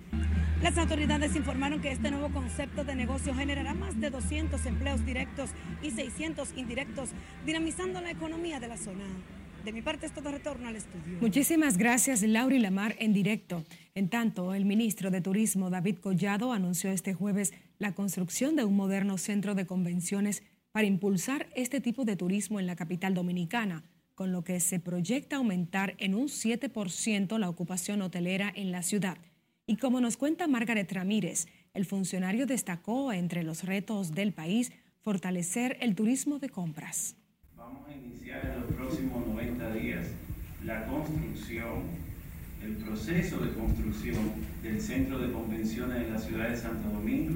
Las 0.61 0.77
autoridades 0.77 1.35
informaron 1.35 1.81
que 1.81 1.91
este 1.91 2.09
nuevo 2.09 2.29
concepto 2.29 2.85
de 2.85 2.95
negocio 2.95 3.35
generará 3.35 3.73
más 3.73 3.99
de 3.99 4.09
200 4.09 4.65
empleos 4.65 5.05
directos 5.05 5.49
y 5.81 5.91
600 5.91 6.53
indirectos, 6.55 7.09
dinamizando 7.45 7.99
la 7.99 8.11
economía 8.11 8.61
de 8.61 8.69
la 8.69 8.77
zona. 8.77 9.03
De 9.63 9.71
mi 9.71 9.81
parte 9.81 10.05
es 10.05 10.13
todo 10.13 10.29
retorno 10.29 10.67
al 10.67 10.75
estudio. 10.75 11.19
Muchísimas 11.21 11.77
gracias, 11.77 12.21
Lauri 12.21 12.59
Lamar, 12.59 12.95
en 12.99 13.13
directo. 13.13 13.63
En 13.95 14.09
tanto, 14.09 14.53
el 14.53 14.65
ministro 14.65 15.09
de 15.09 15.21
Turismo, 15.21 15.69
David 15.69 15.99
Collado, 15.99 16.51
anunció 16.51 16.91
este 16.91 17.13
jueves 17.13 17.53
la 17.79 17.95
construcción 17.95 18.57
de 18.57 18.65
un 18.65 18.75
moderno 18.75 19.17
centro 19.17 19.55
de 19.55 19.65
convenciones 19.65 20.43
para 20.73 20.87
impulsar 20.87 21.47
este 21.55 21.79
tipo 21.79 22.03
de 22.03 22.17
turismo 22.17 22.59
en 22.59 22.67
la 22.67 22.75
capital 22.75 23.13
dominicana, 23.13 23.83
con 24.15 24.31
lo 24.31 24.43
que 24.43 24.59
se 24.59 24.79
proyecta 24.79 25.37
aumentar 25.37 25.95
en 25.97 26.13
un 26.13 26.27
7% 26.27 27.37
la 27.37 27.49
ocupación 27.49 28.01
hotelera 28.01 28.51
en 28.53 28.71
la 28.71 28.83
ciudad. 28.83 29.17
Y 29.65 29.77
como 29.77 30.01
nos 30.01 30.17
cuenta 30.17 30.47
Margaret 30.47 30.91
Ramírez, 30.91 31.47
el 31.73 31.85
funcionario 31.85 32.45
destacó 32.45 33.13
entre 33.13 33.43
los 33.43 33.63
retos 33.63 34.11
del 34.11 34.33
país 34.33 34.73
fortalecer 34.99 35.77
el 35.79 35.95
turismo 35.95 36.39
de 36.39 36.49
compras. 36.49 37.15
Vamos 37.55 37.87
a 37.87 37.93
iniciar 37.93 38.45
en 38.45 38.61
los 38.61 38.71
próximos 38.73 39.25
90 39.25 39.42
días 39.73 40.05
la 40.65 40.85
construcción, 40.85 41.83
el 42.61 42.75
proceso 42.77 43.39
de 43.39 43.53
construcción 43.53 44.31
del 44.61 44.81
centro 44.81 45.19
de 45.19 45.31
convenciones 45.31 46.03
en 46.03 46.13
la 46.13 46.19
ciudad 46.19 46.49
de 46.49 46.57
Santo 46.57 46.89
Domingo. 46.89 47.35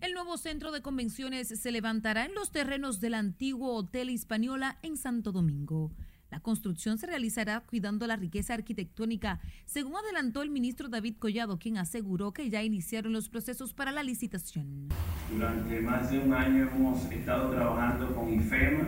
El 0.00 0.12
nuevo 0.12 0.36
centro 0.36 0.72
de 0.72 0.82
convenciones 0.82 1.48
se 1.48 1.70
levantará 1.70 2.26
en 2.26 2.34
los 2.34 2.50
terrenos 2.50 3.00
del 3.00 3.14
antiguo 3.14 3.74
Hotel 3.74 4.10
Hispaniola 4.10 4.78
en 4.82 4.96
Santo 4.96 5.32
Domingo. 5.32 5.92
La 6.30 6.40
construcción 6.40 6.98
se 6.98 7.06
realizará 7.06 7.60
cuidando 7.60 8.08
la 8.08 8.16
riqueza 8.16 8.54
arquitectónica, 8.54 9.38
según 9.66 9.94
adelantó 9.96 10.42
el 10.42 10.50
ministro 10.50 10.88
David 10.88 11.14
Collado, 11.18 11.60
quien 11.60 11.78
aseguró 11.78 12.32
que 12.32 12.50
ya 12.50 12.64
iniciaron 12.64 13.12
los 13.12 13.28
procesos 13.28 13.72
para 13.72 13.92
la 13.92 14.02
licitación. 14.02 14.88
Durante 15.32 15.80
más 15.80 16.10
de 16.10 16.18
un 16.18 16.34
año 16.34 16.68
hemos 16.74 17.04
estado 17.04 17.50
trabajando 17.50 18.12
con 18.16 18.34
IFEMA. 18.34 18.84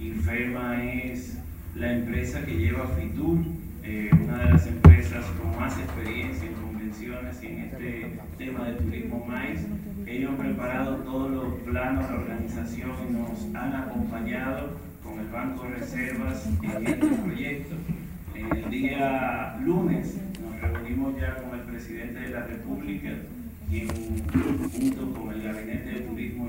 IFEMA 0.00 0.84
es 0.84 1.38
la 1.78 1.92
empresa 1.92 2.44
que 2.44 2.56
lleva 2.56 2.88
FITUR, 2.88 3.38
eh, 3.84 4.10
una 4.12 4.38
de 4.38 4.50
las 4.50 4.66
empresas 4.66 5.24
con 5.40 5.60
más 5.60 5.78
experiencia 5.78 6.48
en 6.48 6.54
convenciones 6.54 7.42
y 7.42 7.46
en 7.46 7.58
este 7.60 8.18
tema 8.36 8.64
de 8.64 8.72
turismo 8.74 9.24
maíz. 9.24 9.60
Ellos 10.04 10.30
han 10.30 10.38
preparado 10.38 10.96
todos 10.96 11.30
los 11.30 11.54
planos 11.60 12.08
de 12.08 12.16
organización 12.16 12.90
y 13.08 13.12
nos 13.12 13.54
han 13.54 13.74
acompañado 13.74 14.76
con 15.04 15.20
el 15.20 15.28
Banco 15.28 15.64
de 15.64 15.76
Reservas 15.76 16.48
en 16.62 16.86
este 16.86 17.06
proyecto. 17.06 17.76
El 18.34 18.70
día 18.70 19.56
lunes 19.64 20.18
nos 20.42 20.60
reunimos 20.60 21.20
ya 21.20 21.36
con 21.36 21.58
el 21.58 21.64
presidente 21.64 22.20
de 22.20 22.30
la 22.30 22.44
República, 22.44 23.10
quien 23.70 23.88
junto 23.88 25.12
con 25.12 25.32
el 25.32 25.42
Gabinete 25.42 25.90
de 25.90 26.00
Turismo. 26.00 26.48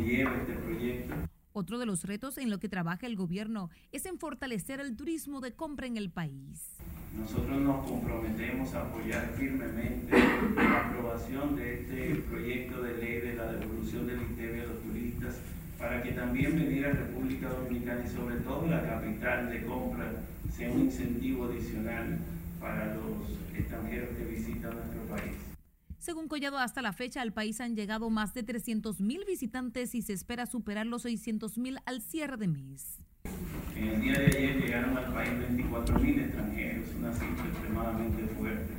Otro 1.60 1.78
de 1.78 1.86
los 1.86 2.06
retos 2.06 2.38
en 2.38 2.50
lo 2.50 2.58
que 2.58 2.70
trabaja 2.70 3.06
el 3.06 3.18
gobierno 3.18 3.70
es 3.92 4.06
en 4.06 4.18
fortalecer 4.18 4.80
el 4.80 4.96
turismo 4.96 5.42
de 5.42 5.52
compra 5.52 5.88
en 5.88 5.98
el 5.98 6.10
país. 6.10 6.78
Nosotros 7.14 7.60
nos 7.60 7.86
comprometemos 7.86 8.74
a 8.74 8.84
apoyar 8.84 9.34
firmemente 9.38 10.18
la 10.56 10.88
aprobación 10.88 11.58
de 11.58 11.82
este 11.82 12.16
proyecto 12.30 12.82
de 12.82 12.94
ley 12.94 13.20
de 13.20 13.34
la 13.36 13.52
devolución 13.52 14.08
del 14.08 14.22
ITV 14.22 14.62
a 14.62 14.68
los 14.68 14.84
turistas 14.84 15.36
para 15.78 16.02
que 16.02 16.14
también 16.14 16.56
venir 16.56 16.86
a 16.86 16.92
República 16.94 17.50
Dominicana 17.50 18.06
y 18.06 18.10
sobre 18.10 18.38
todo 18.38 18.66
la 18.66 18.82
capital 18.82 19.50
de 19.50 19.66
compra 19.66 20.14
sea 20.56 20.72
un 20.72 20.84
incentivo 20.84 21.44
adicional 21.44 22.20
para 22.62 22.96
los 22.96 23.38
extranjeros 23.54 24.16
que 24.16 24.24
visitan 24.24 24.76
nuestro 24.76 25.02
país. 25.14 25.49
Según 26.00 26.30
Collado, 26.30 26.58
hasta 26.58 26.82
la 26.82 26.94
fecha 26.94 27.22
al 27.22 27.34
país 27.34 27.60
han 27.60 27.76
llegado 27.76 28.10
más 28.10 28.34
de 28.34 28.42
300 28.42 29.02
mil 29.02 29.26
visitantes 29.26 29.94
y 29.96 30.02
se 30.02 30.14
espera 30.14 30.46
superar 30.46 30.86
los 30.86 31.02
600 31.02 31.58
mil 31.58 31.78
al 31.86 32.02
cierre 32.02 32.38
de 32.38 32.48
mes. 32.48 33.00
En 33.76 33.88
el 33.90 34.02
día 34.02 34.14
de 34.14 34.26
ayer 34.28 34.62
llegaron 34.62 34.98
al 34.98 35.14
país 35.14 35.38
24 35.38 36.00
mil 36.00 36.20
extranjeros, 36.22 36.88
una 36.98 37.12
cifra 37.12 37.46
extremadamente 37.46 38.28
fuerte. 38.38 38.74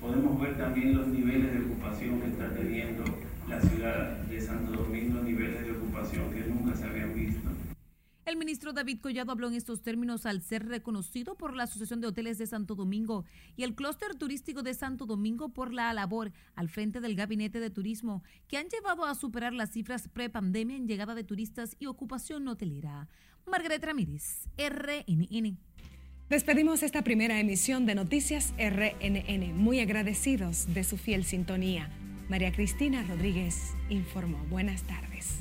Podemos 0.00 0.40
ver 0.40 0.56
también 0.56 0.96
los 0.96 1.08
niveles 1.08 1.52
de 1.52 1.60
ocupación 1.60 2.20
que 2.22 2.28
está 2.28 2.54
teniendo 2.54 3.04
la 3.46 3.60
ciudad 3.60 4.16
de 4.22 4.40
Santo 4.40 4.72
Domingo, 4.72 5.22
niveles 5.22 5.66
de 5.66 5.72
ocupación 5.72 6.32
que 6.32 6.40
nunca 6.40 6.74
se 6.74 6.84
habían 6.84 7.14
visto. 7.14 7.51
El 8.24 8.36
ministro 8.36 8.72
David 8.72 9.00
Collado 9.00 9.32
habló 9.32 9.48
en 9.48 9.54
estos 9.54 9.82
términos 9.82 10.26
al 10.26 10.42
ser 10.42 10.66
reconocido 10.66 11.36
por 11.36 11.56
la 11.56 11.64
Asociación 11.64 12.00
de 12.00 12.06
Hoteles 12.06 12.38
de 12.38 12.46
Santo 12.46 12.76
Domingo 12.76 13.24
y 13.56 13.64
el 13.64 13.74
clúster 13.74 14.14
turístico 14.14 14.62
de 14.62 14.74
Santo 14.74 15.06
Domingo 15.06 15.48
por 15.48 15.72
la 15.72 15.92
labor 15.92 16.30
al 16.54 16.68
frente 16.68 17.00
del 17.00 17.16
Gabinete 17.16 17.58
de 17.58 17.70
Turismo, 17.70 18.22
que 18.46 18.58
han 18.58 18.68
llevado 18.68 19.04
a 19.04 19.16
superar 19.16 19.52
las 19.52 19.72
cifras 19.72 20.08
pre-pandemia 20.08 20.76
en 20.76 20.86
llegada 20.86 21.16
de 21.16 21.24
turistas 21.24 21.74
y 21.80 21.86
ocupación 21.86 22.46
hotelera. 22.46 23.08
Margaret 23.44 23.84
Ramírez, 23.84 24.48
RNN. 24.56 25.58
Despedimos 26.28 26.84
esta 26.84 27.02
primera 27.02 27.40
emisión 27.40 27.86
de 27.86 27.96
Noticias 27.96 28.54
RNN, 28.56 29.52
muy 29.56 29.80
agradecidos 29.80 30.72
de 30.72 30.84
su 30.84 30.96
fiel 30.96 31.24
sintonía. 31.24 31.90
María 32.28 32.52
Cristina 32.52 33.02
Rodríguez 33.02 33.74
informó. 33.90 34.38
Buenas 34.48 34.84
tardes. 34.84 35.40